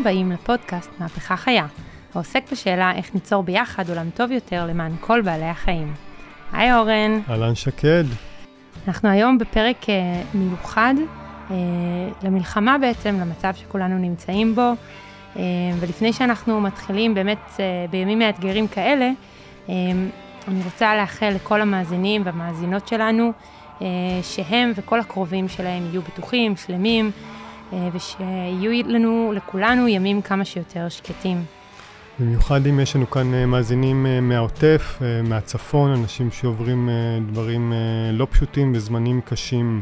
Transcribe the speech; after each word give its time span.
הבאים 0.00 0.32
לפודקאסט 0.32 0.90
מהפכה 1.00 1.36
חיה, 1.36 1.66
העוסק 2.14 2.52
בשאלה 2.52 2.92
איך 2.96 3.14
ניצור 3.14 3.42
ביחד 3.42 3.88
עולם 3.88 4.10
טוב 4.14 4.30
יותר 4.30 4.66
למען 4.66 4.92
כל 5.00 5.20
בעלי 5.20 5.44
החיים. 5.44 5.94
היי 6.52 6.74
אורן. 6.74 7.20
אהלן 7.30 7.54
שקד. 7.54 8.04
אנחנו 8.88 9.08
היום 9.08 9.38
בפרק 9.38 9.82
uh, 9.82 9.88
מיוחד 10.36 10.94
uh, 11.48 11.52
למלחמה 12.22 12.78
בעצם, 12.78 13.18
למצב 13.20 13.52
שכולנו 13.54 13.98
נמצאים 13.98 14.54
בו, 14.54 14.72
uh, 15.34 15.38
ולפני 15.80 16.12
שאנחנו 16.12 16.60
מתחילים 16.60 17.14
באמת 17.14 17.50
uh, 17.56 17.60
בימים 17.90 18.18
מאתגרים 18.18 18.68
כאלה, 18.68 19.10
uh, 19.66 19.70
אני 20.48 20.64
רוצה 20.64 20.96
לאחל 20.96 21.28
לכל 21.28 21.60
המאזינים 21.60 22.22
והמאזינות 22.24 22.88
שלנו, 22.88 23.32
uh, 23.78 23.82
שהם 24.22 24.72
וכל 24.76 25.00
הקרובים 25.00 25.48
שלהם 25.48 25.82
יהיו 25.90 26.02
בטוחים, 26.02 26.56
שלמים, 26.56 27.10
ושיהיו 27.72 28.82
לנו, 28.86 29.32
לכולנו, 29.36 29.88
ימים 29.88 30.22
כמה 30.22 30.44
שיותר 30.44 30.88
שקטים. 30.88 31.44
במיוחד 32.20 32.66
אם 32.66 32.80
יש 32.80 32.96
לנו 32.96 33.10
כאן 33.10 33.34
אה, 33.34 33.46
מאזינים 33.46 34.06
אה, 34.06 34.20
מהעוטף, 34.20 34.98
מהצפון, 35.24 35.90
אנשים 35.90 36.30
שעוברים 36.30 36.88
דברים 37.32 37.72
לא 38.12 38.26
פשוטים 38.30 38.72
וזמנים 38.74 39.20
קשים 39.20 39.80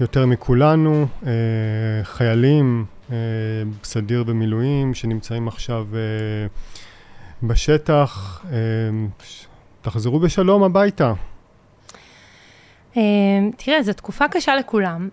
יותר 0.00 0.26
מכולנו, 0.26 1.06
חיילים, 2.02 2.84
סדיר 3.84 4.24
במילואים, 4.24 4.94
שנמצאים 4.94 5.48
עכשיו 5.48 5.86
בשטח, 7.42 8.42
תחזרו 9.82 10.20
בשלום 10.20 10.62
הביתה. 10.62 11.12
תראה, 13.56 13.82
זו 13.82 13.92
תקופה 13.92 14.28
קשה 14.28 14.56
לכולם. 14.56 15.08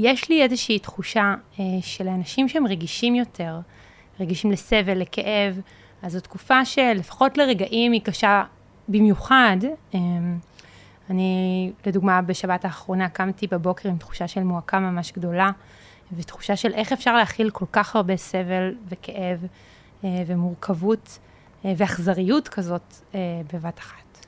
יש 0.00 0.28
לי 0.28 0.42
איזושהי 0.42 0.78
תחושה 0.78 1.34
אה, 1.60 1.64
שלאנשים 1.80 2.48
שהם 2.48 2.66
רגישים 2.66 3.14
יותר, 3.14 3.60
רגישים 4.20 4.50
לסבל, 4.50 4.98
לכאב, 4.98 5.60
אז 6.02 6.12
זו 6.12 6.20
תקופה 6.20 6.64
שלפחות 6.64 7.38
לרגעים 7.38 7.92
היא 7.92 8.00
קשה 8.00 8.44
במיוחד. 8.88 9.56
אה, 9.94 10.00
אני, 11.10 11.72
לדוגמה, 11.86 12.22
בשבת 12.22 12.64
האחרונה 12.64 13.08
קמתי 13.08 13.46
בבוקר 13.46 13.88
עם 13.88 13.96
תחושה 13.96 14.28
של 14.28 14.42
מועקה 14.42 14.78
ממש 14.78 15.12
גדולה, 15.12 15.50
ותחושה 16.16 16.56
של 16.56 16.74
איך 16.74 16.92
אפשר 16.92 17.16
להכיל 17.16 17.50
כל 17.50 17.66
כך 17.72 17.96
הרבה 17.96 18.16
סבל 18.16 18.74
וכאב 18.88 19.46
אה, 20.04 20.22
ומורכבות 20.26 21.18
אה, 21.64 21.72
ואכזריות 21.76 22.48
כזאת 22.48 22.94
אה, 23.14 23.20
בבת 23.52 23.78
אחת. 23.78 24.26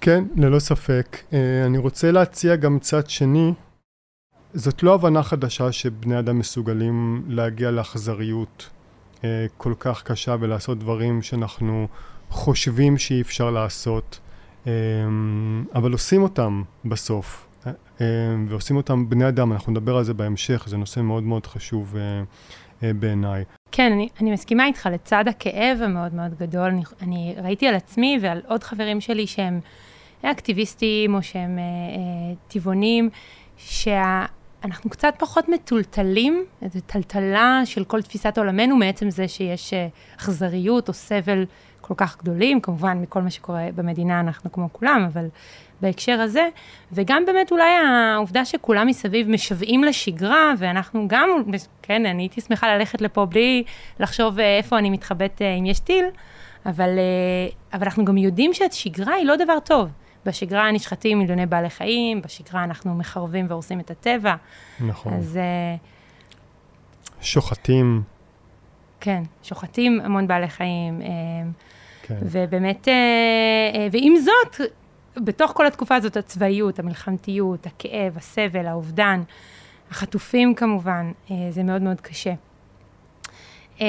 כן, 0.00 0.24
ללא 0.36 0.58
ספק. 0.58 1.18
אה, 1.32 1.66
אני 1.66 1.78
רוצה 1.78 2.12
להציע 2.12 2.56
גם 2.56 2.78
צד 2.78 3.10
שני 3.10 3.52
זאת 4.54 4.82
לא 4.82 4.94
הבנה 4.94 5.22
חדשה 5.22 5.72
שבני 5.72 6.18
אדם 6.18 6.38
מסוגלים 6.38 7.24
להגיע 7.28 7.70
לאכזריות 7.70 8.70
אה, 9.24 9.46
כל 9.56 9.74
כך 9.78 10.02
קשה 10.02 10.36
ולעשות 10.40 10.78
דברים 10.78 11.22
שאנחנו 11.22 11.88
חושבים 12.30 12.98
שאי 12.98 13.20
אפשר 13.20 13.50
לעשות, 13.50 14.20
אה, 14.66 14.72
אבל 15.74 15.92
עושים 15.92 16.22
אותם 16.22 16.62
בסוף, 16.84 17.48
אה, 17.66 17.72
אה, 18.00 18.06
ועושים 18.48 18.76
אותם 18.76 19.08
בני 19.08 19.28
אדם, 19.28 19.52
אנחנו 19.52 19.72
נדבר 19.72 19.96
על 19.96 20.04
זה 20.04 20.14
בהמשך, 20.14 20.64
זה 20.66 20.76
נושא 20.76 21.00
מאוד 21.00 21.22
מאוד 21.22 21.46
חשוב 21.46 21.96
אה, 21.96 22.22
אה, 22.82 22.92
בעיניי. 22.94 23.44
כן, 23.72 23.92
אני, 23.92 24.08
אני 24.20 24.32
מסכימה 24.32 24.66
איתך, 24.66 24.88
לצד 24.92 25.24
הכאב 25.28 25.78
המאוד 25.82 26.14
מאוד 26.14 26.34
גדול, 26.38 26.68
אני, 26.68 26.82
אני 27.02 27.34
ראיתי 27.42 27.66
על 27.68 27.74
עצמי 27.74 28.18
ועל 28.22 28.40
עוד 28.48 28.62
חברים 28.62 29.00
שלי 29.00 29.26
שהם 29.26 29.60
אקטיביסטים 30.22 31.14
או 31.14 31.22
שהם 31.22 31.58
אה, 31.58 31.62
אה, 31.62 32.34
טבעונים, 32.48 33.10
שה... 33.56 34.24
אנחנו 34.64 34.90
קצת 34.90 35.14
פחות 35.18 35.48
מטולטלים, 35.48 36.44
איזו 36.62 36.80
טלטלה 36.86 37.60
של 37.64 37.84
כל 37.84 38.02
תפיסת 38.02 38.38
עולמנו 38.38 38.76
מעצם 38.76 39.10
זה 39.10 39.28
שיש 39.28 39.74
אה, 39.74 39.88
אכזריות 40.16 40.88
או 40.88 40.92
סבל 40.92 41.46
כל 41.80 41.94
כך 41.96 42.18
גדולים, 42.18 42.60
כמובן 42.60 42.98
מכל 43.02 43.22
מה 43.22 43.30
שקורה 43.30 43.68
במדינה 43.74 44.20
אנחנו 44.20 44.52
כמו 44.52 44.68
כולם, 44.72 45.08
אבל 45.12 45.26
בהקשר 45.80 46.20
הזה, 46.20 46.48
וגם 46.92 47.26
באמת 47.26 47.52
אולי 47.52 47.70
העובדה 47.70 48.44
שכולם 48.44 48.86
מסביב 48.86 49.30
משוועים 49.30 49.84
לשגרה, 49.84 50.52
ואנחנו 50.58 51.08
גם, 51.08 51.28
כן, 51.82 52.06
אני 52.06 52.22
הייתי 52.22 52.40
שמחה 52.40 52.76
ללכת 52.76 53.00
לפה 53.00 53.24
בלי 53.24 53.64
לחשוב 54.00 54.40
אה, 54.40 54.58
איפה 54.58 54.78
אני 54.78 54.90
מתחבאת 54.90 55.42
אה, 55.42 55.54
אם 55.54 55.66
יש 55.66 55.80
טיל, 55.80 56.04
אבל, 56.66 56.90
אבל 57.72 57.82
אנחנו 57.84 58.04
גם 58.04 58.16
יודעים 58.16 58.54
שהשגרה 58.54 59.14
היא 59.14 59.26
לא 59.26 59.36
דבר 59.36 59.58
טוב. 59.64 59.88
בשגרה 60.26 60.72
נשחטים 60.72 61.18
מיליוני 61.18 61.46
בעלי 61.46 61.70
חיים, 61.70 62.22
בשגרה 62.22 62.64
אנחנו 62.64 62.94
מחרבים 62.94 63.46
והורסים 63.48 63.80
את 63.80 63.90
הטבע. 63.90 64.34
נכון. 64.80 65.12
אז... 65.12 65.36
אה, 65.36 65.76
שוחטים. 67.20 68.02
כן, 69.00 69.22
שוחטים 69.42 70.00
המון 70.04 70.26
בעלי 70.26 70.48
חיים. 70.48 71.02
אה, 71.02 71.08
כן. 72.02 72.16
ובאמת, 72.22 72.88
אה, 72.88 73.88
ועם 73.92 74.14
זאת, 74.16 74.60
בתוך 75.16 75.52
כל 75.54 75.66
התקופה 75.66 75.94
הזאת, 75.94 76.16
הצבאיות, 76.16 76.78
המלחמתיות, 76.78 77.66
הכאב, 77.66 78.16
הסבל, 78.16 78.66
האובדן, 78.66 79.22
החטופים 79.90 80.54
כמובן, 80.54 81.12
זה 81.50 81.62
מאוד 81.62 81.82
מאוד 81.82 82.00
קשה. 82.00 82.32
אמ, 83.80 83.86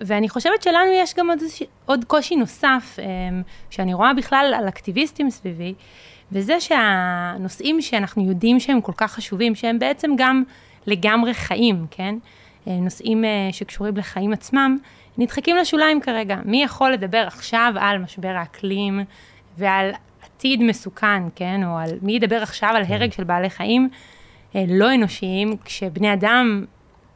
ואני 0.00 0.28
חושבת 0.28 0.62
שלנו 0.62 0.90
יש 0.92 1.14
גם 1.14 1.30
עוד, 1.30 1.38
עוד 1.86 2.04
קושי 2.04 2.36
נוסף, 2.36 2.96
אמ, 2.98 3.42
שאני 3.70 3.94
רואה 3.94 4.14
בכלל 4.14 4.54
על 4.58 4.68
אקטיביסטים 4.68 5.30
סביבי, 5.30 5.74
וזה 6.32 6.60
שהנושאים 6.60 7.80
שאנחנו 7.80 8.28
יודעים 8.28 8.60
שהם 8.60 8.80
כל 8.80 8.92
כך 8.96 9.12
חשובים, 9.12 9.54
שהם 9.54 9.78
בעצם 9.78 10.10
גם 10.16 10.42
לגמרי 10.86 11.34
חיים, 11.34 11.86
כן? 11.90 12.14
אה, 12.68 12.76
נושאים 12.76 13.24
אה, 13.24 13.48
שקשורים 13.52 13.96
לחיים 13.96 14.32
עצמם, 14.32 14.78
נדחקים 15.18 15.56
לשוליים 15.56 16.00
כרגע. 16.00 16.36
מי 16.44 16.62
יכול 16.62 16.92
לדבר 16.92 17.24
עכשיו 17.26 17.72
על 17.80 17.98
משבר 17.98 18.28
האקלים 18.28 19.04
ועל 19.58 19.90
עתיד 20.22 20.62
מסוכן, 20.62 21.22
כן? 21.34 21.60
או 21.64 21.78
על 21.78 21.90
מי 22.02 22.12
ידבר 22.12 22.42
עכשיו 22.42 22.70
על 22.74 22.82
הרג 22.88 23.12
של 23.12 23.24
בעלי 23.24 23.50
חיים 23.50 23.88
אה, 24.56 24.64
לא 24.68 24.94
אנושיים, 24.94 25.56
כשבני 25.64 26.12
אדם 26.12 26.64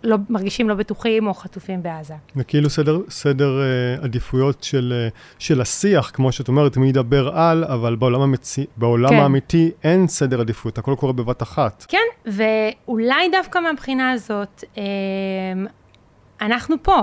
לא, 0.03 0.17
מרגישים 0.29 0.69
לא 0.69 0.75
בטוחים 0.75 1.27
או 1.27 1.35
חטופים 1.35 1.83
בעזה. 1.83 2.15
זה 2.35 2.45
כאילו 2.45 2.71
סדר, 2.71 3.01
סדר 3.11 3.61
uh, 4.01 4.05
עדיפויות 4.05 4.65
של, 4.65 5.09
uh, 5.13 5.19
של 5.39 5.61
השיח, 5.61 6.11
כמו 6.15 6.33
שאת 6.33 6.49
אומרת, 6.49 6.77
מי 6.77 6.89
ידבר 6.89 7.29
על, 7.39 7.65
אבל 7.65 7.97
בעולם, 7.97 8.21
המציא, 8.21 8.65
בעולם 8.77 9.09
כן. 9.09 9.17
האמיתי 9.17 9.71
אין 9.85 10.09
סדר 10.09 10.41
עדיפויות, 10.41 10.79
הכל 10.79 10.95
קורה 10.99 11.13
בבת 11.13 11.43
אחת. 11.43 11.87
כן, 11.89 11.99
ואולי 12.27 13.29
דווקא 13.33 13.59
מהבחינה 13.59 14.13
הזאת, 14.13 14.65
uh, 14.75 14.79
אנחנו 16.41 16.77
פה, 16.83 17.03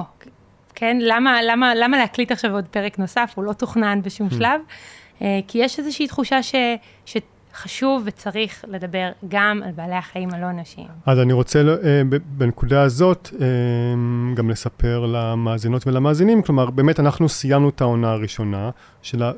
כן? 0.75 0.97
למה, 1.01 1.43
למה, 1.43 1.75
למה 1.75 1.97
להקליט 1.97 2.31
עכשיו 2.31 2.51
עוד 2.51 2.65
פרק 2.71 2.99
נוסף? 2.99 3.33
הוא 3.35 3.43
לא 3.43 3.53
תוכנן 3.53 4.01
בשום 4.01 4.27
hmm. 4.27 4.33
שלב. 4.35 4.61
Uh, 5.19 5.23
כי 5.47 5.57
יש 5.57 5.79
איזושהי 5.79 6.07
תחושה 6.07 6.43
ש, 6.43 6.55
ש, 7.05 7.17
חשוב 7.55 8.03
וצריך 8.05 8.65
לדבר 8.67 9.09
גם 9.27 9.61
על 9.65 9.71
בעלי 9.71 9.95
החיים 9.95 10.33
הלא 10.33 10.49
אנושיים. 10.49 10.87
אז 11.05 11.19
אני 11.19 11.33
רוצה 11.33 11.59
אה, 11.59 12.01
בנקודה 12.25 12.81
הזאת 12.81 13.29
אה, 13.41 13.47
גם 14.33 14.49
לספר 14.49 15.05
למאזינות 15.05 15.87
ולמאזינים, 15.87 16.41
כלומר, 16.41 16.69
באמת 16.69 16.99
אנחנו 16.99 17.29
סיימנו 17.29 17.69
את 17.69 17.81
העונה 17.81 18.11
הראשונה 18.11 18.69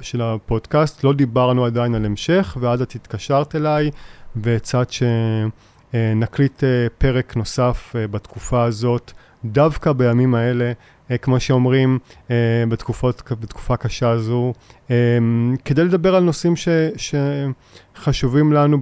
של, 0.02 0.22
הפודקאסט, 0.22 1.04
לא 1.04 1.14
דיברנו 1.14 1.66
עדיין 1.66 1.96
על 1.96 2.06
המשך, 2.06 2.58
ואז 2.60 2.82
את 2.82 2.92
התקשרת 2.96 3.56
אליי 3.56 3.92
והצעת 4.36 4.92
שנקליט 4.92 6.64
אה, 6.64 6.88
פרק 6.98 7.36
נוסף 7.36 7.96
בתקופה 8.12 8.64
הזאת, 8.64 9.12
דווקא 9.46 9.92
בימים 9.92 10.36
האלה. 10.36 10.74
אה, 11.12 11.18
כמו 11.18 11.40
שאומרים 11.40 12.00
אה, 12.32 12.36
בתקופות, 12.70 13.32
בתקופה 13.40 13.78
קשה 13.78 14.18
זו, 14.18 14.54
אה, 14.92 14.96
כדי 15.66 15.84
לדבר 15.84 16.16
על 16.16 16.24
נושאים 16.24 16.56
ש, 16.56 16.68
שחשובים 17.96 18.54
לנו 18.54 18.78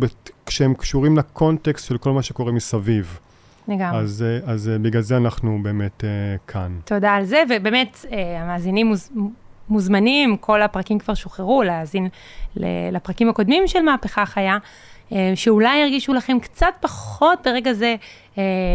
כשהם 0.46 0.74
קשורים 0.74 1.18
לקונטקסט 1.18 1.88
של 1.88 1.98
כל 1.98 2.12
מה 2.12 2.24
שקורה 2.24 2.52
מסביב. 2.52 3.20
לגמרי. 3.68 4.00
אז, 4.00 4.26
אז 4.46 4.72
בגלל 4.82 5.02
זה 5.02 5.18
אנחנו 5.18 5.60
באמת 5.64 6.04
כאן. 6.48 6.80
תודה 6.86 7.14
על 7.14 7.24
זה, 7.24 7.44
ובאמת 7.50 8.06
המאזינים 8.40 8.88
מוז, 8.88 9.12
מוזמנים, 9.70 10.38
כל 10.38 10.62
הפרקים 10.62 11.00
כבר 11.00 11.14
שוחררו, 11.14 11.64
להאזין 11.64 12.08
לפרקים 12.92 13.30
הקודמים 13.30 13.68
של 13.68 13.82
מהפכה 13.82 14.26
חיה, 14.26 14.58
שאולי 15.36 15.78
ירגישו 15.78 16.14
לכם 16.14 16.40
קצת 16.40 16.74
פחות 16.82 17.40
ברגע 17.46 17.74
זה, 17.74 17.96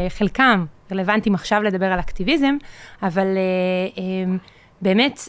חלקם 0.09 0.65
רלוונטיים 0.93 1.35
עכשיו 1.35 1.63
לדבר 1.63 1.87
על 1.87 2.01
אקטיביזם, 2.01 2.57
אבל 3.03 3.27
uh, 3.27 3.97
um, 3.97 4.01
באמת, 4.83 5.29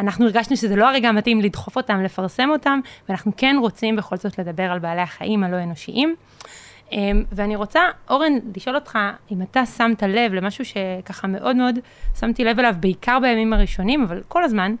אנחנו 0.00 0.24
הרגשנו 0.24 0.56
שזה 0.56 0.76
לא 0.76 0.88
הרגע 0.88 1.08
המתאים 1.08 1.40
לדחוף 1.40 1.76
אותם, 1.76 2.02
לפרסם 2.02 2.48
אותם, 2.50 2.80
ואנחנו 3.08 3.32
כן 3.36 3.56
רוצים 3.60 3.96
בכל 3.96 4.16
זאת 4.16 4.38
לדבר 4.38 4.62
על 4.62 4.78
בעלי 4.78 5.00
החיים 5.00 5.44
הלא 5.44 5.62
אנושיים. 5.62 6.14
Um, 6.90 6.94
ואני 7.32 7.56
רוצה, 7.56 7.80
אורן, 8.10 8.32
לשאול 8.56 8.74
אותך 8.74 8.98
אם 9.30 9.42
אתה 9.42 9.66
שמת 9.66 10.02
לב 10.02 10.32
למשהו 10.32 10.64
שככה 10.64 11.26
מאוד 11.26 11.56
מאוד 11.56 11.78
שמתי 12.18 12.44
לב 12.44 12.58
אליו, 12.58 12.74
בעיקר 12.80 13.18
בימים 13.22 13.52
הראשונים, 13.52 14.02
אבל 14.02 14.22
כל 14.28 14.44
הזמן, 14.44 14.74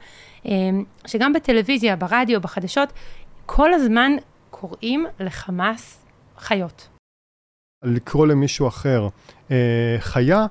שגם 1.06 1.32
בטלוויזיה, 1.32 1.96
ברדיו, 1.96 2.40
בחדשות, 2.40 2.92
כל 3.46 3.74
הזמן 3.74 4.12
קוראים 4.50 5.06
לחמאס 5.20 6.06
חיות. 6.38 6.88
לקרוא 7.84 8.26
למישהו 8.26 8.68
אחר 8.68 9.02
אה, 9.02 9.08
חיה, 9.98 10.46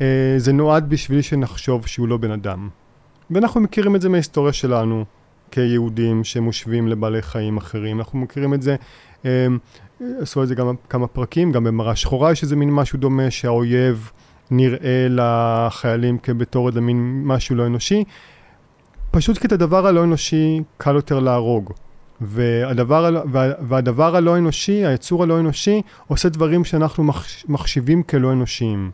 אה, 0.00 0.34
זה 0.36 0.52
נועד 0.52 0.88
בשביל 0.88 1.20
שנחשוב 1.20 1.86
שהוא 1.86 2.08
לא 2.08 2.16
בן 2.16 2.30
אדם. 2.30 2.68
ואנחנו 3.30 3.60
מכירים 3.60 3.96
את 3.96 4.00
זה 4.00 4.08
מההיסטוריה 4.08 4.52
שלנו 4.52 5.04
כיהודים 5.50 6.24
שמושבים 6.24 6.88
לבעלי 6.88 7.22
חיים 7.22 7.56
אחרים. 7.56 7.98
אנחנו 7.98 8.18
מכירים 8.18 8.54
את 8.54 8.62
זה, 8.62 8.76
אה, 9.24 9.46
עשו 10.20 10.42
את 10.42 10.48
זה 10.48 10.54
גם 10.54 10.74
כמה 10.88 11.06
פרקים, 11.06 11.52
גם 11.52 11.64
במראה 11.64 11.96
שחורה 11.96 12.32
יש 12.32 12.42
איזה 12.42 12.56
מין 12.56 12.70
משהו 12.70 12.98
דומה 12.98 13.30
שהאויב 13.30 14.10
נראה 14.50 15.06
לחיילים 15.10 16.18
כבתור 16.18 16.68
איזה 16.68 16.80
מין 16.80 17.22
משהו 17.24 17.56
לא 17.56 17.66
אנושי. 17.66 18.04
פשוט 19.10 19.38
כי 19.38 19.46
את 19.46 19.52
הדבר 19.52 19.86
הלא 19.86 20.04
אנושי 20.04 20.60
קל 20.76 20.94
יותר 20.94 21.20
להרוג. 21.20 21.72
והדבר, 22.20 23.22
והדבר 23.60 24.16
הלא 24.16 24.38
אנושי, 24.38 24.86
היצור 24.86 25.22
הלא 25.22 25.40
אנושי, 25.40 25.82
עושה 26.06 26.28
דברים 26.28 26.64
שאנחנו 26.64 27.04
מחשיבים 27.48 28.02
כלא 28.02 28.32
אנושיים. 28.32 28.90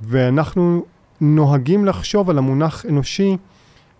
ואנחנו 0.00 0.84
נוהגים 1.20 1.84
לחשוב 1.84 2.30
על 2.30 2.38
המונח 2.38 2.86
אנושי 2.88 3.36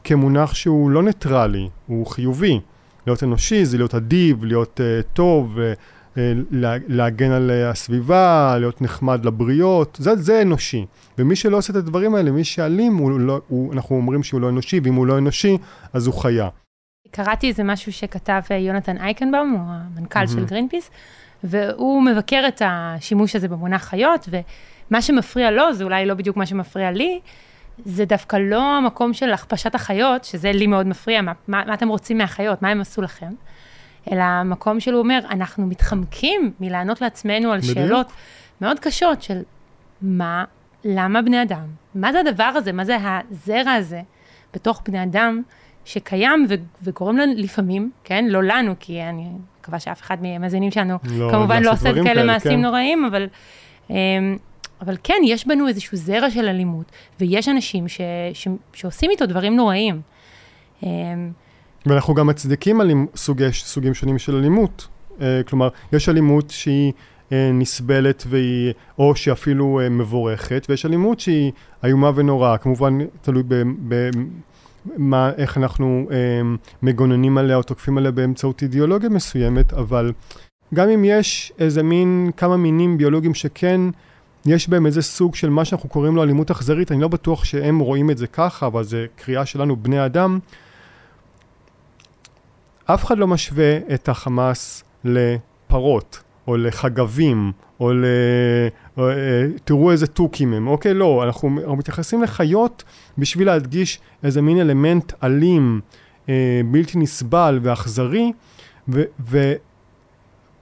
כמונח 0.05 0.55
שהוא 0.55 0.91
לא 0.91 1.03
ניטרלי, 1.03 1.69
הוא 1.87 2.07
חיובי. 2.07 2.61
להיות 3.07 3.23
אנושי 3.23 3.65
זה 3.65 3.77
להיות 3.77 3.95
אדיב, 3.95 4.45
להיות 4.45 4.81
uh, 4.81 5.03
טוב, 5.13 5.59
uh, 5.59 6.19
לה, 6.51 6.75
להגן 6.89 7.31
על 7.31 7.51
הסביבה, 7.51 8.57
להיות 8.59 8.83
נחמד 8.83 9.25
לבריות, 9.25 9.99
זה, 10.01 10.17
זה 10.17 10.43
אנושי. 10.43 10.87
ומי 11.19 11.37
שלא 11.37 11.57
עושה 11.57 11.73
את 11.73 11.77
הדברים 11.77 12.15
האלה, 12.15 12.31
מי 12.31 12.45
שאלים, 12.45 12.97
הוא 12.97 13.21
לא, 13.21 13.41
הוא, 13.49 13.73
אנחנו 13.73 13.97
אומרים 13.97 14.23
שהוא 14.23 14.41
לא 14.41 14.49
אנושי, 14.49 14.81
ואם 14.85 14.95
הוא 14.95 15.07
לא 15.07 15.19
אנושי, 15.19 15.59
אז 15.93 16.07
הוא 16.07 16.15
חיה. 16.15 16.49
קראתי 17.12 17.49
איזה 17.49 17.64
משהו 17.64 17.93
שכתב 17.93 18.41
יונתן 18.50 18.99
אייקנבאום, 18.99 19.50
הוא 19.50 19.61
המנכ"ל 19.69 20.25
mm-hmm. 20.25 20.29
של 20.31 20.44
גרינפיס, 20.44 20.91
והוא 21.44 22.03
מבקר 22.03 22.44
את 22.49 22.62
השימוש 22.64 23.37
הזה 23.37 23.49
במונח 23.49 23.85
חיות, 23.85 24.29
ומה 24.29 25.03
שמפריע 25.03 25.50
לו, 25.50 25.75
זה 25.75 25.85
אולי 25.85 26.06
לא 26.06 26.14
בדיוק 26.14 26.37
מה 26.37 26.47
שמפריע 26.47 26.91
לי, 26.91 27.20
זה 27.85 28.05
דווקא 28.05 28.37
לא 28.37 28.76
המקום 28.76 29.12
של 29.12 29.32
הכפשת 29.32 29.75
החיות, 29.75 30.25
שזה 30.25 30.53
לי 30.53 30.67
מאוד 30.67 30.87
מפריע, 30.87 31.23
מה, 31.23 31.32
מה, 31.49 31.62
מה 31.67 31.75
אתם 31.75 31.88
רוצים 31.88 32.19
מהחיות, 32.19 32.62
מה 32.62 32.69
הם 32.69 32.81
עשו 32.81 33.03
לכם, 33.03 33.32
אלא 34.12 34.23
המקום 34.23 34.81
שלו 34.81 34.99
אומר, 34.99 35.19
אנחנו 35.31 35.67
מתחמקים 35.67 36.53
מלענות 36.61 37.00
לעצמנו 37.00 37.53
על 37.53 37.58
בדיוק. 37.58 37.75
שאלות 37.75 38.12
מאוד 38.61 38.81
קשות 38.81 39.23
של 39.23 39.43
מה, 40.03 40.44
למה 40.85 41.23
בני 41.23 41.43
אדם? 41.43 41.67
מה 41.94 42.12
זה 42.12 42.20
הדבר 42.20 42.44
הזה? 42.44 42.73
מה 42.73 42.85
זה 42.85 42.97
הזרע 43.00 43.73
הזה 43.73 44.00
בתוך 44.55 44.82
בני 44.85 45.03
אדם 45.03 45.43
שקיים 45.84 46.46
ו- 46.49 46.55
וגורם 46.82 47.17
לנו 47.17 47.32
לפעמים, 47.37 47.90
כן? 48.05 48.25
לא 48.29 48.43
לנו, 48.43 48.75
כי 48.81 49.02
אני 49.02 49.26
מקווה 49.61 49.79
שאף 49.79 50.02
אחד 50.02 50.23
מהמאזינים 50.23 50.70
שלנו 50.70 50.99
לא, 51.05 51.31
כמובן 51.31 51.62
לא 51.62 51.73
עושה 51.73 51.93
כאלה 52.05 52.25
מעשים 52.25 52.52
כן. 52.52 52.61
נוראים, 52.61 53.05
אבל... 53.05 53.26
Um, 53.88 53.93
אבל 54.82 54.96
כן, 55.02 55.14
יש 55.25 55.46
בנו 55.46 55.69
איזשהו 55.69 55.96
זרע 55.96 56.31
של 56.31 56.49
אלימות, 56.49 56.93
ויש 57.20 57.49
אנשים 57.49 57.88
ש, 57.88 58.00
ש, 58.34 58.49
שעושים 58.73 59.11
איתו 59.11 59.26
דברים 59.26 59.56
נוראים. 59.56 60.00
אמ, 60.82 60.88
ואנחנו 61.87 62.14
גם 62.14 62.26
מצדיקים 62.26 62.81
אלימ, 62.81 63.06
סוגי, 63.17 63.52
סוגים 63.52 63.94
שונים 63.94 64.19
של 64.19 64.37
אלימות. 64.37 64.88
Uh, 65.11 65.23
כלומר, 65.46 65.69
יש 65.93 66.08
אלימות 66.08 66.50
שהיא 66.50 66.93
uh, 66.93 67.32
נסבלת 67.52 68.25
והיא, 68.26 68.73
או 68.99 69.17
שאפילו 69.17 69.81
uh, 69.81 69.90
מבורכת, 69.90 70.67
ויש 70.69 70.87
אלימות 70.87 71.20
שהיא 71.20 71.52
איומה 71.84 72.11
ונוראה. 72.14 72.58
כמובן, 72.58 72.99
תלוי 73.20 73.43
ב... 73.49 73.55
ב 73.88 74.11
מה, 74.96 75.31
איך 75.37 75.58
אנחנו 75.58 76.08
אה, 76.11 76.17
מגוננים 76.82 77.38
עליה 77.38 77.56
או 77.56 77.62
תוקפים 77.62 77.99
עליה 77.99 78.11
באמצעות 78.11 78.62
אידיאולוגיה 78.62 79.08
מסוימת, 79.08 79.73
אבל 79.73 80.12
גם 80.75 80.88
אם 80.88 81.05
יש 81.05 81.52
איזה 81.58 81.82
מין 81.82 82.31
כמה 82.37 82.56
מינים 82.56 82.99
ביולוגיים 82.99 83.34
שכן 83.34 83.81
יש 84.46 84.69
בהם 84.69 84.87
איזה 84.87 85.02
סוג 85.02 85.34
של 85.34 85.50
מה 85.50 85.64
שאנחנו 85.64 85.88
קוראים 85.88 86.17
לו 86.17 86.23
אלימות 86.23 86.50
אכזרית, 86.50 86.93
אני 86.93 87.00
לא 87.00 87.08
בטוח 87.08 87.44
שהם 87.44 87.79
רואים 87.79 88.11
את 88.11 88.19
זה 88.19 88.26
ככה, 88.26 88.67
אבל 88.67 88.84
זה 88.84 89.06
קריאה 89.17 89.46
שלנו 89.46 89.76
בני 89.76 90.05
אדם. 90.06 90.38
אף 92.84 93.05
אחד 93.05 93.19
לא 93.19 93.26
משווה 93.26 93.79
את 93.94 94.08
החמאס 94.08 94.84
לפרות, 95.05 96.23
או 96.46 96.56
לחגבים, 96.56 97.52
או 97.82 97.93
ל... 97.93 98.05
או, 98.96 99.08
אה, 99.08 99.14
תראו 99.64 99.90
איזה 99.90 100.06
תוכים 100.06 100.52
הם, 100.52 100.67
אוקיי? 100.67 100.94
לא, 100.94 101.25
אנחנו, 101.25 101.58
אנחנו 101.61 101.76
מתייחסים 101.76 102.23
לחיות 102.23 102.84
בשביל 103.19 103.46
להדגיש 103.46 104.00
איזה 104.25 104.43
מין 104.43 104.61
אלמנט 104.61 105.12
אלים, 105.23 105.81
אה, 106.29 106.61
בלתי 106.70 106.99
נסבל 106.99 107.58
ואכזרי, 107.62 108.32
ו... 108.88 109.02
ו 109.29 109.52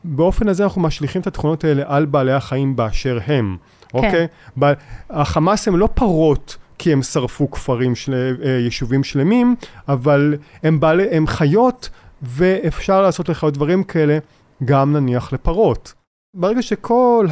באופן 0.04 0.48
הזה 0.48 0.64
אנחנו 0.64 0.80
משליכים 0.80 1.20
את 1.20 1.26
התכונות 1.26 1.64
האלה 1.64 1.82
על 1.86 2.06
בעלי 2.06 2.32
החיים 2.32 2.76
באשר 2.76 3.18
הם, 3.26 3.56
כן. 3.88 3.98
אוקיי? 3.98 4.26
ב- 4.58 4.72
החמאס 5.10 5.68
הם 5.68 5.76
לא 5.76 5.88
פרות 5.94 6.56
כי 6.78 6.92
הם 6.92 7.02
שרפו 7.02 7.50
כפרים, 7.50 7.94
של, 7.94 8.36
אה, 8.44 8.50
יישובים 8.50 9.04
שלמים, 9.04 9.54
אבל 9.88 10.36
הם, 10.62 10.80
בעלי, 10.80 11.06
הם 11.10 11.26
חיות 11.26 11.88
ואפשר 12.22 13.02
לעשות 13.02 13.28
לחיות 13.28 13.54
דברים 13.54 13.84
כאלה 13.84 14.18
גם 14.64 14.92
נניח 14.92 15.32
לפרות. 15.32 15.99
ברגע 16.34 16.62
שכל 16.62 17.26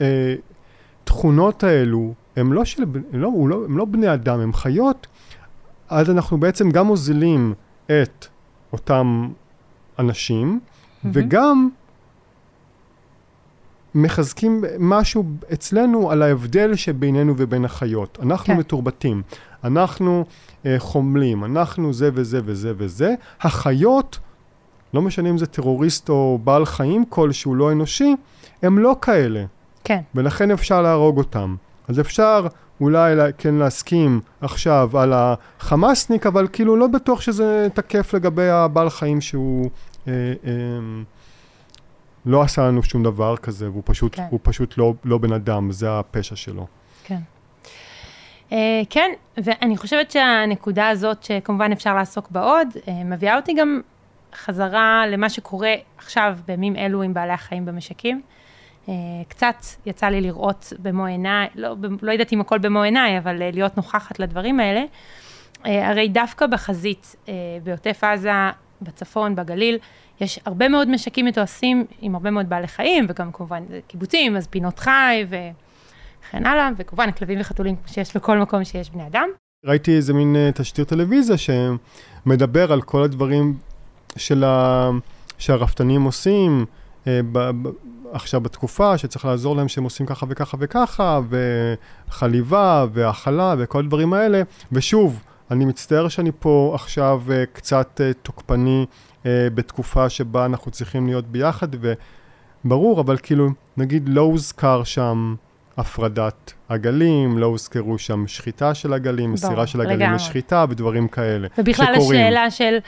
התכונות 0.00 1.64
אה, 1.64 1.68
האלו 1.68 2.14
הם 2.36 2.52
לא, 2.52 2.64
של, 2.64 2.82
הם, 2.82 3.02
לא, 3.12 3.30
לא, 3.48 3.64
הם 3.64 3.78
לא 3.78 3.84
בני 3.84 4.14
אדם, 4.14 4.40
הם 4.40 4.52
חיות, 4.52 5.06
אז 5.88 6.10
אנחנו 6.10 6.40
בעצם 6.40 6.70
גם 6.70 6.86
מוזילים 6.86 7.54
את 7.86 8.26
אותם 8.72 9.28
אנשים, 9.98 10.60
mm-hmm. 10.60 11.08
וגם 11.12 11.68
מחזקים 13.94 14.64
משהו 14.78 15.24
אצלנו 15.52 16.10
על 16.10 16.22
ההבדל 16.22 16.74
שבינינו 16.74 17.34
ובין 17.36 17.64
החיות. 17.64 18.18
אנחנו 18.22 18.54
כן. 18.54 18.60
מתורבתים, 18.60 19.22
אנחנו 19.64 20.24
אה, 20.66 20.76
חומלים, 20.78 21.44
אנחנו 21.44 21.92
זה 21.92 22.10
וזה 22.14 22.40
וזה 22.44 22.72
וזה. 22.76 23.14
החיות, 23.40 24.18
לא 24.94 25.02
משנה 25.02 25.30
אם 25.30 25.38
זה 25.38 25.46
טרוריסט 25.46 26.08
או 26.08 26.38
בעל 26.44 26.64
חיים 26.64 27.04
כלשהו 27.08 27.54
לא 27.54 27.72
אנושי, 27.72 28.14
הם 28.62 28.78
לא 28.78 28.96
כאלה. 29.02 29.44
כן. 29.84 30.00
ולכן 30.14 30.50
אפשר 30.50 30.82
להרוג 30.82 31.18
אותם. 31.18 31.56
אז 31.88 32.00
אפשר 32.00 32.46
אולי 32.80 33.16
כן 33.38 33.54
להסכים 33.54 34.20
עכשיו 34.40 34.98
על 34.98 35.12
החמאסניק, 35.12 36.26
אבל 36.26 36.48
כאילו 36.52 36.76
לא 36.76 36.86
בטוח 36.86 37.20
שזה 37.20 37.68
תקף 37.74 38.14
לגבי 38.14 38.48
הבעל 38.48 38.90
חיים 38.90 39.20
שהוא... 39.20 39.70
אה, 40.08 40.12
אה, 40.44 40.52
לא 42.26 42.42
עשה 42.42 42.62
לנו 42.62 42.82
שום 42.82 43.02
דבר 43.02 43.36
כזה, 43.36 43.70
והוא 43.70 43.82
פשוט, 43.84 44.16
כן. 44.16 44.26
הוא 44.30 44.40
פשוט 44.42 44.78
לא, 44.78 44.94
לא 45.04 45.18
בן 45.18 45.32
אדם, 45.32 45.72
זה 45.72 45.98
הפשע 45.98 46.36
שלו. 46.36 46.66
כן. 47.04 47.18
Uh, 48.50 48.52
כן, 48.90 49.10
ואני 49.36 49.76
חושבת 49.76 50.10
שהנקודה 50.10 50.88
הזאת, 50.88 51.22
שכמובן 51.22 51.72
אפשר 51.72 51.94
לעסוק 51.94 52.30
בה 52.30 52.42
עוד, 52.42 52.68
uh, 52.74 52.90
מביאה 53.04 53.36
אותי 53.36 53.54
גם 53.54 53.80
חזרה 54.34 55.04
למה 55.08 55.30
שקורה 55.30 55.74
עכשיו, 55.98 56.38
בימים 56.46 56.76
אלו 56.76 57.02
עם 57.02 57.14
בעלי 57.14 57.32
החיים 57.32 57.64
במשקים. 57.64 58.22
Uh, 58.86 58.90
קצת 59.28 59.56
יצא 59.86 60.06
לי 60.06 60.20
לראות 60.20 60.72
במו 60.78 61.06
עיניי, 61.06 61.48
לא, 61.54 61.76
לא 62.02 62.12
יודעת 62.12 62.32
אם 62.32 62.40
הכל 62.40 62.58
במו 62.58 62.82
עיניי, 62.82 63.18
אבל 63.18 63.36
uh, 63.36 63.54
להיות 63.54 63.76
נוכחת 63.76 64.18
לדברים 64.18 64.60
האלה. 64.60 64.84
Uh, 65.58 65.68
הרי 65.68 66.08
דווקא 66.08 66.46
בחזית, 66.46 67.16
בעוטף 67.64 68.04
עזה, 68.04 68.30
בצפון, 68.82 69.34
בגליל, 69.34 69.78
יש 70.20 70.40
הרבה 70.46 70.68
מאוד 70.68 70.88
משקים 70.88 71.26
מתועשים 71.26 71.84
עם 72.00 72.14
הרבה 72.14 72.30
מאוד 72.30 72.48
בעלי 72.48 72.66
חיים, 72.66 73.06
וגם 73.08 73.32
כמובן 73.32 73.62
קיבוצים, 73.86 74.36
אז 74.36 74.46
פינות 74.46 74.78
חי 74.78 75.24
וכן 75.28 76.46
הלאה, 76.46 76.70
וכמובן 76.76 77.10
כלבים 77.12 77.40
וחתולים 77.40 77.76
שיש 77.86 78.16
בכל 78.16 78.38
מקום 78.38 78.64
שיש 78.64 78.90
בני 78.90 79.06
אדם. 79.06 79.28
ראיתי 79.66 79.96
איזה 79.96 80.14
מין 80.14 80.36
תשדיר 80.54 80.84
טלוויזיה 80.84 81.36
שמדבר 81.36 82.72
על 82.72 82.82
כל 82.82 83.02
הדברים 83.02 83.54
של 84.16 84.44
ה... 84.44 84.90
שהרפתנים 85.38 86.02
עושים 86.02 86.64
uh, 87.04 87.06
ב... 87.32 87.38
ב... 87.62 87.68
עכשיו 88.12 88.40
בתקופה 88.40 88.98
שצריך 88.98 89.24
לעזור 89.24 89.56
להם 89.56 89.68
שהם 89.68 89.84
עושים 89.84 90.06
ככה 90.06 90.26
וככה 90.28 90.56
וככה, 90.60 91.20
וחליבה 92.08 92.86
והאכלה 92.92 93.54
וכל 93.58 93.78
הדברים 93.78 94.12
האלה, 94.12 94.42
ושוב, 94.72 95.22
אני 95.50 95.64
מצטער 95.64 96.08
שאני 96.08 96.30
פה 96.38 96.72
עכשיו 96.74 97.22
uh, 97.26 97.32
קצת 97.52 98.00
uh, 98.00 98.14
תוקפני 98.22 98.86
uh, 99.22 99.26
בתקופה 99.54 100.08
שבה 100.08 100.44
אנחנו 100.44 100.70
צריכים 100.70 101.06
להיות 101.06 101.26
ביחד, 101.26 101.68
וברור, 102.64 103.00
אבל 103.00 103.16
כאילו, 103.22 103.48
נגיד 103.76 104.08
לא 104.08 104.20
הוזכר 104.20 104.84
שם 104.84 105.34
הפרדת 105.76 106.52
עגלים, 106.68 107.38
לא 107.38 107.46
הוזכרו 107.46 107.98
שם 107.98 108.26
שחיטה 108.26 108.74
של 108.74 108.92
עגלים, 108.92 109.32
מסירה 109.32 109.66
של 109.66 109.80
עגלים 109.80 110.12
לשחיטה 110.12 110.64
ודברים 110.70 111.08
כאלה. 111.08 111.48
ובכלל 111.58 111.94
שקורים. 111.94 112.20
השאלה 112.20 112.50
של... 112.50 112.78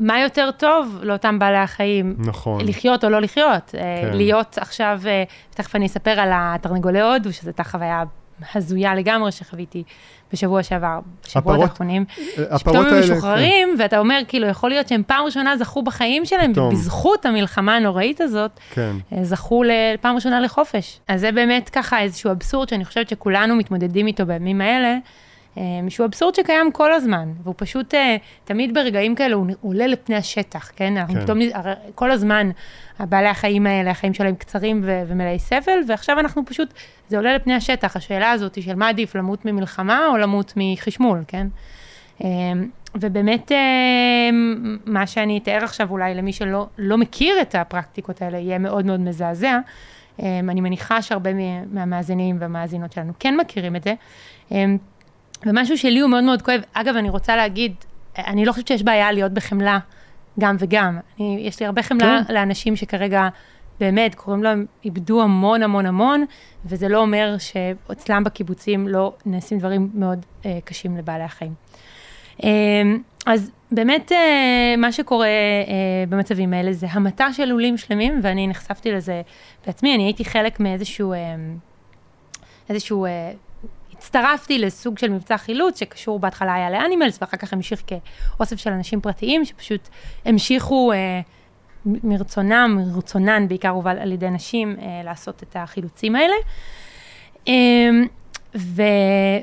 מה 0.00 0.20
יותר 0.20 0.50
טוב 0.50 0.98
לאותם 1.02 1.38
בעלי 1.38 1.58
החיים? 1.58 2.16
נכון. 2.18 2.68
לחיות 2.68 3.04
או 3.04 3.10
לא 3.10 3.20
לחיות. 3.20 3.70
כן. 3.70 4.10
להיות 4.12 4.58
עכשיו, 4.60 5.00
תכף 5.50 5.76
אני 5.76 5.86
אספר 5.86 6.20
על 6.20 6.30
התרנגולי 6.32 7.00
הודו, 7.00 7.32
שזו 7.32 7.48
הייתה 7.48 7.64
חוויה 7.64 8.02
הזויה 8.54 8.94
לגמרי 8.94 9.32
שחוויתי 9.32 9.82
בשבוע 10.32 10.62
שעבר, 10.62 10.98
בשבועות 11.24 11.60
האחרונים. 11.60 12.04
הפרות 12.38 12.60
שפתאום 12.60 12.76
הם 12.76 12.94
האלה, 12.94 13.00
משוחררים, 13.00 13.68
ואתה 13.78 13.98
אומר, 13.98 14.20
כאילו, 14.28 14.46
יכול 14.46 14.70
להיות 14.70 14.88
שהם 14.88 15.02
פעם 15.06 15.24
ראשונה 15.24 15.56
זכו 15.56 15.82
בחיים 15.82 16.24
שלהם, 16.24 16.52
פתאום. 16.52 16.66
ובזכות 16.66 17.26
המלחמה 17.26 17.76
הנוראית 17.76 18.20
הזאת, 18.20 18.60
כן, 18.70 18.96
אה, 19.12 19.24
זכו 19.24 19.62
לפעם 19.62 20.14
ראשונה 20.14 20.40
לחופש. 20.40 21.00
אז 21.08 21.20
זה 21.20 21.32
באמת 21.32 21.68
ככה 21.68 22.00
איזשהו 22.00 22.30
אבסורד 22.30 22.68
שאני 22.68 22.84
חושבת 22.84 23.08
שכולנו 23.08 23.56
מתמודדים 23.56 24.06
איתו 24.06 24.26
בימים 24.26 24.60
האלה, 24.60 24.88
אה, 24.88 24.98
שהוא 25.88 26.06
אבסורד 26.06 26.34
שקיים 26.34 26.72
כל 26.72 26.92
הזמן, 26.92 27.28
והוא 27.42 27.54
פשוט, 27.58 27.94
אה, 27.94 28.16
תמיד 28.44 28.74
ברגעים 28.74 29.14
כאלה 29.14 29.34
הוא 29.34 29.46
עולה 29.62 29.86
לפני 29.86 30.16
השטח, 30.16 30.70
כן? 30.76 30.96
אנחנו 30.96 31.14
כן. 31.14 31.20
פתאום, 31.20 31.38
כל 31.94 32.10
הזמן, 32.10 32.50
הבעלי 32.98 33.28
החיים 33.28 33.66
האלה, 33.66 33.90
החיים 33.90 34.14
שלהם 34.14 34.34
קצרים 34.34 34.80
ו- 34.84 35.02
ומלאי 35.06 35.38
סבל, 35.38 35.78
ועכשיו 35.88 36.18
אנחנו 36.20 36.42
פשוט, 36.46 36.74
זה 37.08 37.16
עולה 37.16 37.36
לפני 37.36 37.54
השטח, 37.54 37.96
השאלה 37.96 38.30
הזאת 38.30 38.62
של 38.62 38.74
מה 38.74 38.88
עדיף, 38.88 39.14
למות 39.14 39.44
ממלחמה 39.44 40.06
או 40.06 40.16
למות 40.16 40.52
מחשמול, 40.56 41.24
כן? 41.28 41.46
אה, 42.24 42.28
ובאמת, 42.94 43.52
אה, 43.52 43.58
מה 44.86 45.06
שאני 45.06 45.38
אתאר 45.38 45.64
עכשיו 45.64 45.90
אולי 45.90 46.14
למי 46.14 46.32
שלא 46.32 46.66
לא 46.78 46.98
מכיר 46.98 47.40
את 47.42 47.54
הפרקטיקות 47.54 48.22
האלה, 48.22 48.38
יהיה 48.38 48.58
מאוד 48.58 48.86
מאוד 48.86 49.00
מזעזע. 49.00 49.58
אה, 50.22 50.38
אני 50.38 50.60
מניחה 50.60 51.02
שהרבה 51.02 51.32
מה- 51.34 51.40
מהמאזינים 51.72 52.36
והמאזינות 52.40 52.92
שלנו 52.92 53.12
כן 53.18 53.36
מכירים 53.36 53.76
את 53.76 53.84
זה. 53.84 53.94
ומשהו 55.46 55.78
שלי 55.78 56.00
הוא 56.00 56.10
מאוד 56.10 56.24
מאוד 56.24 56.42
כואב, 56.42 56.60
אגב, 56.72 56.96
אני 56.96 57.10
רוצה 57.10 57.36
להגיד, 57.36 57.74
אני 58.18 58.44
לא 58.44 58.52
חושבת 58.52 58.68
שיש 58.68 58.82
בעיה 58.82 59.12
להיות 59.12 59.32
בחמלה 59.32 59.78
גם 60.40 60.56
וגם. 60.58 60.98
אני, 61.20 61.38
יש 61.40 61.60
לי 61.60 61.66
הרבה 61.66 61.82
חמלה 61.82 62.20
כן. 62.28 62.34
לאנשים 62.34 62.76
שכרגע 62.76 63.28
באמת 63.80 64.14
קוראים 64.14 64.42
להם, 64.42 64.66
איבדו 64.84 65.22
המון 65.22 65.62
המון 65.62 65.86
המון, 65.86 66.24
וזה 66.64 66.88
לא 66.88 66.98
אומר 66.98 67.36
שאצלם 67.38 68.24
בקיבוצים 68.24 68.88
לא 68.88 69.12
נעשים 69.26 69.58
דברים 69.58 69.90
מאוד 69.94 70.26
אה, 70.46 70.58
קשים 70.64 70.96
לבעלי 70.96 71.24
החיים. 71.24 71.54
אה, 72.44 72.48
אז 73.26 73.50
באמת 73.72 74.12
אה, 74.12 74.74
מה 74.78 74.92
שקורה 74.92 75.26
אה, 75.26 76.04
במצבים 76.08 76.52
האלה 76.52 76.72
זה 76.72 76.86
המתה 76.90 77.32
של 77.32 77.44
לולים 77.44 77.76
שלמים, 77.76 78.20
ואני 78.22 78.46
נחשפתי 78.46 78.92
לזה 78.92 79.22
בעצמי, 79.66 79.94
אני 79.94 80.02
הייתי 80.02 80.24
חלק 80.24 80.60
מאיזשהו, 80.60 81.12
אה, 81.12 81.18
איזשהו, 82.68 83.04
אה, 83.04 83.32
הצטרפתי 84.02 84.58
לסוג 84.58 84.98
של 84.98 85.10
מבצע 85.10 85.36
חילוץ 85.36 85.80
שקשור 85.80 86.18
בהתחלה 86.18 86.54
היה 86.54 86.70
לאנימלס 86.70 87.18
ואחר 87.20 87.36
כך 87.36 87.52
המשיך 87.52 87.82
כאוסף 87.86 88.56
של 88.56 88.70
אנשים 88.70 89.00
פרטיים 89.00 89.44
שפשוט 89.44 89.88
המשיכו 90.24 90.92
אה, 90.92 91.20
מרצונם, 91.86 92.78
מרצונן 92.94 93.48
בעיקר 93.48 93.68
הובל 93.68 93.98
על 93.98 94.12
ידי 94.12 94.30
נשים 94.30 94.76
אה, 94.82 95.00
לעשות 95.04 95.42
את 95.42 95.56
החילוצים 95.58 96.16
האלה. 96.16 96.34
אה, 97.48 97.90
ו, 98.56 98.82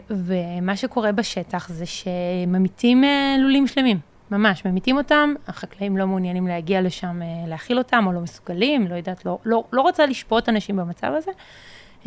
ומה 0.10 0.76
שקורה 0.76 1.12
בשטח 1.12 1.70
זה 1.70 1.86
שממיתים 1.86 3.04
אה, 3.04 3.36
לולים 3.40 3.68
שלמים, 3.68 4.00
ממש, 4.32 4.66
ממיתים 4.66 4.98
אותם, 4.98 5.34
החקלאים 5.48 5.98
לא 5.98 6.08
מעוניינים 6.08 6.48
להגיע 6.48 6.82
לשם, 6.82 7.22
אה, 7.22 7.48
להאכיל 7.48 7.78
אותם, 7.78 8.04
או 8.08 8.12
לא 8.12 8.20
מסוגלים, 8.20 8.88
לא 8.88 8.96
יודעת, 8.96 9.26
לא, 9.26 9.38
לא, 9.46 9.64
לא 9.72 9.82
רוצה 9.82 10.06
לשפוט 10.06 10.50
אנשים 10.50 10.76
במצב 10.76 11.12
הזה. 11.18 11.32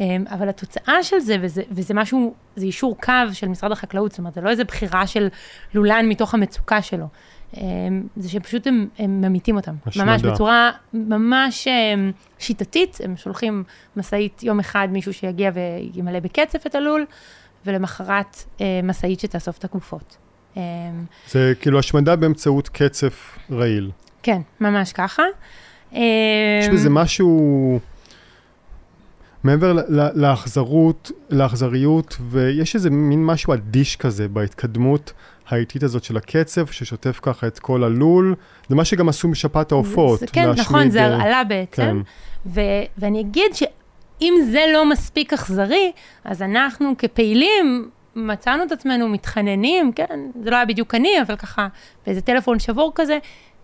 אה, 0.00 0.16
אבל 0.30 0.48
התוצאה 0.48 1.02
של 1.02 1.18
זה, 1.18 1.36
וזה, 1.40 1.62
וזה 1.70 1.94
משהו, 1.94 2.34
זה 2.56 2.66
אישור 2.66 2.96
קו 3.00 3.12
של 3.32 3.48
משרד 3.48 3.72
החקלאות, 3.72 4.10
זאת 4.10 4.18
אומרת, 4.18 4.34
זה 4.34 4.40
לא 4.40 4.50
איזה 4.50 4.64
בחירה 4.64 5.06
של 5.06 5.28
לולן 5.74 6.08
מתוך 6.08 6.34
המצוקה 6.34 6.82
שלו. 6.82 7.06
אה, 7.56 7.62
זה 8.16 8.28
שפשוט 8.28 8.66
הם, 8.66 8.88
הם 8.98 9.20
ממיתים 9.20 9.56
אותם. 9.56 9.74
השמדה. 9.86 10.06
ממש 10.06 10.22
בצורה 10.22 10.70
ממש 10.92 11.68
אה, 11.68 11.94
שיטתית, 12.38 12.98
הם 13.04 13.16
שולחים 13.16 13.64
משאית 13.96 14.42
יום 14.42 14.60
אחד, 14.60 14.88
מישהו 14.90 15.12
שיגיע 15.12 15.50
וימלא 15.54 16.20
בקצף 16.20 16.66
את 16.66 16.74
הלול, 16.74 17.06
ולמחרת 17.66 18.36
משאית 18.82 19.20
שתאסוף 19.20 19.58
את 19.58 19.64
הגופות. 19.64 20.16
זה 21.28 21.52
כאילו 21.60 21.78
השמדה 21.78 22.16
באמצעות 22.16 22.68
קצף 22.68 23.38
רעיל. 23.50 23.90
כן, 24.22 24.40
ממש 24.60 24.92
ככה. 24.92 25.22
יש 25.92 26.68
בזה 26.72 26.90
משהו, 26.90 27.80
מעבר 29.44 29.76
לאכזרות, 30.14 31.10
לאכזריות, 31.30 32.16
ויש 32.30 32.74
איזה 32.74 32.90
מין 32.90 33.26
משהו 33.26 33.54
אדיש 33.54 33.96
כזה 33.96 34.28
בהתקדמות 34.28 35.12
האיטית 35.48 35.82
הזאת 35.82 36.04
של 36.04 36.16
הקצף, 36.16 36.70
ששוטף 36.70 37.18
ככה 37.22 37.46
את 37.46 37.58
כל 37.58 37.84
הלול. 37.84 38.34
זה 38.68 38.74
מה 38.74 38.84
שגם 38.84 39.08
עשו 39.08 39.28
בשפעת 39.28 39.72
העופות. 39.72 40.20
זה, 40.20 40.26
כן, 40.26 40.48
להשמיד, 40.48 40.66
נכון, 40.66 40.90
זה 40.90 41.00
אה, 41.00 41.06
הרעלה 41.06 41.44
בעצם. 41.44 41.82
כן. 41.82 41.96
ו- 42.46 42.84
ואני 42.98 43.20
אגיד 43.20 43.54
שאם 43.54 44.34
זה 44.50 44.64
לא 44.72 44.90
מספיק 44.90 45.32
אכזרי, 45.32 45.92
אז 46.24 46.42
אנחנו 46.42 46.94
כפעילים 46.98 47.90
מצאנו 48.16 48.64
את 48.64 48.72
עצמנו 48.72 49.08
מתחננים, 49.08 49.92
כן, 49.92 50.20
זה 50.44 50.50
לא 50.50 50.56
היה 50.56 50.64
בדיוק 50.64 50.94
אני, 50.94 51.22
אבל 51.26 51.36
ככה, 51.36 51.68
באיזה 52.06 52.20
טלפון 52.20 52.58
שבור 52.58 52.92
כזה, 52.94 53.18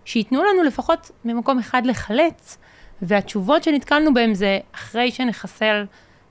שייתנו 0.05 0.43
לנו 0.45 0.63
לפחות 0.63 1.11
ממקום 1.25 1.59
אחד 1.59 1.87
לחלץ, 1.87 2.59
והתשובות 3.03 3.65
שנתקלנו 3.65 4.15
בהן 4.15 4.35
זה, 4.35 4.59
אחרי 4.75 5.11
שנחסל 5.11 5.85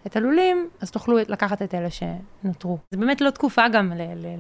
את 0.08 0.16
הלולים, 0.16 0.70
אז 0.82 0.92
תוכלו 0.92 1.18
לקחת 1.28 1.62
את 1.62 1.76
אלה 1.76 1.88
שנותרו. 1.90 2.78
זה 2.92 2.98
באמת 2.98 3.22
לא 3.22 3.30
תקופה 3.30 3.68
גם 3.68 3.92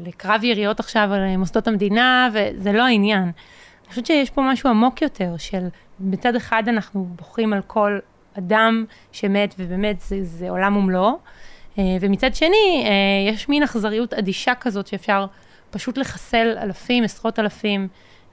לקרב 0.06 0.44
יריות 0.44 0.80
עכשיו 0.80 1.10
על 1.14 1.38
מוסדות 1.38 1.68
המדינה, 1.68 2.30
וזה 2.34 2.72
לא 2.72 2.84
העניין. 2.84 3.24
אני 3.24 3.90
חושבת 3.90 4.06
שיש 4.06 4.30
פה 4.30 4.42
משהו 4.42 4.70
עמוק 4.70 5.02
יותר, 5.02 5.38
של 5.38 5.68
מצד 6.00 6.36
אחד 6.36 6.64
אנחנו 6.68 7.08
בוכים 7.16 7.54
על 7.54 7.62
כל 7.68 8.00
אדם 8.38 8.86
שמת, 9.12 9.56
ובאמת 9.60 10.02
זה, 10.02 10.24
זה 10.24 10.50
עולם 10.50 10.78
ומלואו, 10.78 11.20
אה, 11.80 11.84
ומצד 12.02 12.36
שני, 12.36 12.86
אה, 12.86 13.32
יש 13.34 13.50
מין 13.50 13.64
אכזריות 13.64 14.14
אדישה 14.14 14.56
כזאת 14.56 14.88
שאפשר 14.88 15.26
פשוט 15.70 15.98
לחסל 15.98 16.58
אלפים, 16.62 17.04
עשרות 17.04 17.40
אלפים, 17.40 17.88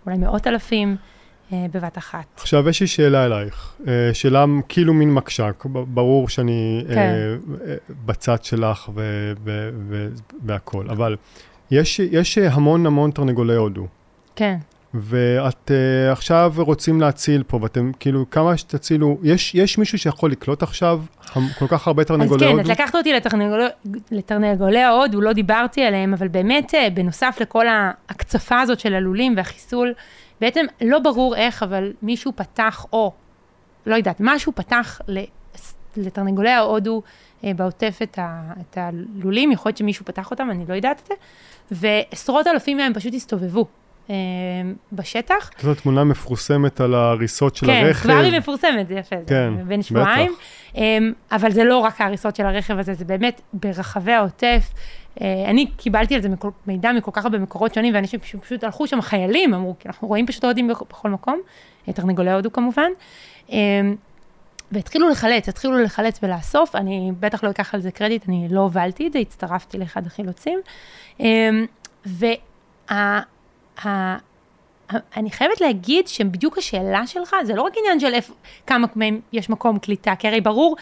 אולי 0.07 0.19
מאות 0.19 0.47
אלפים, 0.47 0.89
אה, 0.91 1.14
בבת 1.53 1.99
אחת. 1.99 2.25
עכשיו 2.37 2.69
יש 2.69 2.81
לי 2.81 2.87
שאלה 2.87 3.27
אלייך, 3.27 3.75
אה, 3.89 4.11
שאלה 4.13 4.45
כאילו 4.69 4.95
מין 4.95 5.15
מקשק, 5.15 5.65
ברור 5.65 6.29
שאני 6.29 6.85
אה, 6.89 6.95
כן. 6.95 7.15
אה, 7.67 7.75
בצד 8.07 8.45
שלך 8.45 8.89
ו- 8.95 9.33
ו- 9.45 9.71
ו- 9.89 10.09
והכל, 10.45 10.91
אבל 10.91 11.17
יש, 11.71 12.01
יש 12.01 12.39
המון 12.39 12.87
המון 12.87 13.11
תרנגולי 13.11 13.57
הודו, 13.57 13.87
כן. 14.37 14.57
ואת 14.95 15.71
uh, 15.71 16.13
עכשיו 16.13 16.53
רוצים 16.57 17.01
להציל 17.01 17.43
פה, 17.43 17.59
ואתם 17.63 17.91
כאילו, 18.01 18.31
כמה 18.31 18.57
שתצילו, 18.57 19.19
יש, 19.23 19.55
יש 19.55 19.79
מישהו 19.79 19.99
שיכול 19.99 20.31
לקלוט 20.31 20.63
עכשיו 20.63 21.03
כל 21.59 21.67
כך 21.69 21.87
הרבה 21.87 22.03
אז 22.03 22.07
תרנגולי 22.07 22.47
כן, 22.47 22.51
הודו? 22.51 22.61
אז 22.61 22.71
לקחת 22.71 22.95
אותי 22.95 23.13
לתרנגולי, 23.13 23.65
לתרנגולי 24.11 24.83
ההודו, 24.83 25.21
לא 25.21 25.33
דיברתי 25.33 25.83
עליהם, 25.83 26.15
אבל 26.15 26.29
באמת, 26.29 26.75
אה, 26.75 26.91
בנוסף 26.91 27.37
לכל 27.41 27.67
ההקצפה 27.69 28.61
הזאת 28.61 28.81
של 28.81 28.95
הלולים 28.95 29.35
והחיסול, 29.37 29.93
בעצם 30.45 30.67
לא 30.81 30.99
ברור 30.99 31.37
איך, 31.37 31.63
אבל 31.63 31.93
מישהו 32.03 32.33
פתח, 32.37 32.87
או, 32.93 33.13
לא 33.87 33.95
יודעת, 33.95 34.17
משהו 34.21 34.53
פתח 34.55 35.01
לתרנגולי 35.97 36.51
ההודו 36.51 37.03
אה, 37.45 37.55
בעוטף 37.55 37.99
את, 38.03 38.19
ה, 38.19 38.53
את 38.61 38.79
הלולים, 38.79 39.53
יכול 39.53 39.69
להיות 39.69 39.77
שמישהו 39.77 40.05
פתח 40.05 40.31
אותם, 40.31 40.51
אני 40.51 40.65
לא 40.69 40.75
יודעת 40.75 41.01
את 41.01 41.07
זה, 41.07 41.15
ועשרות 41.71 42.47
אלפים 42.47 42.77
מהם 42.77 42.95
פשוט 42.95 43.15
הסתובבו. 43.15 43.67
אה, 44.11 44.15
בשטח, 44.93 45.51
זו 45.61 45.75
תמונה 45.75 46.05
מפורסמת 46.05 46.81
על 46.81 46.95
ההריסות 46.95 47.57
של 47.57 47.67
כן, 47.67 47.83
הרכב. 47.85 48.03
כבר 48.03 48.21
היא 48.21 48.39
מפורסמת, 48.39 48.89
זה 48.89 48.95
יפה, 48.95 49.17
כן, 49.27 49.53
זה 49.59 49.65
בין 49.65 49.83
שבועיים. 49.83 50.33
בטח. 50.33 50.41
Um, 50.75 50.79
אבל 51.33 51.51
זה 51.51 51.65
לא 51.65 51.79
רק 51.79 52.01
ההריסות 52.01 52.37
של 52.37 52.47
הרכב 52.47 52.79
הזה, 52.79 52.95
זה 52.95 53.05
באמת 53.05 53.41
ברחבי 53.53 54.13
העוטף. 54.13 54.73
Uh, 55.15 55.21
אני 55.47 55.67
קיבלתי 55.77 56.15
על 56.15 56.23
זה 56.23 56.29
מידע 56.67 56.93
מכל 56.93 57.11
כך 57.15 57.25
הרבה 57.25 57.39
מקורות 57.39 57.75
שונים, 57.75 57.95
ואנשים 57.95 58.21
פשוט, 58.21 58.43
פשוט 58.45 58.65
הלכו 58.65 58.87
שם 58.87 59.01
חיילים, 59.01 59.55
אמרו, 59.55 59.75
כי 59.79 59.89
אנחנו 59.89 60.09
רואים 60.09 60.27
פשוט 60.27 60.45
הודים 60.45 60.69
בכ- 60.69 60.83
בכל 60.91 61.11
מקום, 61.11 61.41
אה, 61.89 61.93
תרנגולי 61.93 62.33
הודו 62.33 62.53
כמובן. 62.53 62.91
Um, 63.49 63.53
והתחילו 64.73 65.09
לחלץ, 65.09 65.49
התחילו 65.49 65.79
לחלץ 65.83 66.19
ולאסוף, 66.23 66.75
אני 66.77 67.13
בטח 67.21 67.45
לא 67.45 67.51
אקח 67.51 67.75
על 67.75 67.81
זה 67.81 67.91
קרדיט, 67.91 68.29
אני 68.29 68.49
לא 68.51 68.61
הובלתי 68.61 69.07
את 69.07 69.13
זה, 69.13 69.19
הצטרפתי 69.19 69.79
לאחד 69.79 70.07
החילוצים. 70.07 70.61
Um, 71.19 71.23
וה... 72.07 73.21
ה- 73.79 74.17
אני 75.17 75.31
חייבת 75.31 75.61
להגיד 75.61 76.09
שבדיוק 76.09 76.59
השאלה 76.59 77.07
שלך, 77.07 77.37
זה 77.45 77.55
לא 77.55 77.63
רק 77.63 77.73
עניין 77.79 78.01
של 78.01 78.15
איפה, 78.15 78.35
כמה 78.67 78.87
מהם 78.97 79.21
יש 79.33 79.51
מקום 79.51 79.79
קליטה, 79.79 80.15
כי 80.19 80.29
הרי 80.29 80.41
ברור, 80.41 80.77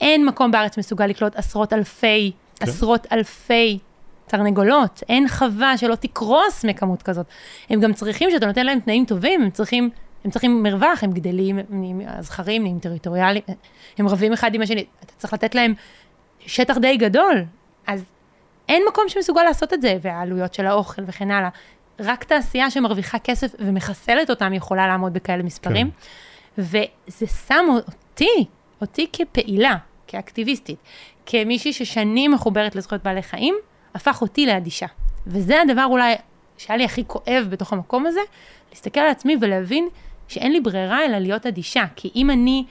אין 0.00 0.26
מקום 0.26 0.50
בארץ 0.50 0.78
מסוגל 0.78 1.06
לקלוט 1.06 1.36
עשרות 1.36 1.72
אלפי, 1.72 2.32
כן. 2.56 2.66
עשרות 2.66 3.06
אלפי 3.12 3.78
תרנגולות, 4.26 5.02
אין 5.08 5.28
חווה 5.28 5.78
שלא 5.78 5.94
תקרוס 5.94 6.64
מכמות 6.64 7.02
כזאת. 7.02 7.26
הם 7.70 7.80
גם 7.80 7.92
צריכים 7.92 8.30
שאתה 8.30 8.46
נותן 8.46 8.66
להם 8.66 8.80
תנאים 8.80 9.04
טובים, 9.04 9.42
הם 9.42 9.50
צריכים, 9.50 9.90
הם 10.24 10.30
צריכים 10.30 10.62
מרווח, 10.62 11.04
הם 11.04 11.12
גדלים, 11.12 11.58
הם 11.58 12.00
הזכרים 12.06 12.62
נהיים 12.62 12.78
טריטוריאליים, 12.78 13.44
הם 13.98 14.08
רבים 14.08 14.32
אחד 14.32 14.54
עם 14.54 14.62
השני, 14.62 14.84
אתה 15.04 15.12
צריך 15.16 15.32
לתת 15.32 15.54
להם 15.54 15.74
שטח 16.40 16.78
די 16.78 16.96
גדול, 16.96 17.44
אז 17.86 18.04
אין 18.68 18.82
מקום 18.88 19.04
שמסוגל 19.08 19.42
לעשות 19.42 19.72
את 19.72 19.82
זה, 19.82 19.96
והעלויות 20.02 20.54
של 20.54 20.66
האוכל 20.66 21.02
וכן 21.06 21.30
הלאה. 21.30 21.48
רק 22.00 22.24
תעשייה 22.24 22.70
שמרוויחה 22.70 23.18
כסף 23.18 23.54
ומחסלת 23.58 24.30
אותם 24.30 24.52
יכולה 24.52 24.86
לעמוד 24.86 25.12
בכאלה 25.12 25.42
מספרים. 25.42 25.90
וזה 26.58 27.26
שם 27.46 27.64
אותי, 27.86 28.44
אותי 28.80 29.06
כפעילה, 29.12 29.76
כאקטיביסטית, 30.06 30.78
כמישהי 31.26 31.72
ששנים 31.72 32.32
מחוברת 32.32 32.76
לזכויות 32.76 33.02
בעלי 33.02 33.22
חיים, 33.22 33.54
הפך 33.94 34.22
אותי 34.22 34.46
לאדישה. 34.46 34.86
וזה 35.26 35.62
הדבר 35.62 35.84
אולי 35.84 36.14
שהיה 36.58 36.76
לי 36.76 36.84
הכי 36.84 37.04
כואב 37.06 37.46
בתוך 37.50 37.72
המקום 37.72 38.06
הזה, 38.06 38.20
להסתכל 38.70 39.00
על 39.00 39.10
עצמי 39.10 39.36
ולהבין 39.40 39.88
שאין 40.28 40.52
לי 40.52 40.60
ברירה 40.60 41.04
אלא 41.04 41.18
להיות 41.18 41.46
אדישה. 41.46 41.84
כי 41.96 42.10
אם 42.16 42.30
אני... 42.30 42.64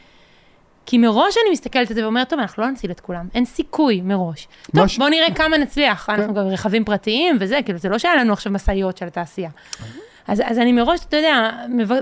כי 0.85 0.97
מראש 0.97 1.35
אני 1.43 1.51
מסתכלת 1.51 1.89
על 1.89 1.95
זה 1.95 2.03
ואומרת, 2.03 2.29
טוב, 2.29 2.39
אנחנו 2.39 2.63
לא 2.63 2.69
נציל 2.69 2.91
את 2.91 2.99
כולם, 2.99 3.27
אין 3.35 3.45
סיכוי 3.45 4.01
מראש. 4.01 4.47
טוב, 4.75 4.87
ש... 4.87 4.97
בואו 4.97 5.09
נראה 5.09 5.33
כמה 5.35 5.57
נצליח, 5.57 6.09
אנחנו 6.09 6.33
גם 6.33 6.47
רכבים 6.47 6.85
פרטיים 6.85 7.37
וזה, 7.39 7.59
כאילו, 7.65 7.79
זה 7.79 7.89
לא 7.89 7.97
שהיה 7.97 8.15
לנו 8.15 8.33
עכשיו 8.33 8.51
משאיות 8.51 8.97
של 8.97 9.05
התעשייה. 9.05 9.49
אז, 10.27 10.41
אז 10.45 10.59
אני 10.59 10.71
מראש, 10.71 10.99
אתה 11.09 11.17
יודע, 11.17 11.49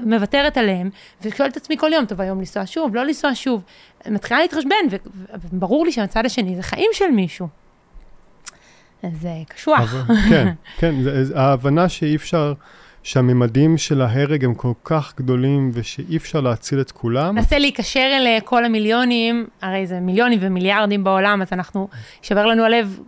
מוותרת 0.05 0.57
עליהם, 0.57 0.89
ושואלת 1.21 1.51
את 1.51 1.57
עצמי 1.57 1.77
כל 1.77 1.93
יום, 1.93 2.05
טוב, 2.05 2.21
היום 2.21 2.39
לנסוע 2.39 2.65
שוב, 2.65 2.95
לא 2.95 3.05
לנסוע 3.05 3.35
שוב. 3.35 3.61
מתחילה 4.07 4.39
להתחשבן, 4.39 4.75
וברור 5.53 5.85
לי 5.85 5.91
שהצד 5.91 6.25
השני 6.25 6.55
זה 6.55 6.63
חיים 6.63 6.89
של 6.93 7.07
מישהו. 7.07 7.47
אז 9.03 9.11
זה 9.21 9.29
קשוח. 9.49 9.95
כן, 10.29 10.47
כן, 10.77 10.95
ההבנה 11.35 11.89
שאי 11.89 12.15
אפשר... 12.15 12.53
שהממדים 13.03 13.77
של 13.77 14.01
ההרג 14.01 14.45
הם 14.45 14.53
כל 14.53 14.71
כך 14.83 15.13
גדולים 15.17 15.71
ושאי 15.73 16.17
אפשר 16.17 16.41
להציל 16.41 16.81
את 16.81 16.91
כולם. 16.91 17.37
נסה 17.37 17.59
להיקשר 17.59 17.99
אל 17.99 18.27
אה, 18.27 18.37
כל 18.43 18.65
המיליונים, 18.65 19.45
הרי 19.61 19.87
זה 19.87 19.99
מיליונים 19.99 20.39
ומיליארדים 20.41 21.03
בעולם, 21.03 21.41
אז 21.41 21.47
אנחנו, 21.51 21.87
יישבר 22.21 22.45
לנו 22.45 22.63
הלב 22.63 22.99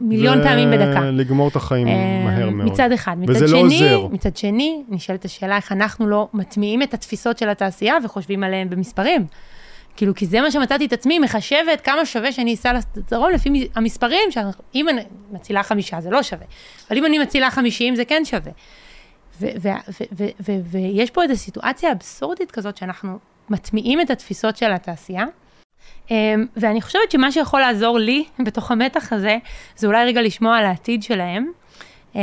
מיליון 0.00 0.42
פעמים 0.42 0.70
בדקה. 0.70 1.00
לגמור 1.00 1.48
את 1.48 1.56
החיים 1.56 1.88
אה, 1.88 2.24
מהר 2.24 2.50
מאוד. 2.50 2.72
מצד 2.72 2.92
אחד. 2.92 3.16
מצד 3.18 3.30
וזה 3.30 3.44
לא 3.44 3.48
שני, 3.48 3.80
לא 3.80 3.96
עוזר. 3.96 4.06
מצד 4.06 4.36
שני, 4.36 4.82
נשאלת 4.88 5.24
השאלה 5.24 5.56
איך 5.56 5.72
אנחנו 5.72 6.06
לא 6.06 6.28
מטמיעים 6.34 6.82
את 6.82 6.94
התפיסות 6.94 7.38
של 7.38 7.48
התעשייה 7.48 7.94
וחושבים 8.04 8.44
עליהן 8.44 8.70
במספרים. 8.70 9.26
כאילו, 9.96 10.14
כי 10.14 10.26
זה 10.26 10.40
מה 10.40 10.50
שמצאתי 10.50 10.86
את 10.86 10.92
עצמי, 10.92 11.18
מחשבת 11.18 11.80
כמה 11.84 12.06
שווה 12.06 12.32
שאני 12.32 12.54
אסע 12.54 12.72
לדרום 12.96 13.30
לפי 13.30 13.68
המספרים, 13.74 14.30
שאם 14.30 14.88
אני 14.88 15.02
מצילה 15.32 15.62
חמישה 15.62 16.00
זה 16.00 16.10
לא 16.10 16.22
שווה, 16.22 16.46
אבל 16.90 16.98
אם 16.98 17.06
אני 17.06 17.18
מצילה 17.18 17.50
חמישים 17.50 17.96
זה 17.96 18.04
כן 18.04 18.22
שווה. 18.24 18.52
ויש 20.70 21.10
פה 21.10 21.22
איזו 21.22 21.36
סיטואציה 21.36 21.92
אבסורדית 21.92 22.50
כזאת 22.50 22.76
שאנחנו 22.76 23.18
מטמיעים 23.50 24.00
את 24.00 24.10
התפיסות 24.10 24.56
של 24.56 24.72
התעשייה. 24.72 25.24
אמ, 26.10 26.46
ואני 26.56 26.80
חושבת 26.80 27.10
שמה 27.10 27.32
שיכול 27.32 27.60
לעזור 27.60 27.98
לי 27.98 28.24
בתוך 28.46 28.70
המתח 28.70 29.12
הזה, 29.12 29.38
זה 29.76 29.86
אולי 29.86 30.04
רגע 30.04 30.22
לשמוע 30.22 30.56
על 30.56 30.64
העתיד 30.64 31.02
שלהם. 31.02 31.52
אמ, 32.14 32.20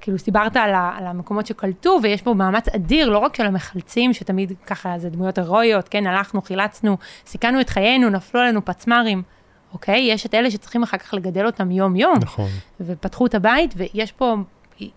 כאילו, 0.00 0.18
דיברת 0.24 0.56
על, 0.56 0.70
על 0.74 1.06
המקומות 1.06 1.46
שקלטו, 1.46 1.98
ויש 2.02 2.22
פה 2.22 2.34
מאמץ 2.34 2.68
אדיר, 2.68 3.08
לא 3.08 3.18
רק 3.18 3.36
של 3.36 3.46
המחלצים, 3.46 4.12
שתמיד 4.12 4.52
ככה 4.66 4.98
זה 4.98 5.10
דמויות 5.10 5.38
הירואיות, 5.38 5.88
כן, 5.88 6.06
הלכנו, 6.06 6.42
חילצנו, 6.42 6.96
סיכנו 7.26 7.60
את 7.60 7.68
חיינו, 7.68 8.10
נפלו 8.10 8.40
עלינו 8.40 8.64
פצמ"רים, 8.64 9.22
אוקיי? 9.72 10.00
יש 10.00 10.26
את 10.26 10.34
אלה 10.34 10.50
שצריכים 10.50 10.82
אחר 10.82 10.98
כך 10.98 11.14
לגדל 11.14 11.46
אותם 11.46 11.70
יום-יום. 11.70 12.18
נכון. 12.20 12.48
ופתחו 12.80 13.26
את 13.26 13.34
הבית, 13.34 13.74
ויש 13.76 14.12
פה 14.12 14.36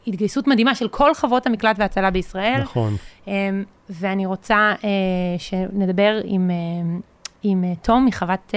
התגייסות 0.07 0.47
מדהימה 0.47 0.75
של 0.75 0.87
כל 0.87 1.13
חברות 1.13 1.45
המקלט 1.45 1.79
וההצלה 1.79 2.11
בישראל. 2.11 2.61
נכון. 2.61 2.95
אמ, 3.27 3.63
ואני 3.89 4.25
רוצה 4.25 4.73
אה, 4.83 4.89
שנדבר 5.37 6.19
עם, 6.23 6.51
אה, 6.51 6.99
עם 7.43 7.63
אה, 7.63 7.73
תום 7.81 8.05
מחוות 8.05 8.53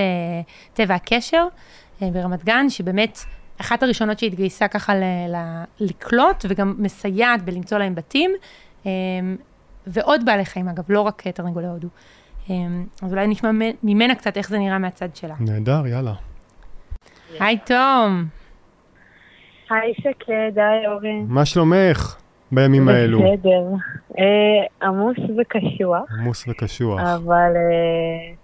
טבע 0.75 0.95
הקשר 0.95 1.47
ברמת 2.01 2.45
גן, 2.45 2.71
שבאמת 2.71 3.19
אחת 3.61 3.83
הראשונות 3.83 4.19
שהתגייסה 4.19 4.69
ככה 4.69 4.95
ל, 4.95 5.03
ל, 5.29 5.65
לקלוט, 5.81 6.45
וגם 6.49 6.75
מסייעת 6.79 7.43
בלמצוא 7.43 7.79
להם 7.79 7.95
בתים, 7.95 8.31
אמ, 8.87 8.91
ועוד 9.87 10.25
בעלי 10.25 10.45
חיים, 10.45 10.69
אגב, 10.69 10.85
לא 10.89 11.01
רק 11.01 11.29
תרנגולי 11.29 11.67
הודו. 11.67 11.89
אמ, 12.51 12.87
אז 13.03 13.13
אולי 13.13 13.27
נשמע 13.27 13.51
ממנה 13.83 14.15
קצת 14.15 14.37
איך 14.37 14.49
זה 14.49 14.59
נראה 14.59 14.79
מהצד 14.79 15.17
שלה. 15.17 15.35
נהדר, 15.41 15.87
יאללה. 15.87 16.15
היי, 17.41 17.59
תום. 17.67 18.29
היי 19.71 19.95
שקד, 19.95 20.59
היי 20.59 20.87
אורי. 20.87 21.21
מה 21.29 21.45
שלומך 21.45 22.17
בימים 22.53 22.89
האלו? 22.89 23.19
בסדר. 23.19 23.65
אה, 24.19 24.87
עמוס 24.89 25.17
וקשוח. 25.19 26.05
עמוס 26.19 26.49
וקשוח. 26.49 27.01
אבל... 27.01 27.53
אה, 27.57 28.35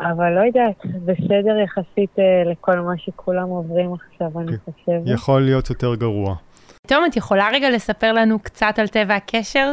אבל 0.00 0.30
לא 0.32 0.40
יודעת, 0.40 0.86
בסדר 1.04 1.58
יחסית 1.64 2.18
אה, 2.18 2.42
לכל 2.52 2.76
מה 2.76 2.92
שכולם 2.96 3.48
עוברים 3.48 3.90
עכשיו, 3.92 4.40
אני 4.40 4.56
חושבת. 4.64 5.02
יכול 5.06 5.40
להיות 5.42 5.70
יותר 5.70 5.94
גרוע. 5.94 6.34
תום, 6.86 7.04
את 7.06 7.16
יכולה 7.16 7.48
רגע 7.52 7.70
לספר 7.70 8.12
לנו 8.12 8.38
קצת 8.38 8.78
על 8.78 8.88
טבע 8.88 9.14
הקשר, 9.14 9.72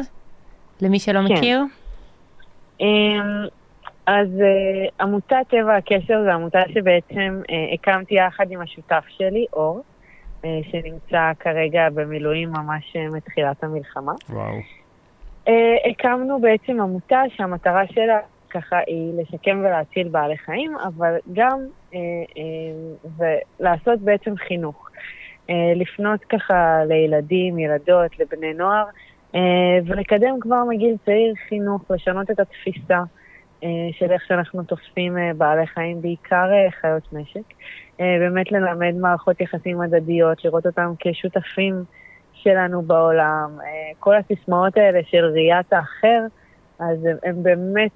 למי 0.82 1.00
שלא 1.00 1.20
כן. 1.28 1.34
מכיר? 1.34 1.62
אמ, 2.82 2.86
אז 4.06 4.28
עמותת 5.02 5.36
טבע 5.48 5.76
הקשר 5.76 6.24
זו 6.24 6.32
עמותה 6.32 6.60
שבעצם 6.74 7.42
הקמתי 7.74 8.16
יחד 8.16 8.46
עם 8.50 8.62
השותף 8.62 9.04
שלי, 9.10 9.46
אור. 9.54 9.84
אה, 10.46 10.60
שנמצא 10.72 11.32
כרגע 11.40 11.90
במילואים 11.94 12.50
ממש 12.50 12.96
אה, 12.96 13.10
מתחילת 13.10 13.64
המלחמה. 13.64 14.12
וואו. 14.30 14.56
אה, 15.48 15.76
הקמנו 15.90 16.42
בעצם 16.42 16.82
עמותה 16.82 17.22
שהמטרה 17.36 17.88
שלה 17.88 18.20
ככה 18.50 18.80
היא 18.88 19.14
לשקם 19.22 19.60
ולהציל 19.60 20.08
בעלי 20.08 20.38
חיים, 20.38 20.72
אבל 20.78 21.16
גם 21.34 21.60
ולעשות 23.18 24.00
בעצם 24.00 24.36
חינוך. 24.48 24.90
לפנות 25.76 26.26
ככה 26.26 26.80
לילדים, 26.88 27.60
ילדות, 27.60 28.20
לבני 28.20 28.54
נוער, 28.54 28.86
ולקדם 29.86 30.40
כבר 30.42 30.64
מגיל 30.70 30.96
צעיר 31.06 31.34
חינוך, 31.50 31.82
לשנות 31.92 32.32
את 32.32 32.40
התפיסה 32.40 33.02
של 33.92 34.12
איך 34.12 34.24
שאנחנו 34.28 34.64
תופסים 34.64 35.18
בעלי 35.38 35.68
חיים, 35.68 36.02
בעיקר 36.02 36.46
חיות 36.82 37.14
משק. 37.14 37.54
אה, 38.02 38.16
באמת 38.20 38.52
ללמד 38.52 38.96
מערכות 38.96 39.42
יחסים 39.42 39.82
הדדיות, 39.82 40.46
לראות 40.46 40.66
אותם 40.66 40.94
כשותפים 41.00 41.84
שלנו 42.34 42.82
בעולם. 42.82 43.58
אה, 43.64 43.92
כל 44.00 44.16
הסיסמאות 44.16 44.78
האלה 44.78 45.00
של 45.04 45.26
ראיית 45.26 45.74
האחר, 45.74 46.22
אז 46.80 47.08
הן 47.24 47.44
באמת 47.44 47.92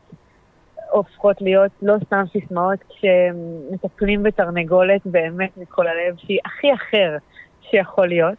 הופכות 0.91 1.41
להיות 1.41 1.71
לא 1.81 1.95
סתם 2.05 2.23
סיסמאות 2.31 2.79
כשמטפלים 2.89 4.23
בתרנגולת 4.23 5.01
באמת 5.05 5.57
מכל 5.57 5.87
הלב, 5.87 6.15
שהיא 6.17 6.39
הכי 6.45 6.73
אחר 6.73 7.17
שיכול 7.61 8.07
להיות, 8.07 8.37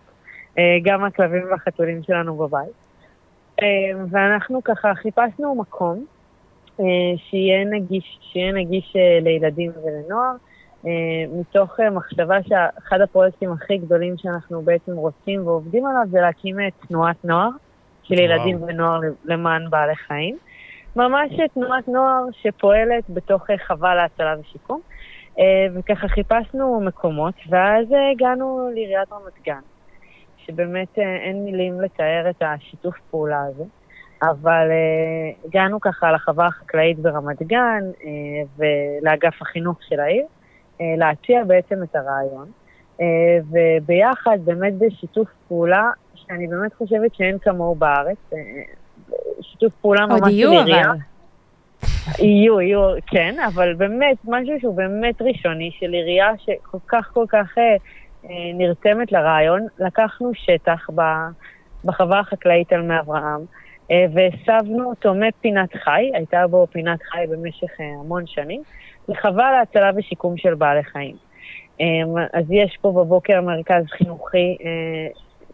אה, 0.59 0.79
גם 0.83 1.05
הכלבים 1.05 1.43
והחתולים 1.51 2.03
שלנו 2.03 2.37
בבית. 2.37 2.83
ואנחנו 4.11 4.65
ככה 4.65 4.95
חיפשנו 4.95 5.55
מקום 5.55 6.05
שיהיה 7.17 7.65
נגיש, 7.65 8.19
שיהיה 8.33 8.53
נגיש 8.53 8.97
לילדים 9.23 9.73
ולנוער. 9.85 10.35
אה, 10.87 10.91
מתוך 11.41 11.81
אה, 11.81 11.91
מחשבה 11.91 12.43
שאחד 12.43 13.01
הפרויקטים 13.01 13.53
הכי 13.53 13.79
גדולים 13.79 14.15
שאנחנו 14.19 14.63
בעצם 14.63 14.97
רוצים 14.97 15.47
ועובדים 15.47 15.87
עליו 15.87 16.03
זה 16.11 16.21
להקים 16.21 16.57
את 16.61 16.73
תנועת 16.89 17.25
נוער 17.25 17.49
של 18.03 18.19
ילדים 18.19 18.57
וואו. 18.57 18.69
ונוער 18.69 19.01
למען 19.25 19.71
בעלי 19.71 19.97
חיים. 19.97 20.37
ממש 20.97 21.31
תנועת 21.55 21.89
נוער 21.89 22.25
שפועלת 22.33 23.05
בתוך 23.09 23.51
אה, 23.51 23.55
חווה 23.67 23.95
להצלה 23.95 24.35
ושיקום. 24.41 24.81
וככה 25.75 26.09
חיפשנו 26.09 26.81
מקומות, 26.81 27.35
ואז 27.49 27.87
הגענו 28.13 28.71
לעיריית 28.75 29.13
רמת 29.13 29.43
גן, 29.45 29.61
שבאמת 30.37 30.99
אין 30.99 31.45
מילים 31.45 31.81
לתאר 31.81 32.31
את 32.31 32.43
השיתוף 32.43 32.95
פעולה 33.11 33.43
הזה. 33.43 33.65
אבל 34.23 34.69
הגענו 35.45 35.81
ככה 35.81 36.13
לחווה 36.13 36.47
החקלאית 36.47 36.99
ברמת 36.99 37.43
גן 37.43 37.81
ולאגף 38.57 39.43
החינוך 39.43 39.79
של 39.83 40.01
העיר, 40.01 40.25
אה, 40.25 40.42
להציע 40.97 41.45
בעצם 41.45 41.83
את 41.83 41.97
הרעיון. 41.97 42.49
אה, 43.01 43.39
וביחד, 43.51 44.39
באמת 44.45 44.73
בשיתוף 44.79 45.29
פעולה, 45.49 45.91
שאני 46.15 46.47
באמת 46.47 46.75
חושבת 46.75 47.15
שאין 47.15 47.39
כמוהו 47.39 47.75
בארץ, 47.75 48.17
אה, 48.33 48.39
שיתוף 49.41 49.73
פעולה 49.81 50.07
ממש 50.07 50.19
של 50.21 50.51
עירייה. 50.51 50.93
יהיו, 52.19 52.61
יהיו, 52.61 52.81
כן, 53.07 53.35
אבל 53.47 53.75
באמת, 53.75 54.17
משהו 54.25 54.61
שהוא 54.61 54.77
באמת 54.77 55.23
ראשוני 55.23 55.71
של 55.79 55.93
עירייה 55.93 56.33
שכל 56.39 56.79
כך 56.89 57.11
כל 57.13 57.25
כך 57.29 57.59
אה, 57.59 57.77
נרתמת 58.55 59.13
לרעיון. 59.13 59.67
לקחנו 59.79 60.31
שטח 60.35 60.91
ב, 60.95 61.01
בחווה 61.85 62.21
החקלאית 62.21 62.73
על 62.73 62.83
מי 62.83 62.99
אברהם, 62.99 63.41
אה, 63.91 64.05
והסבנו 64.15 64.91
אותו 64.91 65.15
מפינת 65.15 65.69
חי, 65.85 66.11
הייתה 66.15 66.47
בו 66.47 66.67
פינת 66.73 67.03
חי 67.03 67.25
במשך 67.29 67.81
אה, 67.81 67.87
המון 68.01 68.27
שנים, 68.27 68.63
לחווה 69.09 69.53
להצלה 69.53 69.91
ושיקום 69.97 70.37
של 70.37 70.55
בעלי 70.55 70.85
חיים. 70.85 71.17
אמ, 71.81 72.19
אז 72.33 72.45
יש 72.51 72.79
פה 72.81 72.93
בבוקר 72.93 73.41
מרכז 73.41 73.85
חינוכי 73.89 74.57
אה, 74.65 75.09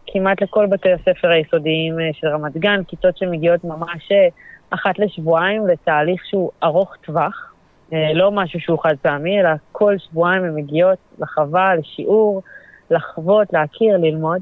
כמעט 0.06 0.42
לכל 0.42 0.66
בתי 0.66 0.92
הספר 0.92 1.28
היסודיים 1.28 2.00
אה, 2.00 2.10
של 2.12 2.26
רמת 2.26 2.56
גן, 2.56 2.80
כיתות 2.88 3.16
שמגיעות 3.16 3.64
ממש 3.64 4.12
אה, 4.12 4.28
אחת 4.70 4.98
לשבועיים 4.98 5.66
לתהליך 5.66 6.24
שהוא 6.26 6.50
ארוך 6.62 6.96
טווח, 6.96 7.54
לא 8.14 8.30
משהו 8.30 8.60
שהוא 8.60 8.78
חד 8.82 8.94
פעמי, 9.02 9.40
אלא 9.40 9.50
כל 9.72 9.98
שבועיים 9.98 10.44
הן 10.44 10.54
מגיעות 10.54 10.98
לחווה, 11.18 11.74
לשיעור, 11.74 12.42
לחוות, 12.90 13.52
להכיר, 13.52 13.96
ללמוד. 13.96 14.40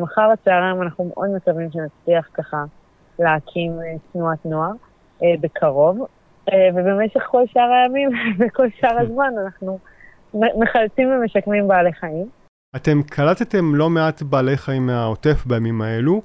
מחר 0.00 0.30
הצהריים 0.32 0.82
אנחנו 0.82 1.04
מאוד 1.04 1.28
מקווים 1.36 1.68
שנצליח 1.72 2.28
ככה 2.34 2.64
להקים 3.18 3.72
תנועת 4.12 4.38
נוער 4.44 4.70
בקרוב, 5.22 6.06
ובמשך 6.74 7.20
כל 7.30 7.42
שאר 7.52 7.72
הימים 7.72 8.10
וכל 8.38 8.66
שאר 8.80 8.98
הזמן 9.00 9.32
אנחנו 9.44 9.78
מחלצים 10.34 11.08
ומשקמים 11.08 11.68
בעלי 11.68 11.92
חיים. 11.92 12.26
אתם 12.76 13.02
קלטתם 13.02 13.74
לא 13.74 13.90
מעט 13.90 14.22
בעלי 14.22 14.56
חיים 14.56 14.86
מהעוטף 14.86 15.46
בימים 15.46 15.82
האלו, 15.82 16.22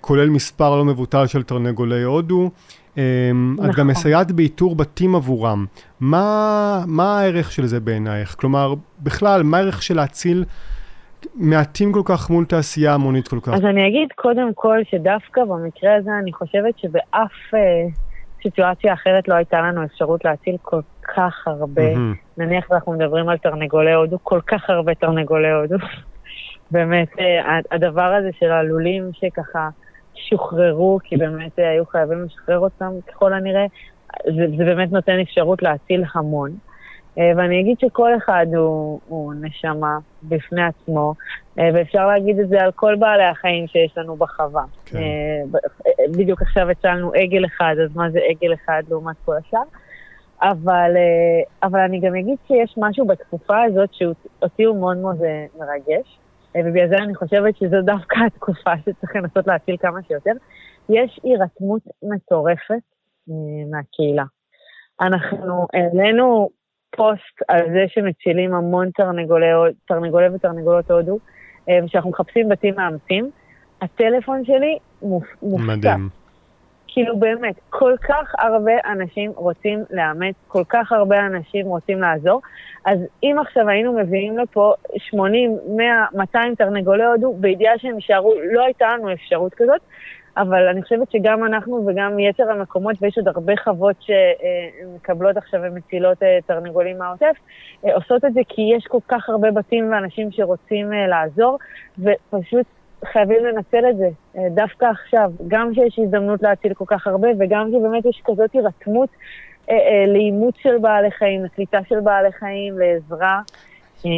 כולל 0.00 0.30
מספר 0.30 0.76
לא 0.76 0.84
מבוטל 0.84 1.26
של 1.26 1.42
תרנגולי 1.42 2.02
הודו. 2.02 2.50
נכון. 2.96 3.70
את 3.70 3.74
גם 3.76 3.86
מסייעת 3.86 4.32
באיתור 4.32 4.76
בתים 4.76 5.14
עבורם. 5.14 5.66
מה, 6.00 6.84
מה 6.86 7.20
הערך 7.20 7.52
של 7.52 7.66
זה 7.66 7.80
בעינייך? 7.80 8.34
כלומר, 8.38 8.74
בכלל, 9.02 9.42
מה 9.42 9.56
הערך 9.58 9.82
של 9.82 9.96
להציל 9.96 10.44
מעטים 11.34 11.92
כל 11.92 12.02
כך 12.04 12.30
מול 12.30 12.44
תעשייה 12.44 12.94
המונית 12.94 13.28
כל 13.28 13.40
כך? 13.42 13.52
אז 13.52 13.64
אני 13.64 13.88
אגיד 13.88 14.08
קודם 14.14 14.54
כל 14.54 14.78
שדווקא 14.90 15.44
במקרה 15.44 15.94
הזה 15.96 16.10
אני 16.22 16.32
חושבת 16.32 16.78
שבאף 16.78 17.54
אה, 17.54 17.86
סיטואציה 18.42 18.92
אחרת 18.92 19.28
לא 19.28 19.34
הייתה 19.34 19.60
לנו 19.60 19.84
אפשרות 19.84 20.24
להציל 20.24 20.56
כל 20.62 20.80
כך 21.16 21.42
הרבה. 21.46 21.94
Mm-hmm. 21.94 22.38
נניח 22.38 22.72
אנחנו 22.72 22.92
מדברים 22.92 23.28
על 23.28 23.38
תרנגולי 23.38 23.92
הודו, 23.92 24.18
כל 24.22 24.40
כך 24.46 24.70
הרבה 24.70 24.94
תרנגולי 24.94 25.50
הודו. 25.50 25.76
באמת, 26.70 27.08
אה, 27.20 27.58
הדבר 27.70 28.14
הזה 28.14 28.30
של 28.38 28.50
הלולים 28.50 29.10
שככה... 29.12 29.68
שוחררו, 30.16 30.98
כי 31.04 31.16
באמת 31.16 31.58
אה, 31.58 31.70
היו 31.70 31.86
חייבים 31.86 32.24
לשחרר 32.24 32.58
אותם 32.58 32.92
ככל 33.06 33.32
הנראה, 33.32 33.66
זה, 34.24 34.46
זה 34.58 34.64
באמת 34.64 34.92
נותן 34.92 35.18
אפשרות 35.20 35.62
להציל 35.62 36.04
המון. 36.14 36.50
אה, 37.18 37.32
ואני 37.36 37.60
אגיד 37.60 37.78
שכל 37.80 38.16
אחד 38.16 38.46
הוא, 38.56 39.00
הוא 39.08 39.34
נשמה 39.40 39.98
בפני 40.22 40.62
עצמו, 40.62 41.14
אה, 41.58 41.68
ואפשר 41.74 42.06
להגיד 42.06 42.38
את 42.38 42.48
זה 42.48 42.60
על 42.60 42.72
כל 42.72 42.96
בעלי 42.96 43.24
החיים 43.24 43.66
שיש 43.66 43.98
לנו 43.98 44.16
בחווה. 44.16 44.64
כן. 44.84 44.98
בדיוק 46.10 46.42
עכשיו 46.42 46.70
הצלנו 46.70 47.12
עגל 47.14 47.44
אחד, 47.44 47.74
אז 47.84 47.96
מה 47.96 48.10
זה 48.10 48.18
עגל 48.28 48.54
אחד 48.54 48.82
לעומת 48.88 49.16
כל 49.24 49.36
השאר? 49.36 49.62
אבל, 50.42 50.90
אבל 51.62 51.80
אני 51.80 52.00
גם 52.00 52.14
אגיד 52.14 52.38
שיש 52.46 52.74
משהו 52.76 53.06
בתקופה 53.06 53.62
הזאת 53.62 53.88
שאותי 53.92 54.64
הוא 54.64 54.80
מאוד 54.80 54.96
מאוד 54.96 55.16
מרגש. 55.58 56.18
אה, 56.56 56.60
ובגלל 56.64 56.88
זה 56.88 56.96
אני 56.96 57.14
חושבת 57.14 57.56
שזו 57.56 57.76
דווקא 57.82 58.16
התקופה 58.26 58.70
שצריך 58.78 59.16
לנסות 59.16 59.46
להציל 59.46 59.76
כמה 59.76 60.02
שיותר. 60.08 60.32
יש 60.88 61.20
הירתמות 61.22 61.82
מטורפת 62.02 62.84
אה, 63.30 63.34
מהקהילה. 63.70 64.24
אנחנו 65.00 65.66
העלינו 65.72 66.48
פוסט 66.96 67.42
על 67.48 67.60
זה 67.72 67.84
שמצילים 67.88 68.54
המון 68.54 68.90
תרנגולי, 68.90 69.46
תרנגולי 69.88 70.28
ותרנגולות 70.28 70.90
הודו, 70.90 71.18
אה, 71.68 71.78
ושאנחנו 71.84 72.10
מחפשים 72.10 72.48
בתים 72.48 72.74
מאמצים. 72.76 73.30
הטלפון 73.82 74.44
שלי 74.44 74.78
מופתע. 75.02 75.36
מדהים. 75.42 76.08
כאילו 76.88 77.18
באמת, 77.18 77.54
כל 77.70 77.94
כך 78.08 78.34
הרבה 78.38 78.72
אנשים 78.92 79.32
רוצים 79.34 79.84
לאמץ, 79.90 80.34
כל 80.48 80.62
כך 80.68 80.92
הרבה 80.92 81.26
אנשים 81.26 81.66
רוצים 81.66 82.00
לעזור. 82.00 82.40
אז 82.84 82.98
אם 83.22 83.36
עכשיו 83.40 83.68
היינו 83.68 83.92
מביאים 83.92 84.38
לפה 84.38 84.74
80, 84.98 85.58
100, 85.76 86.04
200 86.14 86.54
תרנגולי 86.54 87.04
הודו, 87.04 87.34
בידיעה 87.40 87.78
שהם 87.78 87.94
יישארו, 87.94 88.34
לא 88.52 88.64
הייתה 88.64 88.86
לנו 88.94 89.12
אפשרות 89.12 89.54
כזאת, 89.54 89.80
אבל 90.36 90.68
אני 90.68 90.82
חושבת 90.82 91.10
שגם 91.10 91.44
אנחנו 91.44 91.86
וגם 91.86 92.18
יתר 92.18 92.50
המקומות, 92.50 92.96
ויש 93.00 93.18
עוד 93.18 93.28
הרבה 93.28 93.52
חוות 93.64 93.96
שמקבלות 94.00 95.36
עכשיו 95.36 95.60
ומצילות 95.64 96.22
אה, 96.22 96.38
תרנגולים 96.46 96.98
מהעוטף, 96.98 97.36
אה, 97.84 97.94
עושות 97.94 98.24
את 98.24 98.34
זה 98.34 98.40
כי 98.48 98.62
יש 98.76 98.84
כל 98.86 98.98
כך 99.08 99.28
הרבה 99.28 99.50
בתים 99.50 99.92
ואנשים 99.92 100.30
שרוצים 100.30 100.92
אה, 100.92 101.06
לעזור, 101.06 101.58
ופשוט 101.98 102.66
חייבים 103.04 103.44
לנצל 103.44 103.90
את 103.90 103.96
זה, 103.96 104.08
אה, 104.36 104.48
דווקא 104.54 104.84
עכשיו, 104.84 105.30
גם 105.48 105.74
שיש 105.74 105.98
הזדמנות 105.98 106.42
להציל 106.42 106.74
כל 106.74 106.84
כך 106.88 107.06
הרבה, 107.06 107.28
וגם 107.38 107.70
שבאמת 107.70 108.06
יש 108.06 108.22
כזאת 108.24 108.52
הירתמות 108.52 109.08
אה, 109.70 109.74
אה, 109.74 110.12
לאימוץ 110.12 110.54
של 110.58 110.78
בעלי 110.78 111.10
חיים, 111.10 111.44
לקליטה 111.44 111.78
של 111.88 112.00
בעלי 112.00 112.32
חיים, 112.32 112.78
לעזרה, 112.78 113.40
אה, 114.06 114.10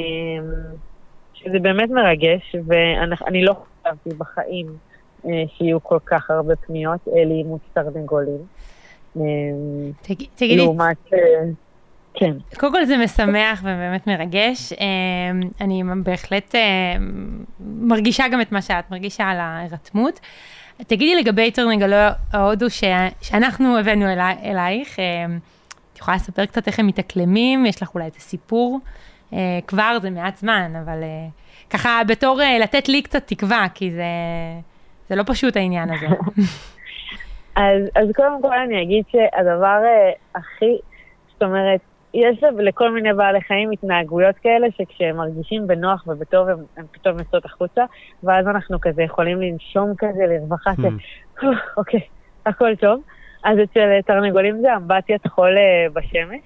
שזה 1.35 1.59
באמת 1.59 1.91
מרגש, 1.91 2.57
ואני 2.67 3.45
לא 3.45 3.53
חשבתי 3.53 4.11
בחיים 4.19 4.67
אה, 4.67 4.88
שיהיו 5.57 5.83
כל 5.83 5.99
כך 6.07 6.31
הרבה 6.31 6.57
פניות 6.57 7.09
אה, 7.09 7.25
לאימוץ 7.25 7.63
תרנגולים. 7.73 8.41
אה, 9.17 9.23
תגידי... 10.37 10.57
לעומת... 10.57 10.97
אה, 11.13 11.19
כן. 12.15 12.33
קודם 12.57 12.73
כל 12.73 12.85
זה 12.85 12.97
משמח 12.97 13.61
ובאמת 13.61 14.07
מרגש. 14.07 14.73
אני 15.61 15.83
בהחלט 16.03 16.55
מרגישה 17.61 18.29
גם 18.29 18.41
את 18.41 18.53
מה 18.53 18.63
שאת 18.63 18.91
מרגישה 18.91 19.25
על 19.25 19.37
ההירתמות. 19.41 20.21
תגידי 20.87 21.23
לגבי 21.23 21.51
תרנגלו 21.51 21.97
ההודו 22.33 22.71
ש... 22.71 22.85
שאנחנו 23.21 23.79
הבאנו 23.79 24.07
אלי... 24.07 24.51
אלייך, 24.51 24.99
את 25.93 25.99
יכולה 25.99 26.17
לספר 26.17 26.47
קצת 26.47 26.67
איך 26.67 26.79
הם 26.79 26.87
מתאקלמים? 26.87 27.67
יש 27.67 27.83
לך 27.83 27.95
אולי 27.95 28.05
איזה 28.05 28.21
סיפור? 28.21 28.81
אה, 29.33 29.59
כבר 29.67 29.99
זה 30.03 30.11
מעט 30.11 30.37
זמן, 30.37 30.73
אבל 30.85 31.03
אה, 31.03 31.29
ככה 31.71 32.01
בתור 32.09 32.43
אה, 32.43 32.59
לתת 32.59 32.89
לי 32.89 33.03
קצת 33.03 33.23
תקווה, 33.27 33.67
כי 33.75 33.91
זה, 33.93 34.03
זה 35.09 35.17
לא 35.17 35.23
פשוט 35.27 35.57
העניין 35.57 35.91
הזה. 35.91 36.07
אז, 37.57 37.83
אז 37.95 38.09
קודם 38.17 38.43
כל 38.43 38.59
אני 38.67 38.83
אגיד 38.83 39.05
שהדבר 39.11 39.79
הכי, 40.35 40.79
זאת 41.33 41.43
אומרת, 41.43 41.81
יש 42.15 42.43
לכל 42.59 42.91
מיני 42.91 43.13
בעלי 43.13 43.41
חיים 43.41 43.71
התנהגויות 43.71 44.37
כאלה 44.37 44.67
שכשהם 44.77 45.17
מרגישים 45.17 45.67
בנוח 45.67 46.05
ובטוב 46.07 46.49
הם, 46.49 46.59
הם 46.77 46.85
פתאום 46.93 47.19
יוצאות 47.19 47.45
החוצה, 47.45 47.85
ואז 48.23 48.47
אנחנו 48.47 48.81
כזה 48.81 49.03
יכולים 49.03 49.41
לנשום 49.41 49.93
כזה 49.99 50.27
לרווחה 50.29 50.71
של, 50.77 50.97
hmm. 51.39 51.47
אוקיי, 51.79 52.01
הכל 52.47 52.77
טוב. 52.77 53.03
אז 53.45 53.59
אצל 53.65 54.01
תרנגולים 54.07 54.61
זה 54.61 54.77
אמבטיית 54.77 55.27
חול 55.27 55.57
אה, 55.59 55.87
בשמש, 55.93 56.41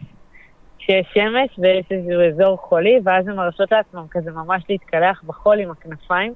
שיש 0.78 1.06
שמש 1.14 1.58
ויש 1.58 1.86
איזשהו 1.90 2.20
אזור 2.28 2.56
חולי, 2.56 3.00
ואז 3.04 3.28
הם 3.28 3.36
מרשות 3.36 3.72
לעצמם 3.72 4.04
כזה 4.10 4.30
ממש 4.30 4.62
להתקלח 4.68 5.22
בחול 5.26 5.58
עם 5.58 5.70
הכנפיים. 5.70 6.32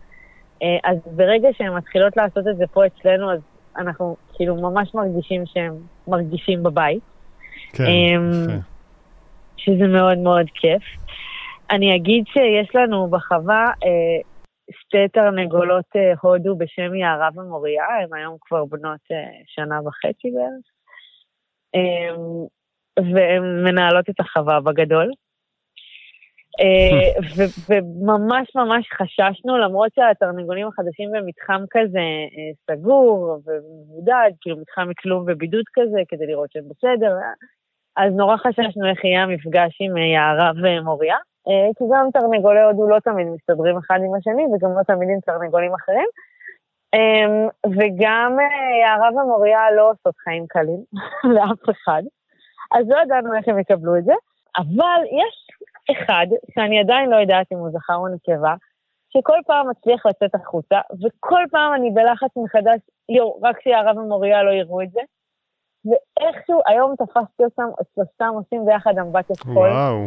אה, 0.62 0.90
אז 0.90 0.98
ברגע 1.06 1.48
שהן 1.58 1.74
מתחילות 1.74 2.16
לעשות 2.16 2.48
את 2.48 2.56
זה 2.56 2.64
פה 2.66 2.86
אצלנו, 2.86 3.32
אז 3.32 3.40
אנחנו 3.76 4.16
כאילו 4.34 4.56
ממש 4.56 4.94
מרגישים 4.94 5.46
שהם 5.46 5.74
מרגישים 6.08 6.62
בבית. 6.62 7.02
כן, 7.72 7.84
אמ, 7.84 8.30
יפה. 8.44 8.52
שזה 9.56 9.86
מאוד 9.86 10.18
מאוד 10.18 10.46
כיף. 10.54 10.82
אני 11.70 11.96
אגיד 11.96 12.24
שיש 12.26 12.74
לנו 12.74 13.10
בחווה 13.10 13.64
אה, 13.84 14.20
שתי 14.70 15.08
תרנגולות 15.12 15.84
אה, 15.96 16.12
הודו 16.20 16.56
בשם 16.56 16.94
יערה 16.94 17.28
ומוריה, 17.34 17.84
הן 18.02 18.14
היום 18.14 18.36
כבר 18.40 18.64
בנות 18.64 19.00
אה, 19.12 19.16
שנה 19.46 19.80
וחצי 19.86 20.30
בערך, 20.30 20.66
אה, 21.74 22.16
והן 23.14 23.64
מנהלות 23.64 24.10
את 24.10 24.20
החווה 24.20 24.60
בגדול. 24.60 25.10
אה, 26.60 27.22
וממש 27.68 28.56
ממש 28.56 28.88
חששנו, 28.92 29.58
למרות 29.58 29.90
שהתרנגולים 29.94 30.68
החדשים 30.68 31.10
במתחם 31.12 31.64
כזה 31.70 31.98
אה, 31.98 32.76
סגור 32.76 33.38
ומבודד, 33.46 34.30
כאילו 34.40 34.56
מתחם 34.56 34.88
מכלום 34.88 35.24
ובידוד 35.28 35.64
כזה, 35.74 36.00
כדי 36.08 36.26
לראות 36.26 36.52
שהם 36.52 36.64
בסדר, 36.68 37.16
אז 37.96 38.12
נורא 38.12 38.36
חששנו 38.36 38.88
איך 38.90 39.04
יהיה 39.04 39.22
המפגש 39.22 39.78
עם 39.80 39.96
אה, 39.96 40.02
יערה 40.02 40.50
ומוריה, 40.62 41.16
אה, 41.48 41.68
כי 41.78 41.84
גם 41.92 42.08
תרנגולי 42.12 42.62
הודו 42.62 42.88
לא 42.88 42.98
תמיד 42.98 43.26
מסתדרים 43.26 43.76
אחד 43.76 43.98
עם 44.04 44.14
השני, 44.14 44.42
וגם 44.42 44.70
לא 44.78 44.82
תמיד 44.82 45.08
עם 45.08 45.20
תרנגולים 45.20 45.74
אחרים. 45.74 46.08
אמ, 46.94 47.48
וגם 47.66 48.36
אה, 48.40 48.76
יערה 48.82 49.08
ומוריה 49.10 49.70
לא 49.76 49.90
עושות 49.90 50.14
חיים 50.16 50.46
קלים 50.46 50.80
לאף 51.34 51.70
אחד, 51.70 52.02
אז 52.72 52.88
לא 52.88 52.96
ידענו 53.02 53.34
איך 53.34 53.48
הם 53.48 53.58
יקבלו 53.58 53.96
את 53.96 54.04
זה, 54.04 54.12
אבל 54.56 55.00
יש 55.04 55.46
אחד, 56.06 56.26
שאני 56.54 56.80
עדיין 56.80 57.10
לא 57.10 57.16
יודעת 57.16 57.46
אם 57.52 57.58
הוא 57.58 57.70
זכר 57.70 57.94
או 57.94 58.08
נקבה, 58.08 58.54
שכל 59.12 59.38
פעם 59.46 59.70
מצליח 59.70 60.06
לצאת 60.06 60.34
החוצה, 60.34 60.80
וכל 61.04 61.42
פעם 61.50 61.74
אני 61.74 61.90
בלחץ 61.90 62.30
מחדש, 62.36 62.80
יואו, 63.08 63.40
רק 63.42 63.60
שיערה 63.60 63.92
ומוריה 63.96 64.42
לא 64.42 64.50
יראו 64.50 64.82
את 64.82 64.90
זה, 64.90 65.00
ואיכשהו 65.84 66.60
היום 66.66 66.94
תפסתי 66.96 67.44
אותם, 67.44 67.68
את 67.80 67.86
שלושתם 67.94 68.30
עושים 68.34 68.66
ביחד 68.66 68.98
אמבטיית 68.98 69.40
חול. 69.40 69.68
וואו. 69.68 70.06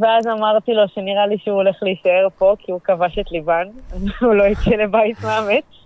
ואז 0.00 0.26
אמרתי 0.26 0.72
לו 0.72 0.88
שנראה 0.88 1.26
לי 1.26 1.38
שהוא 1.38 1.54
הולך 1.54 1.82
להישאר 1.82 2.28
פה, 2.38 2.54
כי 2.58 2.72
הוא 2.72 2.80
כבש 2.80 3.18
את 3.18 3.32
ליבן, 3.32 3.68
הוא 4.20 4.34
לא 4.34 4.44
יצא 4.44 4.70
לבית 4.70 5.16
מאמץ. 5.24 5.81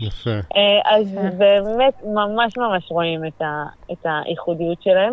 יפה. 0.00 0.30
אה, 0.30 0.96
אז 0.96 1.14
באמת 1.38 1.94
ממש 2.04 2.58
ממש 2.58 2.90
רואים 2.90 3.26
את, 3.26 3.42
ה, 3.42 3.64
את 3.92 4.06
הייחודיות 4.24 4.82
שלהם. 4.82 5.12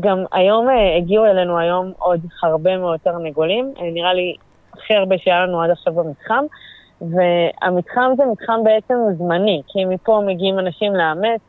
גם 0.00 0.24
היום 0.32 0.68
אה, 0.68 0.96
הגיעו 0.96 1.26
אלינו 1.26 1.58
היום 1.58 1.92
עוד 1.98 2.20
הרבה 2.42 2.76
מאוד 2.76 2.98
תרנגולים, 3.04 3.72
אה, 3.80 3.90
נראה 3.90 4.14
לי 4.14 4.36
הכי 4.72 4.94
הרבה 4.94 5.18
שהיה 5.18 5.46
לנו 5.46 5.62
עד 5.62 5.70
עכשיו 5.70 5.92
במתחם, 5.92 6.44
והמתחם 7.00 8.12
זה 8.16 8.24
מתחם 8.32 8.60
בעצם 8.64 8.94
זמני, 9.18 9.62
כי 9.68 9.84
מפה 9.84 10.22
מגיעים 10.26 10.58
אנשים 10.58 10.94
לאמץ, 10.94 11.40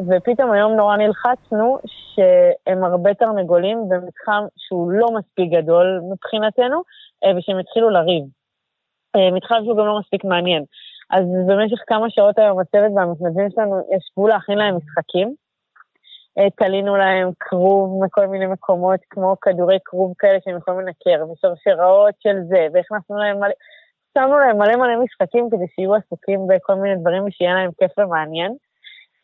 ופתאום 0.00 0.50
היום 0.52 0.72
נורא 0.72 0.96
נלחצנו 0.96 1.78
שהם 1.86 2.84
הרבה 2.84 3.14
תרנגולים 3.14 3.78
במתחם 3.88 4.44
שהוא 4.56 4.90
לא 4.90 5.06
מספיק 5.18 5.52
גדול 5.52 6.00
מבחינתנו, 6.12 6.82
אה, 7.24 7.30
ושהם 7.36 7.58
התחילו 7.58 7.90
לריב. 7.90 8.24
אה, 9.16 9.30
מתחם 9.30 9.56
שהוא 9.64 9.76
גם 9.76 9.86
לא 9.86 9.98
מספיק 9.98 10.24
מעניין. 10.24 10.64
אז 11.10 11.24
במשך 11.46 11.78
כמה 11.86 12.10
שעות 12.10 12.38
היום 12.38 12.60
הצוות 12.60 12.92
והמתנדבים 12.96 13.50
שלנו 13.50 13.88
ישבו 13.96 14.28
להכין 14.28 14.58
להם 14.58 14.76
משחקים, 14.76 15.34
תלינו 16.56 16.96
להם 16.96 17.30
כרוב 17.40 18.04
מכל 18.04 18.26
מיני 18.26 18.46
מקומות, 18.46 19.00
כמו 19.10 19.36
כדורי 19.40 19.78
כרוב 19.84 20.12
כאלה 20.18 20.38
שהם 20.44 20.56
יכולים 20.56 20.80
לנקר, 20.80 21.24
ושרשראות 21.30 22.14
של 22.18 22.36
זה, 22.48 22.66
והכנסנו 22.72 23.16
להם 23.16 23.40
מלא, 23.40 23.54
שמנו 24.14 24.38
להם 24.38 24.58
מלא 24.58 24.76
מלא 24.76 25.04
משחקים 25.04 25.50
כדי 25.50 25.66
שיהיו 25.74 25.94
עסוקים 25.94 26.40
בכל 26.46 26.74
מיני 26.74 26.96
דברים 27.00 27.24
ושיהיה 27.24 27.54
להם 27.54 27.70
כיף 27.78 27.98
ומעניין. 27.98 28.52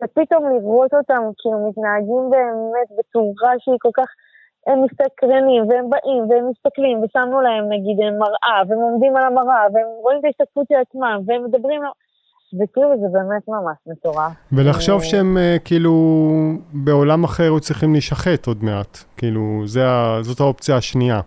ופתאום 0.03 0.45
לראות 0.51 0.95
אותם 0.95 1.23
כאילו 1.39 1.69
מתנהגים 1.69 2.31
באמת 2.31 2.89
בצורה 2.99 3.53
שהיא 3.59 3.77
כל 3.79 3.91
כך, 3.95 4.09
הם 4.67 4.85
מסתקרנים 4.85 5.69
והם 5.69 5.91
באים 5.91 6.31
והם 6.31 6.51
מסתכלים 6.51 7.03
ושמנו 7.03 7.41
להם 7.41 7.65
נגיד 7.69 7.97
מראה 8.19 8.63
והם 8.69 8.79
עומדים 8.79 9.17
על 9.17 9.25
המראה 9.25 9.65
והם 9.75 9.87
רואים 10.03 10.19
את 10.19 10.25
ההשתתפות 10.25 10.67
של 10.69 10.75
עצמם 10.89 11.21
והם 11.27 11.45
מדברים, 11.45 11.83
וכאילו 12.61 12.91
זה 13.01 13.07
באמת 13.13 13.49
ממש 13.49 13.77
מטורף. 13.87 14.33
ולחשוב 14.53 15.03
שהם 15.03 15.39
אה, 15.39 15.57
כאילו 15.65 15.93
בעולם 16.73 17.25
אחר 17.25 17.43
היו 17.43 17.61
צריכים 17.61 17.93
להישחט 17.93 18.47
עוד 18.47 18.65
מעט, 18.65 18.99
כאילו 19.17 19.63
זה, 19.67 19.85
זאת 20.21 20.41
האופציה 20.41 20.77
השנייה. 20.77 21.21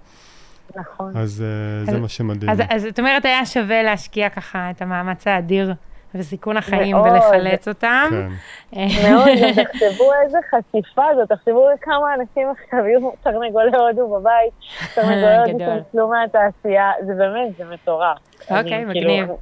נכון. 0.75 1.17
אז, 1.17 1.43
אה, 1.45 1.81
אז 1.81 1.95
זה 1.95 1.99
מה 1.99 2.07
שמדהים. 2.07 2.51
אז, 2.51 2.61
אז 2.69 2.85
את 2.85 2.99
אומרת, 2.99 3.25
היה 3.25 3.45
שווה 3.45 3.83
להשקיע 3.83 4.29
ככה 4.29 4.69
את 4.69 4.81
המאמץ 4.81 5.27
האדיר 5.27 5.73
וסיכון 6.15 6.57
החיים 6.57 6.95
מאוד. 6.95 7.07
ולחלץ 7.07 7.67
אותם. 7.67 8.07
כן. 8.09 8.87
מאוד, 9.11 9.27
תחשבו 9.51 10.11
איזה 10.23 10.37
חשיפה 10.49 11.03
זאת, 11.15 11.29
תחשבו 11.29 11.67
כמה 11.81 12.13
אנשים 12.19 12.47
עכשיו 12.49 12.85
יהיו 12.85 13.11
תרנגולי 13.23 13.77
הודו 13.77 14.19
בבית, 14.19 14.53
תרנגולי 14.95 15.37
הודו 15.37 15.59
שנצלו 15.59 16.07
מהתעשייה, 16.09 16.91
זה 17.05 17.13
באמת, 17.13 17.57
זה 17.57 17.63
מטורף. 17.65 18.17
אוקיי, 18.49 18.85
מגניב. 18.85 19.25
כאילו... 19.25 19.37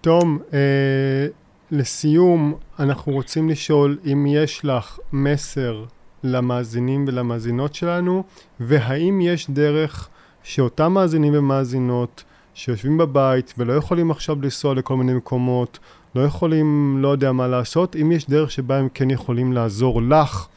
תום, 0.00 0.38
אה, 0.54 1.26
לסיום, 1.70 2.54
אנחנו 2.80 3.12
רוצים 3.12 3.48
לשאול 3.48 3.98
אם 4.12 4.26
יש 4.28 4.64
לך 4.64 4.98
מסר 5.12 5.84
למאזינים 6.24 7.04
ולמאזינות 7.08 7.74
שלנו, 7.74 8.22
והאם 8.60 9.20
יש 9.20 9.50
דרך 9.50 10.08
שאותם 10.42 10.92
מאזינים 10.92 11.32
ומאזינות 11.36 12.24
שיושבים 12.54 12.98
בבית 12.98 13.54
ולא 13.58 13.72
יכולים 13.72 14.10
עכשיו 14.10 14.36
לנסוע 14.42 14.74
לכל 14.74 14.96
מיני 14.96 15.14
מקומות, 15.14 15.78
לא 16.14 16.20
יכולים, 16.20 16.96
לא 16.98 17.08
יודע 17.08 17.32
מה 17.32 17.48
לעשות, 17.48 17.96
אם 17.96 18.12
יש 18.12 18.30
דרך 18.30 18.50
שבה 18.50 18.78
הם 18.78 18.88
כן 18.94 19.10
יכולים 19.10 19.52
לעזור 19.52 20.02
לך 20.02 20.48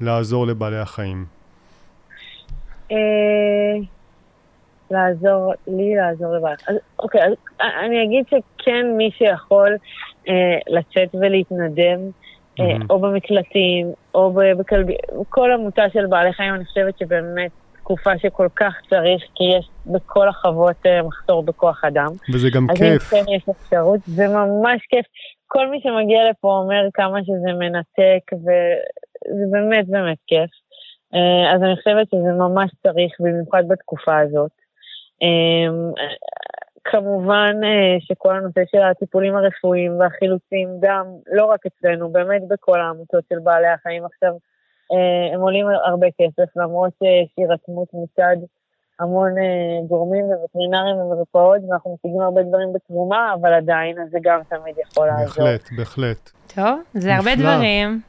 לעזור 0.00 0.46
לבעלי 0.46 0.78
החיים. 0.78 1.24
אה, 2.92 2.96
לעזור 4.90 5.52
לי, 5.66 5.94
לעזור 5.94 6.36
לבעלי 6.36 6.54
החיים. 6.62 6.78
אוקיי, 6.98 7.20
אז 7.24 7.32
אני 7.60 8.04
אגיד 8.04 8.24
שכן 8.26 8.86
מי 8.96 9.10
שיכול 9.18 9.76
אה, 10.28 10.58
לצאת 10.68 11.14
ולהתנדב, 11.14 11.98
או 12.90 13.00
במקלטים, 13.00 13.92
או 14.14 14.32
בכלבי, 14.58 14.94
כל 15.28 15.52
עמותה 15.52 15.82
של 15.92 16.06
בעלי 16.06 16.32
חיים, 16.32 16.54
אני 16.54 16.64
חושבת 16.64 16.98
שבאמת 16.98 17.50
תקופה 17.84 18.18
שכל 18.18 18.48
כך 18.56 18.74
צריך, 18.90 19.22
כי 19.34 19.44
יש 19.58 19.68
בכל 19.86 20.28
החוות 20.28 20.76
אה, 20.86 21.02
מחסור 21.02 21.42
בכוח 21.42 21.84
אדם. 21.84 22.08
וזה 22.32 22.48
גם 22.54 22.70
אז 22.70 22.78
כיף. 22.78 23.12
אז 23.12 23.18
אם 23.18 23.24
כן 23.24 23.32
יש 23.32 23.42
אפשרות, 23.48 24.00
זה 24.06 24.28
ממש 24.28 24.80
כיף. 24.88 25.06
כל 25.46 25.68
מי 25.70 25.80
שמגיע 25.82 26.30
לפה 26.30 26.48
אומר 26.48 26.88
כמה 26.94 27.18
שזה 27.24 27.52
מנתק, 27.58 28.24
וזה 28.32 29.44
באמת 29.52 29.88
באמת 29.88 30.18
כיף. 30.26 30.50
אה, 31.14 31.54
אז 31.54 31.62
אני 31.62 31.76
חושבת 31.76 32.06
שזה 32.10 32.32
ממש 32.38 32.70
צריך, 32.82 33.12
במיוחד 33.20 33.62
בתקופה 33.68 34.18
הזאת. 34.18 34.50
אה, 35.22 36.00
כמובן 36.84 37.54
שכל 38.00 38.36
הנושא 38.36 38.60
של 38.70 38.82
הטיפולים 38.82 39.36
הרפואיים 39.36 40.00
והחילוצים, 40.00 40.68
גם 40.80 41.06
לא 41.32 41.44
רק 41.44 41.60
אצלנו, 41.66 42.12
באמת 42.12 42.42
בכל 42.48 42.80
העמותות 42.80 43.24
של 43.28 43.38
בעלי 43.38 43.68
החיים 43.68 44.04
עכשיו, 44.04 44.30
אה, 44.30 44.38
הם 45.34 45.40
עולים 45.40 45.66
הרבה 45.84 46.06
כסף, 46.18 46.56
למרות 46.56 46.92
שיש 46.98 47.28
הירתמות 47.36 47.88
מצד 47.92 48.36
המון 49.00 49.38
אה, 49.38 49.86
גורמים 49.88 50.24
ווטרינרים 50.24 50.96
ומרפאות, 50.96 51.60
ואנחנו 51.68 51.96
משיגים 51.98 52.20
הרבה 52.20 52.42
דברים 52.42 52.72
בתרומה, 52.72 53.34
אבל 53.40 53.52
עדיין 53.52 53.96
זה 54.10 54.18
גם 54.22 54.40
תמיד 54.48 54.74
יכול 54.88 55.06
לעזור. 55.06 55.24
בהחלט, 55.26 55.68
בהחלט. 55.76 56.30
טוב, 56.54 56.80
זה 56.94 57.14
הרבה 57.16 57.36
דברים. 57.36 58.00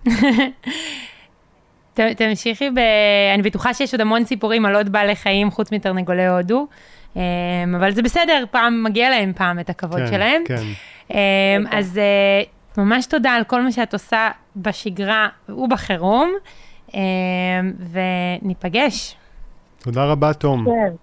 תמשיכי 2.17 2.69
ב... 2.69 2.77
אני 3.33 3.41
בטוחה 3.41 3.73
שיש 3.73 3.93
עוד 3.93 4.01
המון 4.01 4.25
סיפורים 4.25 4.65
על 4.65 4.75
עוד 4.75 4.89
בעלי 4.89 5.15
חיים 5.15 5.51
חוץ 5.51 5.71
מתרנגולי 5.71 6.27
הודו, 6.27 6.67
אה, 7.17 7.21
אבל 7.77 7.91
זה 7.91 8.01
בסדר, 8.01 8.43
פעם 8.51 8.83
מגיע 8.83 9.09
להם 9.09 9.33
פעם 9.33 9.59
את 9.59 9.69
הכבוד 9.69 9.99
כן, 9.99 10.07
שלהם. 10.07 10.43
כן. 10.45 10.55
אז 11.71 11.99
ממש 12.77 13.05
תודה 13.05 13.31
על 13.31 13.43
כל 13.43 13.61
מה 13.61 13.71
שאת 13.71 13.93
עושה 13.93 14.29
בשגרה 14.55 15.27
ובחירום. 15.49 16.33
אמ, 16.93 16.99
וניפגש. 17.91 19.15
תודה 19.79 20.05
רבה, 20.05 20.33
תום. 20.33 20.65
כן, 20.65 20.93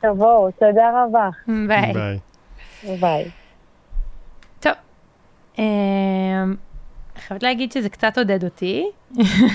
תבואו, 0.00 0.50
תודה 0.50 0.90
רבה. 0.94 1.28
ביי. 1.46 1.92
ביי. 1.92 2.18
ביי. 3.00 3.30
טוב, 4.60 4.72
אני 5.58 5.66
אמ, 6.42 6.54
חייבת 7.16 7.42
להגיד 7.42 7.72
שזה 7.72 7.88
קצת 7.88 8.18
עודד 8.18 8.44
אותי. 8.44 8.86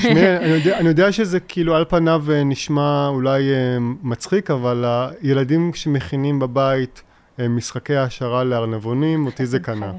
שמי, 0.01 0.37
אני, 0.37 0.47
יודע, 0.47 0.77
אני 0.77 0.87
יודע 0.87 1.11
שזה 1.11 1.39
כאילו 1.39 1.75
על 1.75 1.85
פניו 1.85 2.23
אה, 2.31 2.43
נשמע 2.43 3.07
אולי 3.07 3.53
אה, 3.53 3.77
מצחיק, 4.03 4.51
אבל 4.51 4.85
הילדים 5.21 5.73
שמכינים 5.73 6.39
בבית 6.39 7.03
אה, 7.39 7.47
משחקי 7.47 7.95
העשרה 7.95 8.43
לארנבונים, 8.43 9.25
אותי 9.25 9.45
זה 9.45 9.59
קנה. 9.59 9.91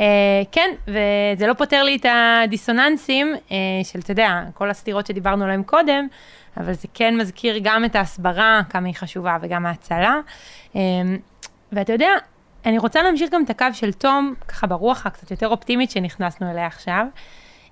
Uh, 0.00 0.02
כן, 0.52 0.70
וזה 0.88 1.46
לא 1.46 1.54
פותר 1.54 1.82
לי 1.82 1.96
את 1.96 2.06
הדיסוננסים 2.08 3.34
uh, 3.34 3.52
של, 3.84 3.98
אתה 3.98 4.10
יודע, 4.10 4.42
כל 4.54 4.70
הסתירות 4.70 5.06
שדיברנו 5.06 5.44
עליהן 5.44 5.62
קודם, 5.62 6.06
אבל 6.56 6.72
זה 6.72 6.88
כן 6.94 7.16
מזכיר 7.16 7.60
גם 7.62 7.84
את 7.84 7.96
ההסברה, 7.96 8.60
כמה 8.70 8.86
היא 8.86 8.94
חשובה, 8.94 9.36
וגם 9.42 9.66
ההצלה. 9.66 10.20
Uh, 10.72 10.76
ואתה 11.72 11.92
יודע, 11.92 12.10
אני 12.66 12.78
רוצה 12.78 13.02
להמשיך 13.02 13.30
גם 13.30 13.44
את 13.44 13.50
הקו 13.50 13.66
של 13.72 13.92
תום, 13.92 14.34
ככה 14.48 14.66
ברוח 14.66 15.06
הקצת 15.06 15.30
יותר 15.30 15.48
אופטימית 15.48 15.90
שנכנסנו 15.90 16.50
אליה 16.50 16.66
עכשיו. 16.66 17.06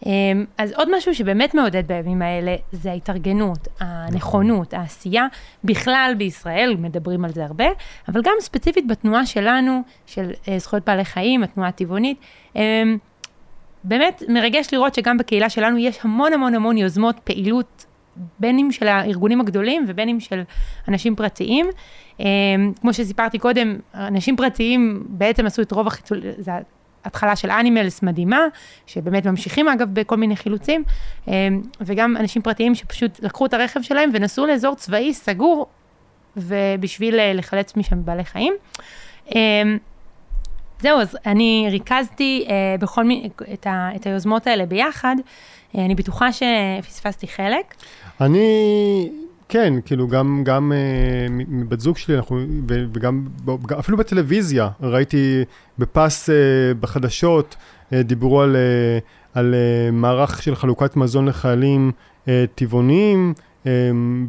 אמ, 0.07 0.45
אז 0.59 0.73
עוד 0.73 0.97
משהו 0.97 1.15
שבאמת 1.15 1.55
מעודד 1.55 1.87
בימים 1.87 2.23
האלה, 2.23 2.57
זה 2.73 2.91
ההתארגנות, 2.91 3.69
הנכונות, 3.81 4.75
העשייה, 4.75 5.27
בכלל 5.65 6.15
בישראל, 6.19 6.77
מדברים 6.79 7.25
על 7.25 7.33
זה 7.33 7.45
הרבה, 7.45 7.67
אבל 8.09 8.23
גם 8.23 8.33
ספציפית 8.41 8.87
בתנועה 8.87 9.27
שלנו, 9.27 9.83
של 10.07 10.31
אה, 10.49 10.59
זכויות 10.59 10.85
בעלי 10.85 11.05
חיים, 11.05 11.43
התנועה 11.43 11.69
הטבעונית. 11.69 12.19
אמ, 12.57 12.99
באמת 13.85 14.23
מרגש 14.29 14.69
לראות 14.73 14.95
שגם 14.95 15.19
בקהילה 15.19 15.51
שלנו 15.51 15.79
יש 15.79 15.99
המון 16.03 16.33
המון 16.33 16.55
המון 16.55 16.77
יוזמות, 16.77 17.21
פעילות, 17.25 17.87
בין 18.39 18.59
אם 18.59 18.73
של 18.73 18.89
הארגונים 18.89 19.41
הגדולים 19.41 19.85
ובין 19.89 20.09
אם 20.09 20.21
של 20.21 20.43
אנשים 20.89 21.17
פרטיים. 21.17 21.67
אמ, 22.21 22.25
כמו 22.81 22.93
שסיפרתי 22.93 23.39
קודם, 23.39 23.77
אנשים 23.95 24.37
פרטיים 24.37 25.05
בעצם 25.09 25.47
עשו 25.47 25.63
את 25.63 25.73
רוב 25.73 25.87
החיתול, 25.87 26.21
התחלה 27.09 27.37
של 27.37 27.51
אנימלס 27.51 28.03
מדהימה, 28.03 28.41
שבאמת 28.87 29.27
ממשיכים 29.27 29.69
אגב 29.69 29.89
בכל 29.93 30.17
מיני 30.17 30.37
חילוצים, 30.37 30.85
אמ, 31.29 31.33
וגם 31.81 32.17
אנשים 32.17 32.43
פרטיים 32.43 32.75
שפשוט 32.75 33.21
לקחו 33.23 33.47
את 33.47 33.55
הרכב 33.55 33.83
שלהם 33.83 34.11
ונסעו 34.13 34.47
לאזור 34.47 34.75
צבאי 34.75 35.15
סגור, 35.15 35.67
ובשביל 36.37 37.19
אה, 37.19 37.33
לחלץ 37.33 37.77
משם 37.77 38.05
בעלי 38.05 38.25
חיים. 38.25 38.55
אמ, 39.35 39.79
זהו, 40.81 41.01
אז 41.01 41.19
אני 41.27 41.67
ריכזתי 41.71 42.47
אה, 42.49 42.55
בכל 42.79 43.05
מיני, 43.05 43.29
את, 43.53 43.67
ה, 43.67 43.89
את 43.97 44.07
היוזמות 44.07 44.47
האלה 44.47 44.67
ביחד. 44.67 45.17
אה, 45.77 45.85
אני 45.85 45.95
בטוחה 45.95 46.29
שפספסתי 46.33 47.29
חלק. 47.29 47.75
אני 48.21 49.11
כן, 49.49 49.75
כאילו 49.85 50.09
גם, 50.09 50.43
גם 50.45 50.73
uh, 50.73 51.33
מבת 51.49 51.81
זוג 51.81 51.97
שלי, 51.97 52.17
אנחנו, 52.17 52.41
וגם 52.69 53.27
אפילו 53.79 53.99
בטלוויזיה, 53.99 54.69
ראיתי 54.81 55.45
בפס 55.79 56.31
uh, 56.31 56.33
בחדשות, 56.81 57.57
uh, 57.91 57.95
דיברו 58.05 58.41
על, 58.43 58.57
uh, 58.57 59.39
על 59.39 59.55
uh, 59.55 59.93
מערך 59.93 60.43
של 60.43 60.55
חלוקת 60.55 60.97
מזון 60.97 61.27
לחיילים 61.27 61.93
uh, 62.25 62.29
טבעוניים 62.55 63.35
um, 63.65 63.67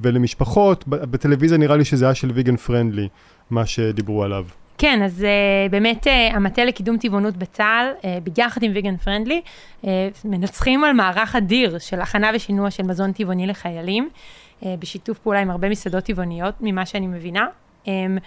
ולמשפחות, 0.01 0.87
בטלוויזיה 0.87 1.57
נראה 1.57 1.77
לי 1.77 1.85
שזה 1.85 2.05
היה 2.05 2.15
של 2.15 2.31
ויגן 2.31 2.55
פרנדלי, 2.55 3.07
מה 3.49 3.65
שדיברו 3.65 4.23
עליו. 4.23 4.45
כן, 4.77 5.01
אז 5.05 5.25
uh, 5.25 5.71
באמת 5.71 6.07
uh, 6.07 6.35
המטה 6.35 6.65
לקידום 6.65 6.97
טבעונות 6.97 7.37
בצה"ל, 7.37 7.91
uh, 8.01 8.33
ביחד 8.33 8.63
עם 8.63 8.71
ויגן 8.75 8.97
פרנדלי, 8.97 9.41
uh, 9.81 9.87
מנצחים 10.25 10.83
על 10.83 10.93
מערך 10.93 11.35
אדיר 11.35 11.77
של 11.77 12.01
הכנה 12.01 12.31
ושינוע 12.35 12.71
של 12.71 12.83
מזון 12.83 13.11
טבעוני 13.11 13.47
לחיילים. 13.47 14.09
אה, 14.65 14.75
בשיתוף 14.79 15.19
פעולה 15.19 15.39
עם 15.39 15.51
הרבה 15.51 15.69
מסעדות 15.69 16.03
טבעוניות, 16.03 16.55
ממה 16.61 16.85
שאני 16.85 17.07
מבינה. 17.07 17.47
אמ, 17.87 18.17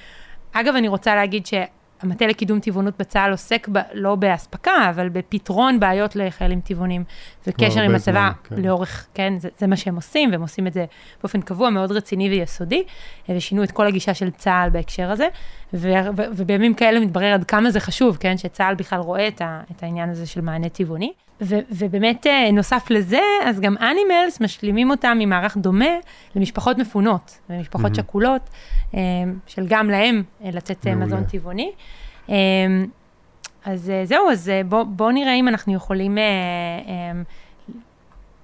אגב, 0.53 0.75
אני 0.75 0.88
רוצה 0.88 1.14
להגיד 1.14 1.47
שהמטה 1.47 2.27
לקידום 2.27 2.61
טבעונות 2.61 2.95
בצה"ל 2.99 3.31
עוסק 3.31 3.68
ב, 3.73 3.79
לא 3.92 4.14
באספקה, 4.14 4.90
אבל 4.90 5.09
בפתרון 5.09 5.81
בעיות 5.81 6.16
לחיילים 6.16 6.61
טבעונים, 6.61 7.05
וקשר 7.47 7.81
עם 7.81 7.95
הצבא 7.95 8.31
כן. 8.45 8.57
לאורך, 8.62 9.07
כן, 9.14 9.38
זה, 9.38 9.49
זה 9.59 9.66
מה 9.66 9.77
שהם 9.77 9.97
עושים, 9.97 10.31
והם 10.33 10.42
עושים 10.42 10.66
את 10.66 10.73
זה 10.73 10.85
באופן 11.21 11.40
קבוע, 11.40 11.71
מאוד 11.71 11.92
רציני 11.92 12.29
ויסודי, 12.29 12.85
אה, 13.31 13.37
ושינו 13.37 13.64
את 13.64 13.71
כל 13.71 13.87
הגישה 13.87 14.14
של 14.14 14.31
צה"ל 14.31 14.71
בהקשר 14.71 15.11
הזה. 15.11 15.29
ובימים 16.37 16.74
כאלה 16.74 17.00
מתברר 17.00 17.32
עד 17.32 17.44
כמה 17.44 17.70
זה 17.70 17.80
חשוב, 17.80 18.16
כן, 18.16 18.38
שצה"ל 18.38 18.74
בכלל 18.74 18.98
רואה 18.98 19.28
את, 19.28 19.40
ה, 19.40 19.61
את 19.76 19.82
העניין 19.82 20.11
הזה 20.11 20.26
של 20.26 20.40
מענה 20.40 20.68
טבעוני. 20.68 21.12
ו, 21.42 21.58
ובאמת, 21.70 22.26
אה, 22.26 22.50
נוסף 22.52 22.90
לזה, 22.90 23.20
אז 23.44 23.61
גם 23.61 23.76
אנימלס 23.76 24.40
משלימים 24.40 24.90
אותם 24.90 25.16
ממערך 25.20 25.56
דומה 25.56 25.94
למשפחות 26.37 26.78
מפונות, 26.78 27.38
למשפחות 27.50 27.92
mm-hmm. 27.92 27.96
שכולות, 27.96 28.50
אה, 28.94 29.00
של 29.46 29.66
גם 29.68 29.90
להם 29.90 30.22
אה, 30.44 30.50
לתת 30.52 30.87
מעולה. 30.87 31.06
מזון 31.06 31.24
טבעוני. 31.24 31.72
אז 33.64 33.92
זהו, 34.04 34.30
אז 34.30 34.50
בואו 34.68 34.87
בוא 34.87 35.12
נראה 35.12 35.35
אם 35.35 35.48
אנחנו 35.48 35.74
יכולים 35.74 36.18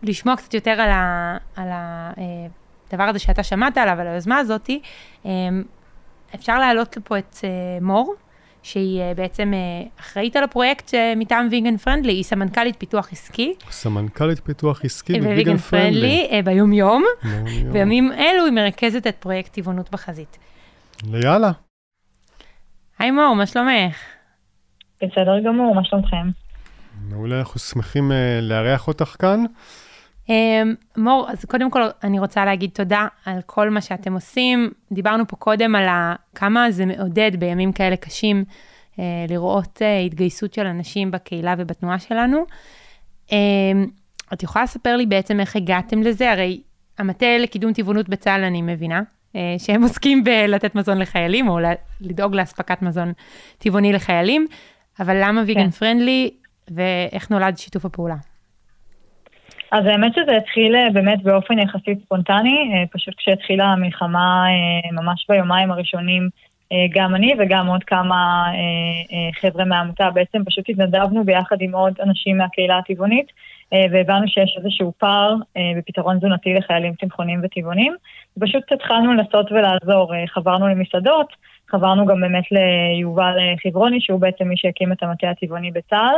לשמוע 0.03 0.37
קצת 0.37 0.55
יותר 0.55 0.71
על, 0.71 0.91
ה, 0.91 1.37
על 1.57 1.69
הדבר 1.71 3.03
הזה 3.03 3.19
שאתה 3.19 3.43
שמעת 3.43 3.79
עליו, 3.79 4.01
על 4.01 4.07
היוזמה 4.07 4.39
הזאתי. 4.39 4.81
אפשר 6.35 6.59
להעלות 6.59 6.97
לפה 6.97 7.19
את 7.19 7.37
מור. 7.81 8.15
שהיא 8.63 9.01
אה, 9.01 9.13
בעצם 9.15 9.53
אה, 9.55 9.87
אחראית 10.01 10.37
על 10.37 10.45
הפרויקט 10.45 10.95
אה, 10.95 11.13
מטעם 11.17 11.49
ויגן 11.51 11.77
פרנדלי, 11.77 12.13
היא 12.13 12.25
סמנכ"לית 12.25 12.77
פיתוח 12.79 13.13
עסקי. 13.13 13.55
סמנכ"לית 13.71 14.41
פיתוח 14.41 14.85
עסקי 14.85 15.21
בוויגן 15.21 15.57
פרנדלי. 15.57 16.29
ביום-יום. 16.45 17.05
בימים 17.73 18.13
אלו 18.13 18.45
היא 18.45 18.53
מרכזת 18.53 19.07
את 19.07 19.17
פרויקט 19.17 19.53
טבעונות 19.53 19.91
בחזית. 19.91 20.39
ליאללה. 21.11 21.51
היי 22.99 23.11
מור, 23.11 23.35
מה 23.35 23.47
שלומך? 23.47 23.97
בסדר 24.97 25.41
גמור, 25.47 25.75
מה 25.75 25.85
שלומכם? 25.85 26.29
מעולה, 27.09 27.39
אנחנו 27.39 27.61
שמחים 27.61 28.13
לארח 28.43 28.89
אותך 28.89 29.17
כאן. 29.19 29.45
אמ, 30.29 30.75
מור, 30.97 31.27
אז 31.31 31.45
קודם 31.45 31.71
כל 31.71 31.83
אני 32.03 32.19
רוצה 32.19 32.45
להגיד 32.45 32.71
תודה 32.71 33.07
על 33.25 33.41
כל 33.47 33.71
מה 33.71 33.81
שאתם 33.81 34.15
עושים. 34.15 34.71
דיברנו 34.93 35.29
פה 35.29 35.37
קודם 35.37 35.75
על 35.75 35.87
כמה 36.35 36.71
זה 36.71 36.87
מעודד 36.87 37.31
בימים 37.39 37.73
כאלה 37.73 37.97
קשים 37.97 38.45
אה, 38.99 39.05
לראות 39.29 39.83
אה, 39.83 39.99
התגייסות 39.99 40.55
של 40.55 40.67
אנשים 40.67 41.11
בקהילה 41.11 41.55
ובתנועה 41.59 41.99
שלנו. 41.99 42.45
אמ, 43.33 43.87
את 44.33 44.43
יכולה 44.43 44.63
לספר 44.63 44.97
לי 44.97 45.07
בעצם 45.07 45.41
איך 45.41 45.57
הגעתם 45.57 46.03
לזה? 46.03 46.33
הרי 46.33 46.61
המטה 46.99 47.27
לקידום 47.39 47.73
טבעונות 47.73 48.09
בצה"ל, 48.09 48.45
אני 48.45 48.63
מבינה, 48.63 49.03
אה, 49.37 49.55
שהם 49.59 49.83
עוסקים 49.83 50.25
בלתת 50.25 50.75
מזון 50.75 50.99
לחיילים, 50.99 51.49
או 51.49 51.59
לדאוג 52.01 52.35
לאספקת 52.35 52.83
מזון 52.83 53.13
טבעוני 53.59 53.93
לחיילים, 53.93 54.47
אבל 55.01 55.17
למה 55.25 55.43
ויגן 55.47 55.65
כן. 55.65 55.71
פרנדלי, 55.71 56.31
ואיך 56.71 57.31
נולד 57.31 57.59
שיתוף 57.59 57.85
הפעולה? 57.85 58.17
אז 59.71 59.87
האמת 59.87 60.15
שזה 60.15 60.37
התחיל 60.37 60.77
אה, 60.77 60.91
באמת 60.93 61.23
באופן 61.23 61.59
יחסית 61.59 61.99
ספונטני, 62.05 62.73
אה, 62.75 62.85
פשוט 62.93 63.15
כשהתחילה 63.17 63.65
המלחמה 63.65 64.45
אה, 64.49 64.91
ממש 64.93 65.27
ביומיים 65.29 65.71
הראשונים, 65.71 66.29
גם 66.91 67.15
אני 67.15 67.35
וגם 67.39 67.67
עוד 67.67 67.85
כמה 67.85 68.53
חבר'ה 69.41 69.65
מהעמותה, 69.65 70.11
בעצם 70.11 70.45
פשוט 70.45 70.69
התנדבנו 70.69 71.25
ביחד 71.25 71.57
עם 71.61 71.75
עוד 71.75 71.93
אנשים 72.03 72.39
מהקהילה 72.39 72.79
הטבעונית, 72.79 73.27
והבנו 73.73 74.29
שיש 74.29 74.57
איזשהו 74.59 74.93
פער 74.99 75.35
בפתרון 75.79 76.19
תזונתי 76.19 76.55
לחיילים 76.55 76.93
צמחונים 77.01 77.41
וטבעונים. 77.43 77.95
פשוט 78.41 78.73
התחלנו 78.73 79.13
לנסות 79.13 79.53
ולעזור, 79.53 80.13
חברנו 80.27 80.69
למסעדות, 80.69 81.27
חברנו 81.69 82.07
גם 82.07 82.21
באמת 82.21 82.45
ליובל 82.51 83.37
חברוני, 83.63 84.01
שהוא 84.01 84.21
בעצם 84.21 84.49
מי 84.49 84.57
שהקים 84.57 84.93
את 84.93 85.03
המטה 85.03 85.31
הטבעוני 85.31 85.71
בצה"ל. 85.71 86.17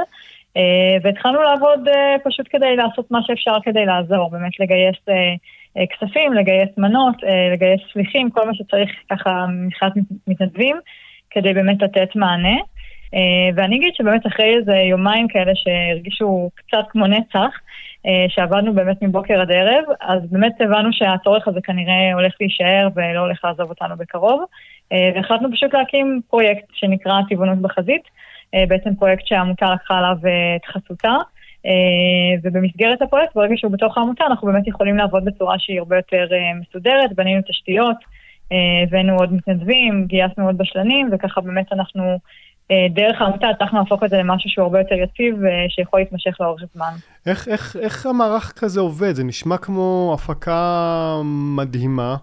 אה, 0.56 0.96
והתחלנו 1.02 1.42
לעבוד 1.42 1.88
אה, 1.88 2.16
פשוט 2.24 2.46
כדי 2.50 2.76
לעשות 2.76 3.10
מה 3.10 3.18
שאפשר 3.22 3.56
כדי 3.62 3.86
לעזור, 3.86 4.30
באמת 4.30 4.60
לגייס 4.60 4.96
אה, 5.08 5.86
כספים, 5.86 6.32
לגייס 6.32 6.68
מנות, 6.78 7.16
לגייס 7.52 7.80
שליחים, 7.92 8.30
כל 8.30 8.46
מה 8.46 8.54
שצריך 8.54 8.90
ככה 9.10 9.46
מבחינת 9.48 9.92
מתנדבים, 10.26 10.76
כדי 11.30 11.54
באמת 11.54 11.82
לתת 11.82 12.16
מענה. 12.16 12.56
ואני 13.54 13.76
אגיד 13.76 13.94
שבאמת 13.94 14.26
אחרי 14.26 14.56
איזה 14.56 14.72
יומיים 14.72 15.28
כאלה 15.28 15.52
שהרגישו 15.54 16.50
קצת 16.54 16.84
כמו 16.88 17.06
נצח, 17.06 17.58
שעבדנו 18.28 18.74
באמת 18.74 19.02
מבוקר 19.02 19.40
עד 19.40 19.52
ערב, 19.52 19.84
אז 20.00 20.20
באמת 20.30 20.52
הבנו 20.60 20.88
שהצורך 20.92 21.48
הזה 21.48 21.60
כנראה 21.60 22.12
הולך 22.14 22.32
להישאר 22.40 22.88
ולא 22.94 23.20
הולך 23.20 23.44
לעזוב 23.44 23.70
אותנו 23.70 23.96
בקרוב, 23.96 24.44
והחלטנו 24.90 25.48
פשוט 25.52 25.74
להקים 25.74 26.20
פרויקט 26.30 26.64
שנקרא 26.72 27.20
טבעונות 27.28 27.58
בחזית. 27.58 28.02
אה, 28.54 28.64
בעצם 28.68 28.94
פרויקט 28.94 29.26
שהעמותה 29.26 29.66
לקחה 29.74 29.98
עליו 29.98 30.16
אה, 30.24 30.56
את 30.56 30.64
חסותה. 30.64 31.16
אה, 31.66 32.40
ובמסגרת 32.42 33.02
הפרויקט, 33.02 33.34
ברגע 33.34 33.54
שהוא 33.56 33.72
בתוך 33.72 33.98
העמותה, 33.98 34.24
אנחנו 34.26 34.48
באמת 34.48 34.66
יכולים 34.68 34.96
לעבוד 34.96 35.24
בצורה 35.24 35.58
שהיא 35.58 35.78
הרבה 35.78 35.96
יותר 35.96 36.26
מסודרת, 36.60 37.12
בנינו 37.14 37.40
תשתיות, 37.48 37.96
הבאנו 38.82 39.16
עוד 39.16 39.32
מתנדבים, 39.32 40.04
גייסנו 40.06 40.46
עוד 40.46 40.58
בשלנים, 40.58 41.08
וככה 41.12 41.40
באמת 41.40 41.72
אנחנו, 41.72 42.18
דרך 42.90 43.20
העמותה 43.20 43.48
הצלחנו 43.48 43.78
להפוך 43.78 44.04
את 44.04 44.10
זה 44.10 44.16
למשהו 44.16 44.50
שהוא 44.50 44.62
הרבה 44.62 44.78
יותר 44.78 44.94
יציב, 44.94 45.34
שיכול 45.68 46.00
להתמשך 46.00 46.36
לאורך 46.40 46.62
זמן. 46.74 46.92
איך, 47.26 47.48
איך, 47.48 47.76
איך 47.80 48.06
המערך 48.06 48.52
כזה 48.56 48.80
עובד? 48.80 49.12
זה 49.12 49.24
נשמע 49.24 49.56
כמו 49.56 50.10
הפקה 50.14 51.16
מדהימה. 51.56 52.16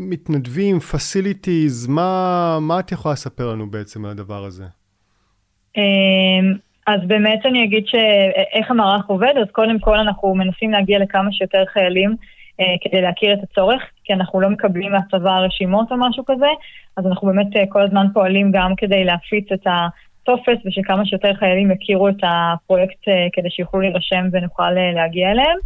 מתנדבים, 0.00 0.76
facilities, 0.76 1.88
מה, 1.88 2.58
מה 2.60 2.80
את 2.80 2.92
יכולה 2.92 3.12
לספר 3.12 3.52
לנו 3.52 3.70
בעצם 3.70 4.04
על 4.04 4.10
הדבר 4.10 4.44
הזה? 4.44 4.64
אמ, 5.76 6.54
אז 6.86 7.00
באמת 7.06 7.46
אני 7.46 7.64
אגיד 7.64 7.86
שאיך 7.86 8.70
המערך 8.70 9.06
עובד, 9.06 9.34
אז 9.40 9.46
קודם 9.52 9.78
כל 9.78 9.98
אנחנו 9.98 10.34
מנסים 10.34 10.70
להגיע 10.70 10.98
לכמה 10.98 11.32
שיותר 11.32 11.64
חיילים 11.72 12.16
אה, 12.60 12.64
כדי 12.80 13.00
להכיר 13.00 13.32
את 13.32 13.38
הצורך, 13.42 13.82
כי 14.04 14.12
אנחנו 14.12 14.40
לא 14.40 14.50
מקבלים 14.50 14.92
מהצבא 14.92 15.38
רשימות 15.38 15.92
או 15.92 15.96
משהו 15.96 16.24
כזה, 16.26 16.48
אז 16.96 17.06
אנחנו 17.06 17.28
באמת 17.28 17.56
אה, 17.56 17.62
כל 17.68 17.82
הזמן 17.82 18.06
פועלים 18.12 18.52
גם 18.52 18.74
כדי 18.76 19.04
להפיץ 19.04 19.52
את 19.52 19.66
הטופס 19.66 20.66
ושכמה 20.66 21.06
שיותר 21.06 21.34
חיילים 21.34 21.70
יכירו 21.70 22.08
את 22.08 22.20
הפרויקט 22.22 23.08
אה, 23.08 23.26
כדי 23.32 23.50
שיוכלו 23.50 23.80
להירשם 23.80 24.24
ונוכל 24.32 24.70
להגיע 24.70 25.30
אליהם. 25.30 25.56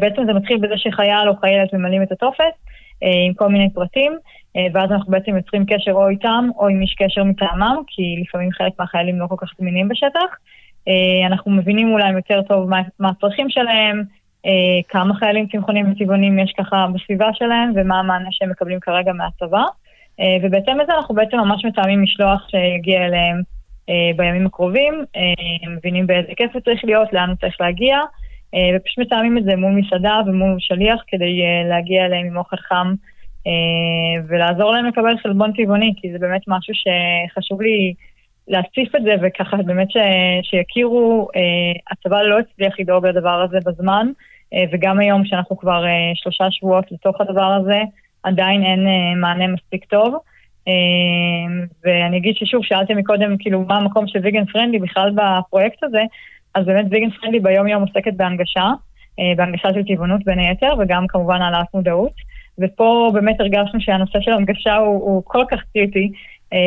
בעצם 0.00 0.22
זה 0.26 0.32
מתחיל 0.32 0.56
בזה 0.56 0.74
שחייל 0.76 1.28
או 1.28 1.36
חיילת 1.36 1.72
ממלאים 1.74 2.02
את 2.02 2.12
הטופס, 2.12 2.40
אה, 2.40 2.75
עם 3.02 3.34
כל 3.34 3.48
מיני 3.48 3.70
פרטים, 3.74 4.18
אה, 4.56 4.66
ואז 4.72 4.92
אנחנו 4.92 5.12
בעצם 5.12 5.36
יוצרים 5.36 5.64
קשר 5.66 5.92
או 5.92 6.08
איתם 6.08 6.48
או 6.56 6.68
עם 6.68 6.80
איש 6.80 6.94
קשר 6.94 7.24
מטעמם, 7.24 7.76
כי 7.86 8.02
לפעמים 8.22 8.52
חלק 8.52 8.72
מהחיילים 8.78 9.18
לא 9.18 9.26
כל 9.26 9.34
כך 9.38 9.48
זמינים 9.58 9.88
בשטח. 9.88 10.36
אה, 10.88 11.26
אנחנו 11.26 11.50
מבינים 11.50 11.92
אולי 11.92 12.12
יותר 12.12 12.42
טוב 12.42 12.70
מה, 12.98 13.08
הצרכים 13.10 13.50
שלהם, 13.50 14.02
כמה 14.88 15.14
חיילים 15.14 15.46
צמחונים 15.46 15.92
וצבעונים 15.92 16.38
יש 16.38 16.52
ככה 16.58 16.86
בסביבה 16.94 17.28
שלהם, 17.34 17.72
ומה 17.74 17.98
המענה 17.98 18.28
שהם 18.30 18.50
מקבלים 18.50 18.80
כרגע 18.80 19.12
מהצבא. 19.12 19.64
ובהתאם 20.42 20.80
לזה 20.80 20.92
אנחנו 20.96 21.14
בעצם 21.14 21.36
ממש 21.36 21.64
מתאמים 21.64 22.02
משלוח 22.02 22.48
שיגיע 22.48 23.06
אליהם 23.06 23.42
בימים 24.16 24.46
הקרובים, 24.46 25.04
מבינים 25.76 26.06
באיזה 26.06 26.32
הוא 26.52 26.60
צריך 26.60 26.84
להיות, 26.84 27.12
לאן 27.12 27.28
הוא 27.28 27.36
צריך 27.36 27.60
להגיע. 27.60 27.98
אה, 28.56 28.76
ופשוט 28.76 28.98
מתאמים 28.98 29.38
את 29.38 29.44
זה 29.44 29.56
מול 29.56 29.72
מסעדה 29.72 30.20
ומול 30.26 30.56
שליח 30.58 31.02
כדי 31.06 31.42
אה, 31.42 31.68
להגיע 31.68 32.04
אליהם 32.04 32.26
עם 32.26 32.36
אוכל 32.36 32.56
חם 32.56 32.94
אה, 33.46 34.22
ולעזור 34.28 34.72
להם 34.72 34.86
לקבל 34.86 35.18
חלבון 35.22 35.52
טבעוני, 35.52 35.92
כי 35.96 36.12
זה 36.12 36.18
באמת 36.18 36.42
משהו 36.48 36.74
שחשוב 36.74 37.62
לי 37.62 37.94
להציף 38.48 38.94
את 38.96 39.02
זה 39.02 39.14
וככה 39.22 39.56
באמת 39.56 39.90
ש, 39.90 39.96
שיכירו, 40.42 41.28
הצבא 41.90 42.22
לא 42.22 42.38
הצליח 42.38 42.80
לדאוג 42.80 43.06
לדבר 43.06 43.42
הזה 43.42 43.58
בזמן, 43.66 44.06
וגם 44.72 44.98
היום 44.98 45.24
שאנחנו 45.24 45.56
כבר 45.56 45.84
שלושה 46.14 46.50
שבועות 46.50 46.92
לתוך 46.92 47.20
הדבר 47.20 47.52
הזה, 47.60 47.82
עדיין 48.22 48.62
אין 48.62 48.86
מענה 49.20 49.46
מספיק 49.46 49.84
טוב. 49.84 50.16
ואני 51.84 52.16
אגיד 52.16 52.34
ששוב, 52.36 52.64
שאלתם 52.64 52.96
מקודם, 52.96 53.36
כאילו, 53.38 53.60
מה 53.60 53.76
המקום 53.76 54.06
של 54.08 54.18
ויגן 54.22 54.44
פרנדלי 54.44 54.78
בכלל 54.78 55.10
בפרויקט 55.14 55.84
הזה, 55.84 56.02
אז 56.56 56.64
באמת 56.66 56.86
ויגן 56.90 57.10
פרנדלי 57.10 57.40
ביום-יום 57.40 57.82
עוסקת 57.82 58.14
בהנגשה, 58.16 58.70
אה, 59.18 59.32
בהנגשה 59.36 59.68
של 59.74 59.82
טבעונות 59.82 60.24
בין 60.24 60.38
היתר, 60.38 60.74
וגם 60.78 61.06
כמובן 61.06 61.42
העלאת 61.42 61.66
מודעות. 61.74 62.12
ופה 62.58 63.10
באמת 63.14 63.40
הרגשנו 63.40 63.80
שהנושא 63.80 64.18
של 64.20 64.30
הנגשה 64.32 64.76
הוא, 64.76 65.04
הוא 65.04 65.22
כל 65.24 65.44
כך 65.50 65.58
קריטי, 65.72 66.10
אה, 66.52 66.58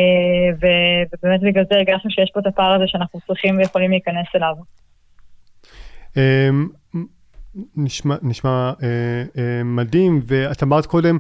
ובאמת 0.58 1.42
בגלל 1.42 1.64
זה 1.72 1.76
הרגשנו 1.76 2.12
שיש 2.12 2.32
פה 2.34 2.40
את 2.40 2.48
הפער 2.48 2.74
הזה 2.74 2.84
שאנחנו 2.88 3.20
צריכים 3.28 3.58
ויכולים 3.58 3.92
להיכנס 3.92 4.28
אליו. 4.36 4.54
אמ, 6.18 6.68
נשמע, 7.78 8.16
נשמע 8.22 8.72
אה, 8.84 9.24
אה, 9.38 9.64
מדהים, 9.64 10.22
ואת 10.24 10.64
אמרת 10.64 10.86
קודם, 10.86 11.18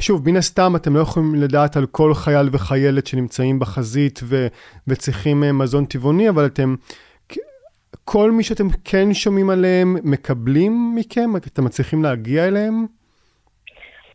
שוב, 0.00 0.30
מן 0.30 0.36
הסתם 0.36 0.76
אתם 0.76 0.94
לא 0.94 1.00
יכולים 1.00 1.34
לדעת 1.34 1.76
על 1.76 1.86
כל 1.86 2.14
חייל 2.14 2.48
וחיילת 2.52 3.06
שנמצאים 3.06 3.58
בחזית 3.58 4.20
ו, 4.22 4.46
וצריכים 4.88 5.44
אה, 5.44 5.52
מזון 5.52 5.84
טבעוני, 5.84 6.28
אבל 6.28 6.46
אתם 6.46 6.74
כל 8.04 8.30
מי 8.30 8.42
שאתם 8.42 8.64
כן 8.84 9.14
שומעים 9.14 9.50
עליהם 9.50 9.96
מקבלים 10.04 10.94
מכם? 10.96 11.36
אתם 11.36 11.64
מצליחים 11.64 12.02
להגיע 12.02 12.48
אליהם? 12.48 12.86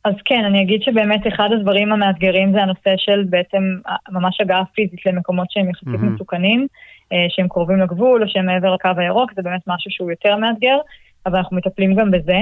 אז 0.06 0.14
כן, 0.26 0.44
אני 0.46 0.62
אגיד 0.62 0.82
שבאמת 0.82 1.28
אחד 1.28 1.50
הדברים 1.52 1.92
המאתגרים 1.92 2.54
זה 2.54 2.62
הנושא 2.62 2.94
של 2.98 3.24
בעצם 3.30 3.78
ממש 4.12 4.42
הגעה 4.42 4.64
פיזית 4.66 5.06
למקומות 5.06 5.52
שהם 5.52 5.70
יחסית 5.70 5.88
mm-hmm. 5.88 6.06
מסוכנים, 6.06 6.68
אה, 7.14 7.26
שהם 7.30 7.48
קרובים 7.48 7.80
לגבול 7.80 8.24
או 8.24 8.28
שהם 8.28 8.46
מעבר 8.46 8.74
לקו 8.74 8.90
הירוק, 8.98 9.32
זה 9.36 9.42
באמת 9.42 9.62
משהו 9.68 9.92
שהוא 9.92 10.12
יותר 10.12 10.36
מאתגר, 10.36 10.78
אבל 11.26 11.38
אנחנו 11.38 11.58
מטפלים 11.58 11.96
גם 11.96 12.12
בזה. 12.12 12.40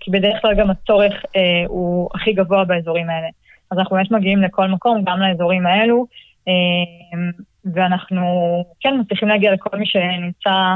כי 0.00 0.10
בדרך 0.10 0.42
כלל 0.42 0.54
גם 0.54 0.70
הצורך 0.70 1.14
הוא 1.68 2.10
הכי 2.14 2.32
גבוה 2.32 2.64
באזורים 2.64 3.10
האלה. 3.10 3.28
אז 3.70 3.78
אנחנו 3.78 3.96
באמת 3.96 4.10
מגיעים 4.10 4.42
לכל 4.42 4.68
מקום, 4.68 5.02
גם 5.06 5.20
לאזורים 5.20 5.66
האלו, 5.66 6.06
ואנחנו 7.74 8.24
כן 8.80 8.94
מצליחים 9.00 9.28
להגיע 9.28 9.52
לכל 9.52 9.78
מי 9.78 9.86
שנמצא 9.86 10.74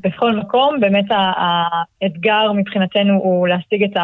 בכל 0.00 0.36
מקום. 0.36 0.80
באמת 0.80 1.04
האתגר 1.10 2.52
מבחינתנו 2.52 3.14
הוא 3.14 3.48
להשיג 3.48 3.82
את 3.84 3.96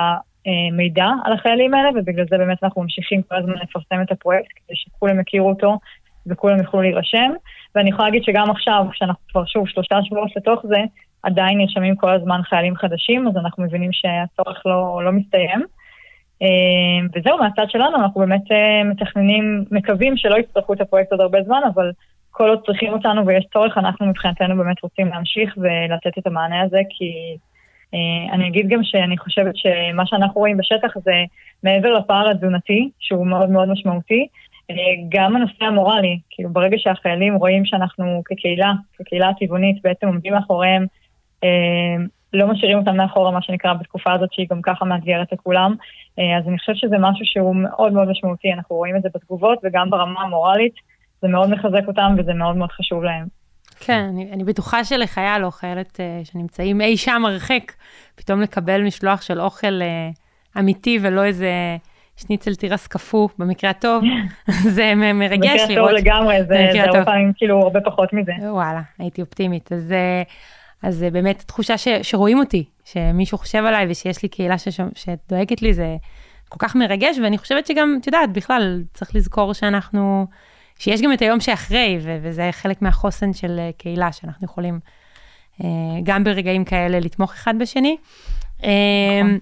המידע 0.47 1.09
על 1.25 1.33
החיילים 1.33 1.75
האלה, 1.75 1.91
ובגלל 1.95 2.25
זה 2.31 2.39
באמת 2.39 2.65
אנחנו 2.65 2.83
ממשיכים 2.83 3.23
כל 3.23 3.37
הזמן 3.37 3.55
לפרסם 3.63 4.03
את 4.03 4.13
הפרויקט, 4.13 4.49
כדי 4.57 4.77
שכולם 4.77 5.21
יכירו 5.21 5.49
אותו 5.49 5.79
וכולם 6.27 6.59
יוכלו 6.59 6.83
להירשם. 6.83 7.33
ואני 7.75 7.91
יכולה 7.91 8.09
להגיד 8.09 8.25
שגם 8.25 8.51
עכשיו, 8.51 8.87
כשאנחנו 8.93 9.23
כבר 9.29 9.45
שוב 9.45 9.69
שלושה 9.69 9.99
שבועות 10.03 10.37
לתוך 10.37 10.67
זה, 10.67 10.79
עדיין 11.23 11.59
נרשמים 11.59 11.97
כל 11.97 12.11
הזמן 12.11 12.41
חיילים 12.43 12.77
חדשים, 12.77 13.29
אז 13.29 13.37
אנחנו 13.37 13.65
מבינים 13.65 13.91
שהצורך 13.93 14.63
לא, 14.67 15.01
לא 15.05 15.13
מסתיים. 15.13 15.65
אה, 16.45 17.07
וזהו, 17.15 17.39
מהצד 17.39 17.71
שלנו, 17.71 17.97
אנחנו 17.97 18.21
באמת 18.21 18.53
אה, 18.53 18.85
מתכננים, 18.85 19.65
מקווים 19.71 20.17
שלא 20.17 20.37
יצטרכו 20.37 20.73
את 20.73 20.81
הפרויקט 20.81 21.13
עוד 21.13 21.21
הרבה 21.21 21.39
זמן, 21.43 21.61
אבל 21.75 21.91
כל 22.31 22.49
עוד 22.49 22.61
צריכים 22.67 22.93
אותנו 22.93 23.27
ויש 23.27 23.47
צורך, 23.53 23.79
אנחנו 23.79 24.07
מבחינתנו 24.07 24.57
באמת 24.57 24.83
רוצים 24.83 25.09
להמשיך 25.09 25.55
ולתת 25.57 26.19
את 26.19 26.27
המענה 26.27 26.63
הזה, 26.63 26.81
כי 26.91 27.37
אה, 27.95 28.35
אני 28.35 28.49
אגיד 28.49 28.69
גם 28.69 28.81
שאני 28.83 29.19
חושבת 29.19 29.57
שמה 29.57 30.07
שאנחנו 30.07 30.41
רואים 30.41 30.57
בשטח 30.57 30.99
זה 31.05 31.13
מעבר 31.63 31.93
לפער 31.93 32.31
התזונתי, 32.31 32.91
שהוא 32.99 33.27
מאוד 33.27 33.51
מאוד 33.51 33.69
משמעותי, 33.69 34.27
גם 35.09 35.37
הנושא 35.37 35.65
המורלי, 35.65 36.19
כאילו 36.31 36.51
ברגע 36.51 36.77
שהחיילים 36.79 37.35
רואים 37.35 37.65
שאנחנו 37.65 38.23
כקהילה, 38.25 38.73
כקהילה 38.99 39.29
הטבעונית, 39.29 39.83
בעצם 39.83 40.07
עומדים 40.07 40.33
מאחוריהם, 40.35 40.87
לא 42.35 42.47
משאירים 42.47 42.79
אותם 42.79 42.97
מאחורה, 42.97 43.31
מה 43.31 43.43
שנקרא, 43.43 43.73
בתקופה 43.73 44.13
הזאת 44.13 44.33
שהיא 44.33 44.47
גם 44.51 44.63
ככה 44.63 44.85
מאתגרת 44.85 45.33
לכולם. 45.33 45.75
אה, 46.19 46.39
אז 46.39 46.49
אני 46.49 46.59
חושבת 46.59 46.77
שזה 46.77 46.97
משהו 46.99 47.27
שהוא 47.27 47.57
מאוד 47.57 47.93
מאוד 47.93 48.09
משמעותי, 48.09 48.53
אנחנו 48.53 48.77
רואים 48.77 48.97
את 48.97 49.03
זה 49.03 49.09
בתגובות 49.15 49.59
וגם 49.65 49.91
ברמה 49.91 50.21
המורלית, 50.21 50.75
זה 51.23 51.29
מאוד 51.29 51.51
מחזק 51.51 51.89
אותם 51.89 52.15
וזה 52.19 52.33
מאוד 52.35 52.57
מאוד 52.57 52.73
חשוב 52.73 53.03
להם. 53.03 53.27
כן, 53.81 54.07
אני, 54.13 54.33
אני 54.33 54.45
בטוחה 54.45 54.85
שלחייל 54.85 55.45
או 55.45 55.51
חיילת 55.51 56.01
uh, 56.01 56.29
שנמצאים 56.31 56.81
אי 56.81 56.97
שם 56.97 57.25
הרחק, 57.25 57.73
פתאום 58.15 58.41
לקבל 58.41 58.83
משלוח 58.83 59.23
של 59.23 59.41
אוכל 59.41 59.81
uh, 59.81 60.59
אמיתי 60.61 60.99
ולא 61.03 61.25
איזה 61.25 61.77
שניצל 62.17 62.55
תירס 62.55 62.87
קפוא, 62.87 63.29
במקרה 63.39 63.71
הטוב, 63.71 64.05
זה 64.75 64.95
מרגש 64.95 65.61
לראות. 65.69 65.91
במקרה 65.91 65.91
טוב 65.91 65.91
לגמרי, 65.91 66.45
זה 66.45 66.83
הרבה 66.85 67.05
פעמים 67.05 67.33
כאילו 67.37 67.63
הרבה 67.63 67.81
פחות 67.81 68.13
מזה. 68.13 68.33
וואלה, 68.41 68.81
הייתי 68.99 69.21
אופטימית. 69.21 69.73
אז 69.73 69.93
uh, 69.93 70.31
אז 70.85 70.97
זה 70.97 71.11
באמת 71.11 71.45
תחושה 71.47 71.79
ש, 71.79 71.89
שרואים 72.03 72.39
אותי, 72.39 72.65
שמישהו 72.85 73.39
חושב 73.39 73.65
עליי 73.65 73.87
ושיש 73.91 74.23
לי 74.23 74.29
קהילה 74.29 74.59
שש, 74.59 74.81
שדואגת 74.95 75.63
לי, 75.63 75.75
זה 75.75 75.97
כל 76.49 76.59
כך 76.59 76.77
מרגש, 76.77 77.19
ואני 77.19 77.39
חושבת 77.39 77.67
שגם, 77.67 77.99
את 78.01 78.07
יודעת, 78.07 78.33
בכלל, 78.33 78.83
צריך 78.95 79.15
לזכור 79.15 79.53
שאנחנו, 79.53 80.27
שיש 80.79 81.03
גם 81.03 81.13
את 81.13 81.23
היום 81.23 81.41
שאחרי, 81.41 81.99
ו- 82.03 82.19
וזה 82.23 82.49
חלק 82.53 82.83
מהחוסן 82.83 83.33
של 83.33 83.59
אה, 83.59 83.71
קהילה, 83.79 84.13
שאנחנו 84.13 84.45
יכולים 84.45 84.81
אה, 85.65 85.69
גם 86.03 86.25
ברגעים 86.25 86.65
כאלה 86.65 87.01
לתמוך 87.01 87.33
אחד 87.33 87.55
בשני. 87.59 87.97
אה, 88.65 88.71
נכון. 89.23 89.39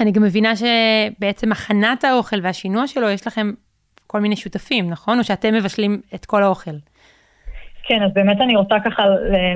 אני 0.00 0.12
גם 0.12 0.22
מבינה 0.22 0.52
שבעצם 0.56 1.52
הכנת 1.52 2.04
האוכל 2.04 2.36
והשינוע 2.42 2.86
שלו, 2.86 3.08
יש 3.08 3.26
לכם 3.26 3.52
כל 4.06 4.20
מיני 4.20 4.36
שותפים, 4.36 4.90
נכון? 4.90 5.18
או 5.18 5.24
שאתם 5.24 5.54
מבשלים 5.54 6.00
את 6.14 6.26
כל 6.26 6.42
האוכל. 6.42 6.76
כן, 7.82 8.02
אז 8.02 8.12
באמת 8.14 8.40
אני 8.40 8.56
רוצה 8.56 8.80
ככה 8.84 9.06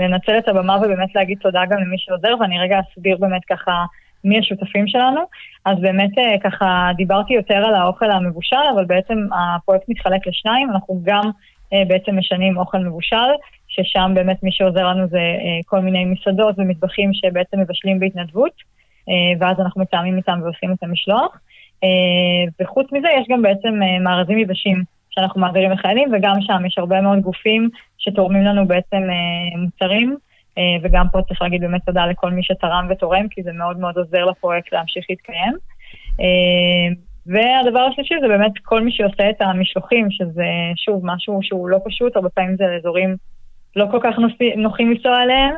לנצל 0.01 0.39
את 0.39 0.49
הבמה 0.49 0.77
ובאמת 0.77 1.15
להגיד 1.15 1.39
תודה 1.39 1.65
גם 1.71 1.81
למי 1.81 1.97
שעוזר, 1.99 2.35
ואני 2.41 2.59
רגע 2.61 2.81
אסביר 2.81 3.17
באמת 3.21 3.43
ככה 3.51 3.85
מי 4.25 4.39
השותפים 4.39 4.89
שלנו. 4.89 5.21
אז 5.65 5.79
באמת 5.81 6.19
אה, 6.19 6.39
ככה 6.39 6.91
דיברתי 6.97 7.35
יותר 7.35 7.55
על 7.55 7.75
האוכל 7.75 8.11
המבושל, 8.11 8.67
אבל 8.75 8.85
בעצם 8.85 9.27
הפרויקט 9.33 9.89
מתחלק 9.89 10.27
לשניים, 10.27 10.71
אנחנו 10.71 11.01
גם 11.03 11.31
אה, 11.73 11.83
בעצם 11.89 12.19
משנים 12.19 12.59
אוכל 12.59 12.79
מבושל, 12.79 13.31
ששם 13.69 14.13
באמת 14.15 14.43
מי 14.43 14.53
שעוזר 14.53 14.87
לנו 14.87 15.07
זה 15.09 15.19
אה, 15.19 15.61
כל 15.67 15.81
מיני 15.81 16.05
מסעדות 16.05 16.59
ומטבחים 16.59 17.11
שבעצם 17.15 17.61
מבשלים 17.61 17.99
בהתנדבות, 17.99 18.75
ואז 19.41 19.61
אנחנו 19.61 19.83
מתאמים 19.83 20.17
איתם 20.17 20.41
ועושים 20.43 20.73
את 20.73 20.83
המשלוח. 20.83 21.39
וחוץ 22.61 22.93
מזה 22.93 23.09
יש 23.21 23.27
גם 23.31 23.43
בעצם 23.43 23.81
מארזים 24.01 24.39
יבשים. 24.39 24.83
שאנחנו 25.15 25.41
מעבירים 25.41 25.71
לחיילים, 25.71 26.09
וגם 26.13 26.35
שם 26.41 26.67
יש 26.67 26.79
הרבה 26.79 27.01
מאוד 27.01 27.19
גופים 27.19 27.69
שתורמים 27.99 28.43
לנו 28.43 28.67
בעצם 28.67 28.97
אה, 28.97 29.59
מוצרים, 29.59 30.17
אה, 30.59 30.63
וגם 30.83 31.07
פה 31.13 31.23
צריך 31.29 31.43
להגיד 31.43 31.61
באמת 31.61 31.81
תודה 31.87 32.07
לכל 32.07 32.31
מי 32.31 32.43
שתרם 32.43 32.87
ותורם, 32.91 33.29
כי 33.29 33.43
זה 33.43 33.53
מאוד 33.53 33.79
מאוד 33.79 33.99
עוזר 33.99 34.25
לפרויקט 34.25 34.73
להמשיך 34.73 35.05
להתקיים. 35.11 35.53
אה, 36.21 36.95
והדבר 37.27 37.81
השלישי 37.81 38.15
זה 38.21 38.29
באמת 38.29 38.53
כל 38.63 38.81
מי 38.81 38.93
שעושה 38.93 39.31
את 39.31 39.43
המשלוחים, 39.43 40.11
שזה 40.11 40.47
שוב 40.77 41.01
משהו 41.05 41.39
שהוא 41.43 41.69
לא 41.69 41.79
פשוט, 41.85 42.17
הרבה 42.17 42.29
פעמים 42.29 42.57
זה 42.57 42.65
אזורים 42.77 43.17
לא 43.77 43.87
כל 43.91 43.99
כך 44.03 44.15
נוחים 44.57 44.91
לנסוע 44.91 45.23
אליהם, 45.23 45.55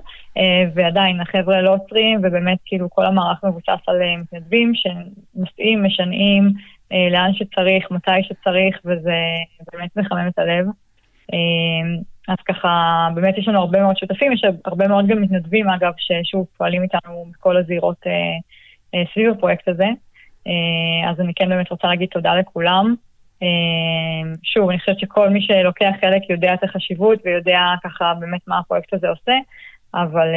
ועדיין 0.74 1.20
החבר'ה 1.20 1.62
לא 1.62 1.74
עוצרים, 1.74 2.18
ובאמת 2.22 2.58
כאילו 2.64 2.90
כל 2.90 3.04
המערך 3.04 3.44
מבוסס 3.44 3.88
על 3.88 3.96
מתנדבים 4.18 4.72
שנוסעים, 4.74 5.84
משנעים, 5.84 6.44
אה, 6.44 6.50
לאן 6.90 7.30
שצריך, 7.34 7.90
מתי 7.90 8.22
שצריך, 8.22 8.80
וזה 8.84 9.14
באמת 9.72 9.96
מחמם 9.96 10.28
את 10.28 10.38
הלב. 10.38 10.66
אה, 11.32 11.98
אז 12.28 12.36
ככה, 12.48 12.68
באמת 13.14 13.38
יש 13.38 13.48
לנו 13.48 13.58
הרבה 13.58 13.82
מאוד 13.82 13.96
שותפים, 13.96 14.32
יש 14.32 14.42
הרבה 14.64 14.88
מאוד 14.88 15.06
גם 15.06 15.22
מתנדבים, 15.22 15.68
אגב, 15.68 15.92
ששוב 15.96 16.46
פועלים 16.56 16.82
איתנו 16.82 17.26
בכל 17.32 17.56
הזירות 17.56 17.96
אה, 18.06 19.02
סביב 19.12 19.30
הפרויקט 19.30 19.68
הזה. 19.68 19.86
אז 21.08 21.20
אני 21.20 21.32
כן 21.34 21.48
באמת 21.48 21.70
רוצה 21.70 21.88
להגיד 21.88 22.08
תודה 22.08 22.34
לכולם. 22.34 22.94
שוב, 24.42 24.70
אני 24.70 24.78
חושבת 24.78 24.98
שכל 24.98 25.30
מי 25.30 25.40
שלוקח 25.42 25.90
חלק 26.00 26.30
יודע 26.30 26.54
את 26.54 26.64
החשיבות 26.64 27.18
ויודע 27.24 27.60
ככה 27.84 28.12
באמת 28.20 28.40
מה 28.46 28.58
הפרויקט 28.58 28.94
הזה 28.94 29.08
עושה, 29.08 29.32
אבל 29.94 30.28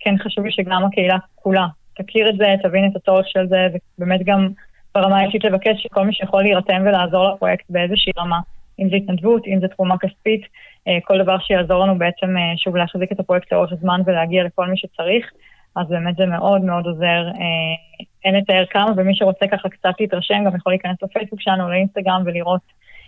כן 0.00 0.14
חשוב 0.18 0.44
לי 0.44 0.52
שגם 0.52 0.84
הקהילה 0.84 1.16
כולה 1.34 1.66
תכיר 1.96 2.28
את 2.28 2.36
זה, 2.36 2.54
תבין 2.62 2.90
את 2.90 2.96
הצורך 2.96 3.26
של 3.28 3.46
זה, 3.46 3.66
ובאמת 3.98 4.20
גם 4.24 4.48
ברמה 4.94 5.18
האישית 5.18 5.44
לבקש 5.44 5.82
שכל 5.82 6.06
מי 6.06 6.12
שיכול 6.14 6.42
להירתם 6.42 6.82
ולעזור 6.86 7.28
לפרויקט 7.28 7.64
באיזושהי 7.70 8.12
רמה, 8.18 8.40
אם 8.78 8.88
זה 8.90 8.96
התנדבות, 8.96 9.42
אם 9.46 9.60
זה 9.60 9.68
תרומה 9.68 9.98
כספית, 9.98 10.42
אה, 10.88 10.98
כל 11.04 11.22
דבר 11.22 11.38
שיעזור 11.38 11.84
לנו 11.84 11.98
בעצם 11.98 12.36
אה, 12.36 12.56
שוב 12.56 12.76
להחזיק 12.76 13.12
את 13.12 13.20
הפרויקט 13.20 13.52
לאורך 13.52 13.72
הזמן 13.72 14.00
ולהגיע 14.06 14.44
לכל 14.44 14.66
מי 14.66 14.76
שצריך, 14.76 15.30
אז 15.76 15.88
באמת 15.88 16.16
זה 16.16 16.26
מאוד 16.26 16.60
מאוד 16.60 16.86
עוזר. 16.86 17.28
אה, 17.28 18.04
אין 18.24 18.34
לתאר 18.34 18.64
כמה, 18.70 18.90
ומי 18.96 19.14
שרוצה 19.14 19.46
ככה 19.46 19.68
קצת 19.68 19.92
להתרשם 20.00 20.44
גם 20.46 20.56
יכול 20.56 20.72
להיכנס 20.72 20.96
לפייסבוק 21.02 21.40
שלנו, 21.40 21.68
לאינסטגרם 21.68 22.22
ולראות 22.24 22.60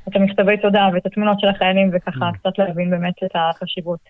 את 0.08 0.16
המכתבי 0.16 0.56
תודה 0.56 0.88
ואת 0.92 1.06
התמונות 1.06 1.40
של 1.40 1.48
החיילים 1.48 1.90
וככה 1.92 2.30
mm. 2.30 2.38
קצת 2.38 2.58
להבין 2.58 2.90
באמת 2.90 3.14
את 3.24 3.30
החשיבות. 3.34 4.00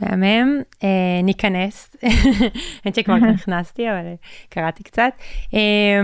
מהמם, 0.00 0.62
אה, 0.84 1.20
ניכנס, 1.22 1.96
האמת 2.84 2.94
שכבר 2.94 3.14
נכנסתי, 3.34 3.90
אבל 3.90 4.14
קראתי 4.48 4.82
קצת. 4.82 5.12
אה, 5.54 6.00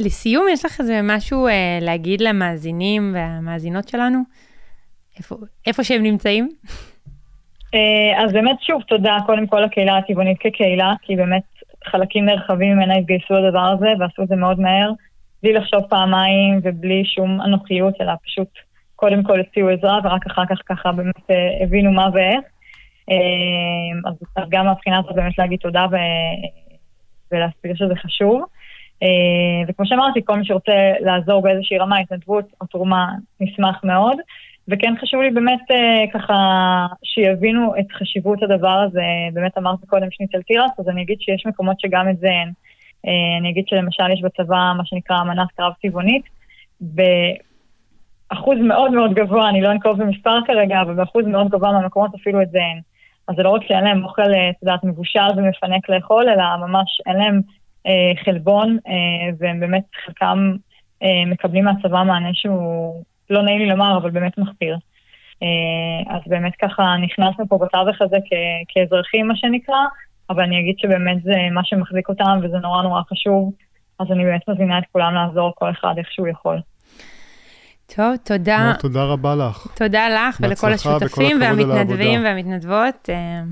לסיום, 0.00 0.46
יש 0.52 0.64
לך 0.64 0.80
איזה 0.80 1.00
משהו 1.02 1.46
אה, 1.46 1.78
להגיד 1.80 2.20
למאזינים 2.20 3.10
והמאזינות 3.14 3.88
שלנו? 3.88 4.18
איפה, 5.18 5.36
איפה 5.66 5.84
שהם 5.84 6.02
נמצאים? 6.02 6.48
אה, 7.74 8.24
אז 8.24 8.32
באמת, 8.32 8.56
שוב, 8.62 8.82
תודה 8.82 9.16
קודם 9.26 9.46
כל 9.46 9.60
לקהילה 9.60 9.96
הטבעונית 9.96 10.38
כקהילה, 10.40 10.92
כי 11.02 11.16
באמת 11.16 11.42
חלקים 11.84 12.24
נרחבים 12.24 12.72
ממנה 12.72 12.94
התגייסו 12.94 13.34
לדבר 13.34 13.72
הזה 13.78 13.88
ועשו 13.98 14.22
את 14.22 14.28
זה 14.28 14.36
מאוד 14.36 14.60
מהר, 14.60 14.90
בלי 15.42 15.52
לחשוב 15.52 15.82
פעמיים 15.88 16.60
ובלי 16.62 17.04
שום 17.04 17.40
אנוכיות, 17.40 17.94
אלא 18.00 18.12
פשוט 18.24 18.48
קודם 18.96 19.22
כל 19.22 19.40
הציעו 19.40 19.68
עזרה 19.68 19.98
ורק 20.04 20.26
אחר 20.26 20.46
כך 20.46 20.58
ככה 20.66 20.92
באמת 20.92 21.30
אה, 21.30 21.64
הבינו 21.64 21.92
מה 21.92 22.08
ואיך. 22.14 22.44
אה, 23.10 24.10
אז, 24.10 24.14
אז 24.36 24.44
גם 24.48 24.66
מהבחינה 24.66 24.98
הזאת 24.98 25.14
באמת 25.14 25.38
להגיד 25.38 25.58
תודה 25.58 25.86
ו, 25.92 25.96
ולהסביר 27.32 27.74
שזה 27.74 27.94
חשוב. 27.96 28.42
אה, 29.02 29.62
וכמו 29.68 29.86
שאמרתי, 29.86 30.20
כל 30.24 30.36
מי 30.36 30.44
שרוצה 30.44 30.72
לעזור 31.00 31.42
באיזושהי 31.42 31.78
רמה, 31.78 31.98
התנדבות 31.98 32.44
או 32.60 32.66
תרומה, 32.66 33.06
נשמח 33.40 33.84
מאוד. 33.84 34.16
וכן 34.68 34.94
חשוב 35.00 35.22
לי 35.22 35.30
באמת 35.30 35.70
אה, 35.70 36.04
ככה 36.12 36.34
שיבינו 37.04 37.72
את 37.78 37.92
חשיבות 37.92 38.42
הדבר 38.42 38.78
הזה. 38.86 39.02
באמת 39.32 39.58
אמרתי 39.58 39.86
קודם 39.86 40.06
שניצל 40.10 40.42
תירס, 40.42 40.70
אז 40.78 40.88
אני 40.88 41.02
אגיד 41.02 41.20
שיש 41.20 41.46
מקומות 41.46 41.80
שגם 41.80 42.08
את 42.08 42.18
זה 42.18 42.26
אין. 42.26 42.52
אה, 43.06 43.38
אני 43.40 43.50
אגיד 43.50 43.64
שלמשל 43.68 44.10
יש 44.10 44.22
בצבא 44.22 44.72
מה 44.76 44.84
שנקרא 44.84 45.20
אמנת 45.20 45.48
קרב 45.56 45.72
טבעונית. 45.82 46.24
באחוז 46.80 48.58
מאוד 48.58 48.92
מאוד 48.92 49.14
גבוה, 49.14 49.48
אני 49.48 49.60
לא 49.60 49.70
אנקוב 49.70 50.02
במספר 50.02 50.38
כרגע, 50.46 50.80
אבל 50.80 50.94
באחוז 50.94 51.26
מאוד 51.26 51.48
גבוה 51.48 51.72
מהמקומות 51.72 52.14
אפילו 52.14 52.42
את 52.42 52.50
זה 52.50 52.58
אין. 52.58 52.80
אז 53.28 53.36
זה 53.36 53.42
לא 53.42 53.50
רק 53.50 53.62
שאין 53.68 53.84
להם 53.84 54.04
אוכל, 54.04 54.22
את 54.22 54.62
יודעת, 54.62 54.84
מבושל 54.84 55.30
ומפנק 55.36 55.88
לאכול, 55.88 56.28
אלא 56.28 56.44
ממש 56.66 57.00
אין 57.06 57.16
להם 57.16 57.40
חלבון, 58.24 58.78
אה, 58.86 58.92
והם 59.38 59.60
באמת 59.60 59.84
חלקם 60.06 60.52
אה, 61.02 61.24
מקבלים 61.26 61.64
מהצבא 61.64 62.02
מענה 62.02 62.30
שהוא, 62.32 63.02
לא 63.30 63.42
נעים 63.42 63.58
לי 63.58 63.66
לומר, 63.66 63.96
אבל 63.96 64.10
באמת 64.10 64.38
מחפיר. 64.38 64.76
אז 66.08 66.20
באמת 66.26 66.52
ככה 66.62 66.96
נכנסנו 67.02 67.48
פה 67.48 67.58
בתווך 67.58 68.02
הזה 68.02 68.16
כ- 68.16 68.64
כאזרחים, 68.68 69.28
מה 69.28 69.36
שנקרא, 69.36 69.76
אבל 70.30 70.42
אני 70.42 70.60
אגיד 70.60 70.74
שבאמת 70.78 71.22
זה 71.22 71.34
מה 71.52 71.60
שמחזיק 71.64 72.08
אותם 72.08 72.38
וזה 72.42 72.56
נורא 72.58 72.82
נורא 72.82 73.02
חשוב, 73.10 73.52
אז 73.98 74.06
אני 74.12 74.24
באמת 74.24 74.48
מזמינה 74.48 74.78
את 74.78 74.84
כולם 74.92 75.14
לעזור 75.14 75.52
כל 75.54 75.70
אחד 75.70 75.94
איך 75.98 76.12
שהוא 76.12 76.28
יכול. 76.28 76.60
טוב, 77.96 78.16
תודה. 78.16 78.72
תודה 78.80 79.04
רבה 79.04 79.34
לך. 79.34 79.66
תודה 79.76 80.08
לך 80.08 80.40
ולכל 80.40 80.72
השותפים 80.72 81.40
והמתנדבים 81.40 82.24
והמתנדבות. 82.24 83.08
אה, 83.10 83.42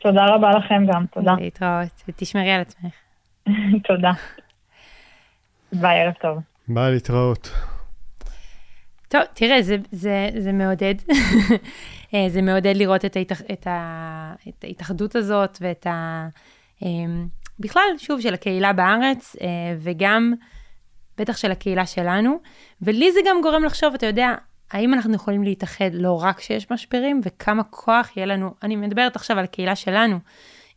תודה 0.00 0.26
רבה 0.26 0.50
לכם 0.50 0.86
גם, 0.92 1.04
תודה. 1.06 1.34
להתראות, 1.40 2.02
ותשמרי 2.08 2.50
על 2.50 2.60
עצמך. 2.60 3.03
תודה. 3.88 4.10
ביי, 5.72 6.00
ערב 6.00 6.14
טוב. 6.20 6.38
ביי, 6.68 6.92
להתראות. 6.92 7.50
טוב, 9.08 9.22
תראה, 9.34 9.62
זה, 9.62 9.76
זה, 9.90 10.28
זה 10.38 10.52
מעודד. 10.52 10.94
אה, 12.14 12.28
זה 12.28 12.42
מעודד 12.42 12.76
לראות 12.76 13.04
את, 13.04 13.16
ההתאח, 13.16 13.42
את, 13.52 13.66
ה, 13.66 14.34
את 14.48 14.64
ההתאחדות 14.64 15.16
הזאת 15.16 15.58
ואת 15.60 15.86
ה... 15.86 16.28
אמ, 16.82 17.26
בכלל, 17.58 17.82
שוב, 17.98 18.20
של 18.20 18.34
הקהילה 18.34 18.72
בארץ, 18.72 19.36
אה, 19.40 19.46
וגם, 19.78 20.34
בטח 21.18 21.36
של 21.36 21.50
הקהילה 21.50 21.86
שלנו. 21.86 22.38
ולי 22.82 23.12
זה 23.12 23.20
גם 23.26 23.36
גורם 23.42 23.64
לחשוב, 23.64 23.94
אתה 23.94 24.06
יודע, 24.06 24.34
האם 24.70 24.94
אנחנו 24.94 25.14
יכולים 25.14 25.42
להתאחד 25.42 25.90
לא 25.92 26.22
רק 26.22 26.38
כשיש 26.38 26.70
משברים, 26.70 27.20
וכמה 27.24 27.62
כוח 27.64 28.16
יהיה 28.16 28.26
לנו, 28.26 28.54
אני 28.62 28.76
מדברת 28.76 29.16
עכשיו 29.16 29.38
על 29.38 29.44
הקהילה 29.44 29.76
שלנו, 29.76 30.18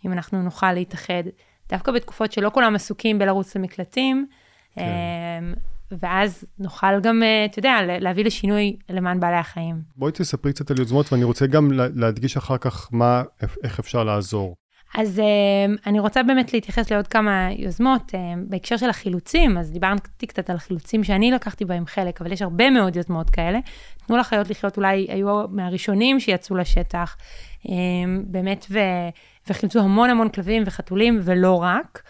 אם 0.06 0.12
אנחנו 0.12 0.42
נוכל 0.42 0.74
להתאחד, 0.74 1.24
דווקא 1.70 1.92
בתקופות 1.92 2.32
שלא 2.32 2.52
כולם 2.54 2.76
עסוקים 2.76 3.20
בלרוץ 3.20 3.56
למקלטים, 3.56 4.28
כן. 4.76 4.82
אמ, 4.82 5.54
ואז 5.92 6.46
נוכל 6.60 7.00
גם, 7.02 7.24
אה, 7.24 7.46
אתה 7.46 7.60
יודע, 7.60 7.78
להביא 8.00 8.26
לשינוי 8.26 8.76
למען 8.90 9.20
בעלי 9.20 9.38
החיים. 9.38 9.82
בואי 9.96 10.12
תספרי 10.12 10.54
קצת 10.54 10.72
על 10.72 10.80
יוזמות, 10.80 11.14
ואני 11.14 11.24
רוצה 11.24 11.48
גם 11.48 11.72
להדגיש 11.74 12.38
אחר 12.38 12.58
כך 12.58 12.90
מה, 12.92 13.24
איך 13.64 13.80
אפשר 13.80 14.04
לעזור. 14.04 14.56
אז 14.96 15.20
uh, 15.20 15.80
אני 15.88 16.00
רוצה 16.00 16.24
באמת 16.24 16.54
להתייחס 16.54 16.92
לעוד 16.92 17.08
כמה 17.08 17.48
יוזמות 17.58 18.12
uh, 18.12 18.18
בהקשר 18.50 18.78
של 18.78 18.90
החילוצים, 18.90 19.58
אז 19.58 19.72
דיברתי 19.72 20.28
קצת 20.28 20.50
על 20.50 20.56
החילוצים 20.56 21.04
שאני 21.04 21.32
לקחתי 21.32 21.66
בהם 21.66 21.86
חלק, 21.86 22.22
אבל 22.22 22.32
יש 22.32 22.42
הרבה 22.42 22.70
מאוד 22.70 22.96
יוזמות 22.96 23.30
כאלה. 23.30 23.60
תנו 24.08 24.18
לחיות 24.18 24.50
לחיות 24.50 24.78
אולי 24.78 25.08
היו 25.10 25.48
מהראשונים 25.50 26.20
שיצאו 26.20 26.56
לשטח, 26.56 27.18
um, 27.64 27.70
באמת, 28.24 28.66
ו, 28.70 28.80
וחילצו 29.50 29.80
המון 29.80 30.10
המון 30.10 30.30
כלבים 30.30 30.64
וחתולים, 30.66 31.20
ולא 31.24 31.64
רק. 31.64 32.02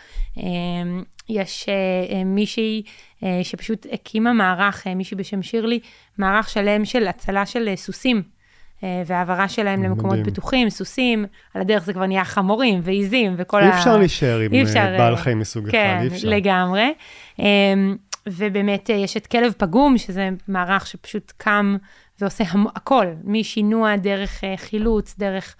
יש 1.30 1.66
uh, 1.66 2.12
uh, 2.12 2.16
מישהי 2.26 2.84
uh, 3.20 3.26
שפשוט 3.44 3.88
הקימה 3.92 4.34
מערך, 4.34 4.88
מישהי 4.88 5.18
בשם 5.18 5.42
שירלי, 5.42 5.80
מערך 6.18 6.50
שלם 6.50 6.86
של 6.86 7.08
הצלה 7.08 7.46
של 7.46 7.74
סוסים. 7.76 8.37
אה, 8.84 9.04
והעברה 9.06 9.48
שלהם 9.48 9.84
למקומות 9.84 10.18
מדהים. 10.18 10.26
פתוחים, 10.34 10.70
סוסים, 10.70 11.26
על 11.54 11.62
הדרך 11.62 11.84
זה 11.84 11.94
כבר 11.94 12.06
נהיה 12.06 12.24
חמורים 12.24 12.80
ועיזים 12.84 13.36
וכל 13.38 13.64
ה... 13.64 13.66
אי 13.66 13.80
אפשר 13.80 13.98
להישאר 13.98 14.40
עם 14.40 14.54
אפשר, 14.54 14.80
אה, 14.80 14.98
בעל 14.98 15.16
חיים 15.16 15.40
מסוג 15.40 15.70
כן, 15.70 15.96
אחד, 15.96 16.04
אי 16.04 16.08
אפשר. 16.08 16.28
כן, 16.28 16.34
לגמרי. 16.34 16.94
אמ, 17.40 17.96
ובאמת 18.28 18.90
אה, 18.90 18.96
יש 18.96 19.18
את 19.18 19.28
כלב 19.28 19.54
פגום, 19.58 19.98
שזה 19.98 20.30
מערך 20.48 20.88
שפשוט 20.88 21.34
קם 21.38 21.78
ועושה. 22.22 22.44
הכל, 22.76 23.06
משינוע, 23.24 23.96
דרך 23.96 24.44
חילוץ, 24.58 25.16
דרך 25.20 25.56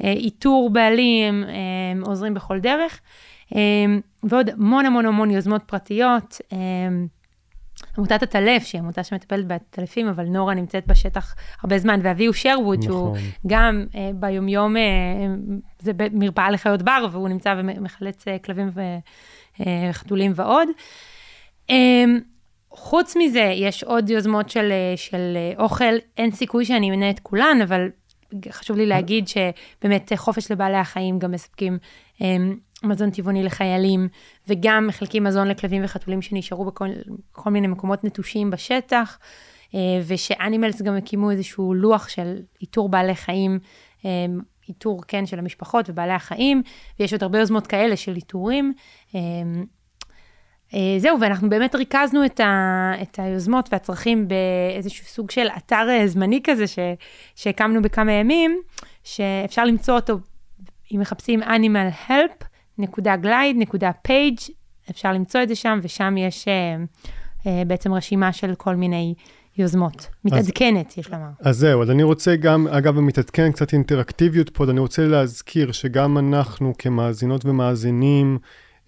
איתור 0.00 0.70
בעלים, 0.70 1.44
עוזרים 2.02 2.34
בכל 2.34 2.58
דרך. 2.58 3.00
אמ, 3.54 4.00
ועוד 4.22 4.50
המון 4.50 4.86
המון 4.86 5.06
המון 5.06 5.30
יוזמות 5.30 5.62
פרטיות. 5.66 6.40
עמותת 7.98 8.22
הטלף, 8.22 8.64
שהיא 8.64 8.80
עמותה 8.80 9.04
שמטפלת 9.04 9.46
בעטלפים, 9.46 10.08
אבל 10.08 10.24
נורה 10.24 10.54
נמצאת 10.54 10.86
בשטח 10.86 11.34
הרבה 11.62 11.78
זמן, 11.78 12.00
ואביהו 12.02 12.34
שרווד, 12.34 12.78
נכון. 12.78 12.90
שהוא 12.90 13.16
גם 13.46 13.86
אה, 13.94 14.10
ביומיום, 14.14 14.76
אה, 14.76 14.82
זה 15.78 15.92
מרפאה 16.12 16.50
לחיות 16.50 16.82
בר, 16.82 17.06
והוא 17.12 17.28
נמצא 17.28 17.54
ומחלץ 17.58 18.28
אה, 18.28 18.38
כלבים 18.38 18.70
וחתולים 19.90 20.32
אה, 20.38 20.44
ועוד. 20.46 20.68
אה, 21.70 22.04
חוץ 22.70 23.16
מזה, 23.16 23.52
יש 23.56 23.84
עוד 23.84 24.10
יוזמות 24.10 24.50
של, 24.50 24.72
אה, 24.72 24.96
של 24.96 25.36
אה, 25.36 25.64
אוכל, 25.64 25.94
אין 26.16 26.30
סיכוי 26.30 26.64
שאני 26.64 26.90
אמנה 26.90 27.10
את 27.10 27.20
כולן, 27.20 27.58
אבל 27.62 27.88
חשוב 28.50 28.76
לי 28.76 28.86
להגיד 28.86 29.28
שבאמת 29.28 30.12
חופש 30.16 30.52
לבעלי 30.52 30.76
החיים 30.76 31.18
גם 31.18 31.30
מספקים 31.30 31.78
אה, 32.22 32.36
מזון 32.82 33.10
טבעוני 33.10 33.42
לחיילים, 33.42 34.08
וגם 34.48 34.86
מחלקים 34.86 35.24
מזון 35.24 35.48
לכלבים 35.48 35.84
וחתולים 35.84 36.22
שנשארו 36.22 36.64
בכל 36.64 37.50
מיני 37.50 37.66
מקומות 37.66 38.04
נטושים 38.04 38.50
בשטח, 38.50 39.18
אה, 39.74 39.80
ושאנימלס 40.06 40.82
גם 40.82 40.96
הקימו 40.96 41.30
איזשהו 41.30 41.74
לוח 41.74 42.08
של 42.08 42.36
איתור 42.60 42.88
בעלי 42.88 43.14
חיים, 43.14 43.58
אה, 44.04 44.10
איתור, 44.68 45.02
כן, 45.08 45.26
של 45.26 45.38
המשפחות 45.38 45.90
ובעלי 45.90 46.12
החיים, 46.12 46.62
ויש 47.00 47.12
עוד 47.12 47.22
הרבה 47.22 47.38
יוזמות 47.38 47.66
כאלה 47.66 47.96
של 47.96 48.16
איתורים. 48.16 48.72
אה, 50.74 50.98
זהו, 50.98 51.20
ואנחנו 51.20 51.50
באמת 51.50 51.74
ריכזנו 51.74 52.24
את, 52.24 52.40
ה, 52.40 52.92
את 53.02 53.18
היוזמות 53.18 53.68
והצרכים 53.72 54.28
באיזשהו 54.28 55.06
סוג 55.06 55.30
של 55.30 55.48
אתר 55.56 55.86
זמני 56.06 56.40
כזה 56.44 56.66
ש, 56.66 56.78
שהקמנו 57.34 57.82
בכמה 57.82 58.12
ימים, 58.12 58.60
שאפשר 59.04 59.64
למצוא 59.64 59.94
אותו 59.94 60.18
אם 60.94 61.00
מחפשים 61.00 61.42
Animal 61.42 62.08
Help, 62.08 62.44
נקודה 62.78 63.16
glide, 63.16 63.56
נקודה 63.58 63.90
page, 64.02 64.38
אפשר 64.90 65.12
למצוא 65.12 65.42
את 65.42 65.48
זה 65.48 65.54
שם, 65.54 65.78
ושם 65.82 66.14
יש 66.18 66.48
אה, 66.48 66.76
אה, 67.46 67.62
בעצם 67.66 67.94
רשימה 67.94 68.32
של 68.32 68.54
כל 68.54 68.76
מיני 68.76 69.14
יוזמות. 69.58 70.08
מתעדכנת, 70.24 70.86
אז, 70.86 70.98
יש 70.98 71.10
לומר. 71.10 71.28
אז 71.40 71.56
זהו, 71.58 71.82
אז 71.82 71.90
אני 71.90 72.02
רוצה 72.02 72.36
גם, 72.36 72.68
אגב, 72.68 73.00
מתעדכן 73.00 73.52
קצת 73.52 73.72
אינטראקטיביות 73.72 74.50
פה, 74.50 74.64
אני 74.64 74.80
רוצה 74.80 75.06
להזכיר 75.06 75.72
שגם 75.72 76.18
אנחנו 76.18 76.72
כמאזינות 76.78 77.44
ומאזינים, 77.44 78.38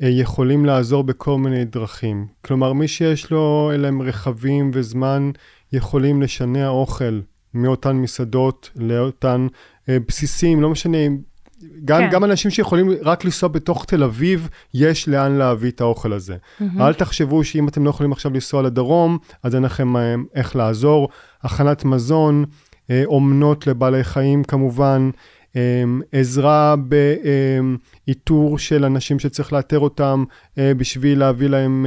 אה, 0.03 0.09
יכולים 0.09 0.65
לעזור 0.65 1.05
בכל 1.05 1.39
מיני 1.39 1.65
דרכים. 1.65 2.27
כלומר, 2.45 2.73
מי 2.73 2.89
שיש 2.89 3.31
לו, 3.31 3.71
אלה 3.75 3.89
הם 3.89 4.03
רכבים 4.03 4.71
וזמן, 4.75 5.31
יכולים 5.73 6.23
לשנע 6.23 6.69
אוכל 6.69 7.21
מאותן 7.55 7.97
מסעדות 7.97 8.71
לאותן 8.77 9.47
אה, 9.89 9.97
בסיסים, 10.09 10.63
לא 10.63 10.71
משנה 10.71 10.99
גם, 11.85 12.01
כן. 12.01 12.11
גם 12.11 12.25
אנשים 12.25 12.51
שיכולים 12.51 12.91
רק 13.03 13.25
לנסוע 13.25 13.49
בתוך 13.49 13.85
תל 13.85 14.03
אביב, 14.03 14.49
יש 14.75 15.09
לאן 15.09 15.33
להביא 15.33 15.71
את 15.71 15.81
האוכל 15.81 16.13
הזה. 16.13 16.37
Mm-hmm. 16.37 16.81
אל 16.81 16.95
תחשבו 16.95 17.45
שאם 17.45 17.69
אתם 17.69 17.85
לא 17.85 17.91
יכולים 17.91 18.13
עכשיו 18.13 18.33
לנסוע 18.33 18.63
לדרום, 18.63 19.19
אז 19.43 19.55
אין 19.55 19.63
לכם 19.63 19.97
אה, 19.97 20.15
איך 20.35 20.57
לעזור. 20.57 21.09
הכנת 21.43 21.85
מזון, 21.85 22.45
אה, 22.91 23.03
אומנות 23.05 23.67
לבעלי 23.67 24.05
חיים 24.05 24.45
כמובן, 24.45 25.11
אה, 25.57 25.85
עזרה 26.13 26.75
באיתור 28.07 28.59
של 28.59 28.85
אנשים 28.85 29.19
שצריך 29.19 29.53
לאתר 29.53 29.79
אותם 29.79 30.25
בשביל 30.57 31.19
להביא 31.19 31.49
להם 31.49 31.87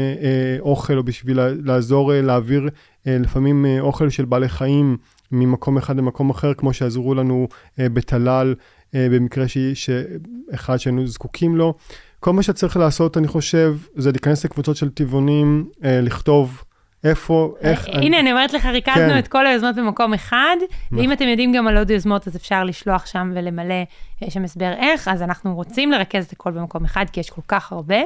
אוכל, 0.60 0.98
או 0.98 1.04
בשביל 1.04 1.40
לעזור 1.64 2.12
להעביר 2.16 2.70
לפעמים 3.06 3.66
אוכל 3.80 4.10
של 4.10 4.26
בעלי 4.26 4.50
חיים. 4.50 4.98
ממקום 5.32 5.78
אחד 5.78 5.98
למקום 5.98 6.30
אחר, 6.30 6.54
כמו 6.54 6.74
שעזרו 6.74 7.16
לנו 7.16 7.48
בטלל 7.78 8.56
במקרה 8.94 9.48
ש... 9.48 9.58
שאחד 9.74 10.78
שהיינו 10.78 11.08
זקוקים 11.08 11.56
לו. 11.56 11.74
כל 12.20 12.34
מה 12.34 12.44
שצריך 12.44 12.78
לעשות, 12.78 13.18
אני 13.18 13.28
חושב, 13.28 13.78
זה 13.96 14.12
להיכנס 14.12 14.46
לקבוצות 14.46 14.76
של 14.76 14.90
טבעונים, 14.90 15.70
אה, 15.84 16.02
לכתוב 16.02 16.64
איפה, 17.04 17.54
איך... 17.62 17.88
הנה, 17.88 17.98
אני, 17.98 18.20
אני 18.20 18.32
אומרת 18.32 18.54
לך, 18.54 18.66
ריכזנו 18.66 19.10
כן. 19.10 19.20
את 19.20 19.28
כל 19.28 19.48
היוזמות 19.48 19.76
במקום 19.76 20.14
אחד, 20.14 20.56
נכון. 20.62 21.00
ואם 21.00 21.12
אתם 21.12 21.28
יודעים 21.28 21.54
גם 21.54 21.68
על 21.68 21.78
עוד 21.78 21.90
יוזמות, 21.90 22.28
אז 22.28 22.36
אפשר 22.36 22.64
לשלוח 22.64 23.06
שם 23.06 23.32
ולמלא, 23.36 23.84
יש 24.22 24.34
שם 24.34 24.44
הסבר 24.44 24.74
איך, 24.78 25.08
אז 25.08 25.22
אנחנו 25.22 25.56
רוצים 25.56 25.92
לרכז 25.92 26.26
את 26.26 26.32
הכל 26.32 26.52
במקום 26.52 26.86
אחד, 26.86 27.06
כי 27.12 27.20
יש 27.20 27.30
כל 27.30 27.42
כך 27.48 27.72
הרבה. 27.72 27.98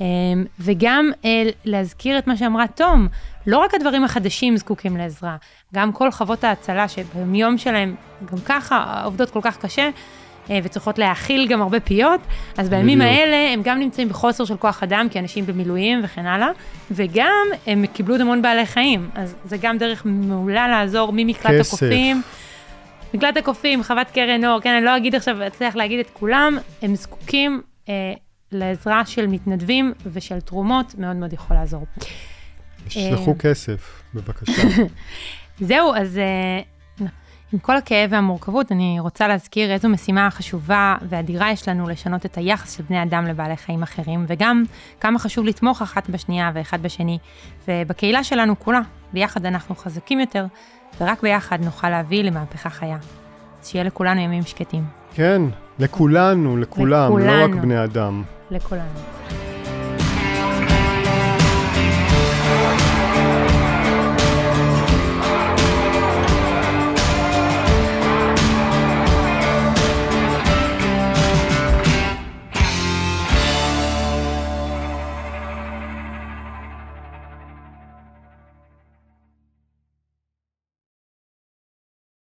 אמ, 0.00 0.06
וגם 0.60 1.10
אה, 1.24 1.42
להזכיר 1.64 2.18
את 2.18 2.26
מה 2.26 2.36
שאמרה 2.36 2.66
תום, 2.66 3.08
לא 3.46 3.58
רק 3.58 3.74
הדברים 3.74 4.04
החדשים 4.04 4.56
זקוקים 4.56 4.96
לעזרה, 4.96 5.36
גם 5.74 5.92
כל 5.92 6.10
חוות 6.10 6.44
ההצלה 6.44 6.88
שביום 6.88 7.58
שלהם 7.58 7.94
גם 8.24 8.38
ככה 8.44 9.02
עובדות 9.04 9.30
כל 9.30 9.40
כך 9.42 9.58
קשה, 9.58 9.82
אה, 9.82 9.90
וצריכות 10.62 10.98
להאכיל 10.98 11.48
גם 11.48 11.62
הרבה 11.62 11.80
פיות, 11.80 12.20
אז 12.58 12.68
בימים 12.68 12.98
בדיוק. 12.98 13.14
האלה 13.14 13.52
הם 13.52 13.62
גם 13.64 13.78
נמצאים 13.78 14.08
בחוסר 14.08 14.44
של 14.44 14.56
כוח 14.56 14.82
אדם, 14.82 15.06
כי 15.10 15.18
אנשים 15.18 15.46
במילואים 15.46 16.00
וכן 16.04 16.26
הלאה, 16.26 16.48
וגם 16.90 17.46
הם 17.66 17.86
קיבלו 17.86 18.14
עוד 18.14 18.20
המון 18.20 18.42
בעלי 18.42 18.66
חיים, 18.66 19.10
אז 19.14 19.34
זה 19.44 19.56
גם 19.60 19.78
דרך 19.78 20.02
מעולה 20.04 20.68
לעזור 20.68 21.12
ממקלט 21.14 21.60
כסף. 21.60 21.74
הקופים. 21.74 22.22
מקלט 23.14 23.36
הקופים, 23.36 23.82
חוות 23.82 24.10
קרן 24.10 24.44
אור, 24.44 24.60
כן, 24.60 24.74
אני 24.74 24.84
לא 24.84 24.96
אגיד 24.96 25.14
עכשיו, 25.14 25.46
אצליח 25.46 25.76
להגיד 25.76 26.00
את 26.00 26.10
כולם, 26.12 26.58
הם 26.82 26.94
זקוקים 26.94 27.62
אה, 27.88 28.12
לעזרה 28.52 29.06
של 29.06 29.26
מתנדבים 29.26 29.92
ושל 30.12 30.40
תרומות, 30.40 30.94
מאוד 30.98 31.16
מאוד 31.16 31.32
יכול 31.32 31.56
לעזור. 31.56 31.86
שלחו 32.88 33.30
אה, 33.30 33.38
כסף, 33.38 34.02
בבקשה. 34.14 34.62
זהו, 35.60 35.94
אז 35.94 36.18
אה, 36.18 36.60
עם 37.52 37.58
כל 37.58 37.76
הכאב 37.76 38.12
והמורכבות, 38.12 38.72
אני 38.72 39.00
רוצה 39.00 39.28
להזכיר 39.28 39.72
איזו 39.72 39.88
משימה 39.88 40.30
חשובה 40.30 40.96
ואדירה 41.08 41.50
יש 41.50 41.68
לנו 41.68 41.88
לשנות 41.88 42.26
את 42.26 42.38
היחס 42.38 42.76
של 42.76 42.82
בני 42.82 43.02
אדם 43.02 43.24
לבעלי 43.24 43.56
חיים 43.56 43.82
אחרים, 43.82 44.24
וגם 44.28 44.64
כמה 45.00 45.18
חשוב 45.18 45.44
לתמוך 45.44 45.82
אחת 45.82 46.10
בשנייה 46.10 46.50
ואחד 46.54 46.82
בשני. 46.82 47.18
ובקהילה 47.68 48.24
שלנו 48.24 48.58
כולה, 48.58 48.80
ביחד 49.12 49.46
אנחנו 49.46 49.74
חזקים 49.74 50.20
יותר, 50.20 50.46
ורק 51.00 51.22
ביחד 51.22 51.64
נוכל 51.64 51.90
להביא 51.90 52.24
למהפכה 52.24 52.70
חיה. 52.70 52.96
אז 53.60 53.68
שיהיה 53.68 53.84
לכולנו 53.84 54.20
ימים 54.20 54.42
שקטים. 54.42 54.84
כן, 55.14 55.42
לכולנו, 55.78 56.56
לכולם, 56.56 57.06
לכולנו. 57.06 57.26
לא 57.26 57.44
רק 57.44 57.62
בני 57.62 57.84
אדם. 57.84 58.22
לכולנו. 58.50 59.47